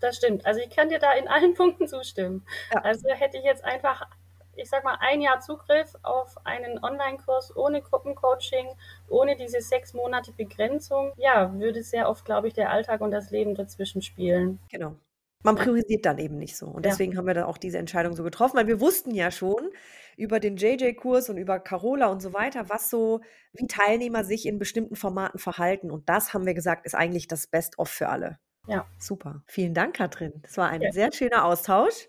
Das 0.00 0.16
stimmt. 0.16 0.44
Also 0.44 0.60
ich 0.60 0.70
kann 0.70 0.88
dir 0.88 0.98
da 0.98 1.12
in 1.14 1.26
allen 1.28 1.54
Punkten 1.54 1.88
zustimmen. 1.88 2.46
Ja. 2.72 2.82
Also 2.82 3.08
hätte 3.08 3.38
ich 3.38 3.44
jetzt 3.44 3.64
einfach 3.64 4.08
ich 4.56 4.68
sag 4.68 4.84
mal, 4.84 4.96
ein 5.00 5.20
Jahr 5.20 5.40
Zugriff 5.40 5.94
auf 6.02 6.36
einen 6.44 6.82
Online-Kurs 6.82 7.56
ohne 7.56 7.82
Gruppencoaching, 7.82 8.66
ohne 9.08 9.36
diese 9.36 9.60
sechs 9.60 9.94
Monate 9.94 10.32
Begrenzung, 10.32 11.12
ja, 11.16 11.52
würde 11.58 11.82
sehr 11.82 12.08
oft, 12.08 12.24
glaube 12.24 12.48
ich, 12.48 12.54
der 12.54 12.70
Alltag 12.70 13.00
und 13.00 13.10
das 13.10 13.30
Leben 13.30 13.54
dazwischen 13.54 14.02
spielen. 14.02 14.58
Genau. 14.70 14.96
Man 15.42 15.54
priorisiert 15.54 16.04
dann 16.04 16.18
eben 16.18 16.38
nicht 16.38 16.56
so. 16.56 16.66
Und 16.66 16.84
deswegen 16.84 17.12
ja. 17.12 17.18
haben 17.18 17.26
wir 17.26 17.34
dann 17.34 17.44
auch 17.44 17.58
diese 17.58 17.78
Entscheidung 17.78 18.16
so 18.16 18.24
getroffen, 18.24 18.56
weil 18.56 18.66
wir 18.66 18.80
wussten 18.80 19.14
ja 19.14 19.30
schon 19.30 19.70
über 20.16 20.40
den 20.40 20.56
JJ-Kurs 20.56 21.28
und 21.28 21.36
über 21.36 21.60
Carola 21.60 22.06
und 22.06 22.20
so 22.20 22.32
weiter, 22.32 22.68
was 22.68 22.90
so, 22.90 23.20
wie 23.52 23.66
Teilnehmer 23.66 24.24
sich 24.24 24.46
in 24.46 24.58
bestimmten 24.58 24.96
Formaten 24.96 25.38
verhalten. 25.38 25.90
Und 25.90 26.08
das 26.08 26.34
haben 26.34 26.46
wir 26.46 26.54
gesagt, 26.54 26.84
ist 26.84 26.94
eigentlich 26.94 27.28
das 27.28 27.46
Best-of 27.46 27.88
für 27.88 28.08
alle. 28.08 28.38
Ja. 28.66 28.86
Super. 28.98 29.42
Vielen 29.46 29.74
Dank, 29.74 29.94
Katrin. 29.94 30.32
Das 30.42 30.56
war 30.56 30.68
ein 30.68 30.80
ja. 30.80 30.90
sehr 30.90 31.12
schöner 31.12 31.44
Austausch. 31.44 32.08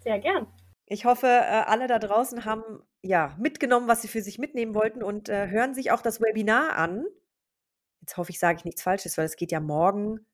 Sehr 0.00 0.18
gern. 0.18 0.46
Ich 0.86 1.04
hoffe, 1.04 1.26
äh, 1.26 1.64
alle 1.66 1.88
da 1.88 1.98
draußen 1.98 2.44
haben 2.44 2.62
ja 3.02 3.34
mitgenommen, 3.38 3.88
was 3.88 4.02
sie 4.02 4.08
für 4.08 4.22
sich 4.22 4.38
mitnehmen 4.38 4.74
wollten 4.74 5.02
und 5.02 5.28
äh, 5.28 5.48
hören 5.48 5.74
sich 5.74 5.90
auch 5.90 6.00
das 6.00 6.20
Webinar 6.20 6.76
an. 6.76 7.04
Jetzt 8.00 8.16
hoffe 8.16 8.30
ich, 8.30 8.38
sage 8.38 8.58
ich 8.58 8.64
nichts 8.64 8.82
Falsches, 8.82 9.18
weil 9.18 9.26
es 9.26 9.36
geht 9.36 9.50
ja 9.50 9.58
morgen 9.58 10.26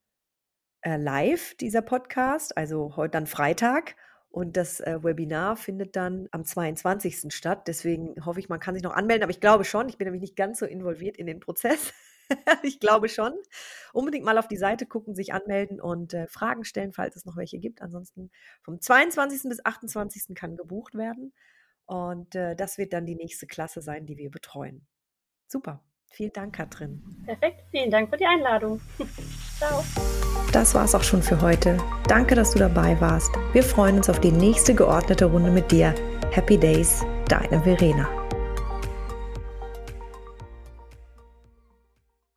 äh, 0.83 0.97
live, 0.97 1.55
dieser 1.55 1.81
Podcast, 1.81 2.57
also 2.57 2.97
heute 2.97 3.13
dann 3.13 3.27
Freitag. 3.27 3.97
Und 4.29 4.57
das 4.57 4.81
äh, 4.81 5.03
Webinar 5.03 5.57
findet 5.57 5.95
dann 5.97 6.29
am 6.33 6.45
22. 6.45 7.35
statt. 7.35 7.69
Deswegen 7.69 8.15
hoffe 8.25 8.41
ich, 8.41 8.49
man 8.49 8.61
kann 8.61 8.75
sich 8.75 8.83
noch 8.83 8.95
anmelden. 8.95 9.23
Aber 9.23 9.31
ich 9.31 9.41
glaube 9.41 9.65
schon, 9.65 9.89
ich 9.89 9.99
bin 9.99 10.07
nämlich 10.07 10.23
nicht 10.23 10.37
ganz 10.37 10.59
so 10.59 10.67
involviert 10.67 11.19
in 11.19 11.27
den 11.27 11.41
Prozess. 11.41 11.93
ich 12.63 12.81
glaube 12.81 13.09
schon. 13.09 13.35
Unbedingt 13.93 14.25
mal 14.25 14.39
auf 14.39 14.49
die 14.49 14.57
Seite 14.57 14.87
gucken, 14.87 15.15
sich 15.15 15.33
anmelden 15.33 15.81
und 15.81 16.15
äh, 16.15 16.27
Fragen 16.27 16.65
stellen, 16.65 16.93
falls 16.93 17.17
es 17.17 17.25
noch 17.25 17.37
welche 17.37 17.59
gibt. 17.59 17.83
Ansonsten 17.83 18.31
vom 18.63 18.81
22. 18.81 19.49
bis 19.49 19.65
28. 19.65 20.35
kann 20.35 20.57
gebucht 20.57 20.95
werden. 20.95 21.33
Und 21.87 22.35
äh, 22.35 22.55
das 22.57 22.79
wird 22.79 22.93
dann 22.93 23.07
die 23.07 23.17
nächste 23.17 23.47
Klasse 23.47 23.83
sein, 23.83 24.07
die 24.07 24.17
wir 24.17 24.31
betreuen. 24.31 24.87
Super. 25.47 25.83
Vielen 26.11 26.33
Dank, 26.33 26.55
Katrin. 26.55 27.03
Perfekt. 27.25 27.63
Vielen 27.71 27.91
Dank 27.91 28.11
für 28.11 28.17
die 28.17 28.27
Einladung. 28.27 28.81
Ciao. 29.59 29.83
Das 30.53 30.75
war's 30.75 30.95
auch 30.95 31.03
schon 31.03 31.23
für 31.23 31.41
heute. 31.41 31.79
Danke, 32.07 32.35
dass 32.35 32.53
du 32.53 32.59
dabei 32.59 33.01
warst. 33.01 33.31
Wir 33.53 33.63
freuen 33.63 33.97
uns 33.97 34.11
auf 34.11 34.21
die 34.21 34.33
nächste 34.33 34.75
geordnete 34.75 35.25
Runde 35.25 35.51
mit 35.51 35.73
dir. 35.73 35.95
Happy 36.31 36.59
Days, 36.59 37.03
deine 37.29 37.63
Verena. 37.63 38.22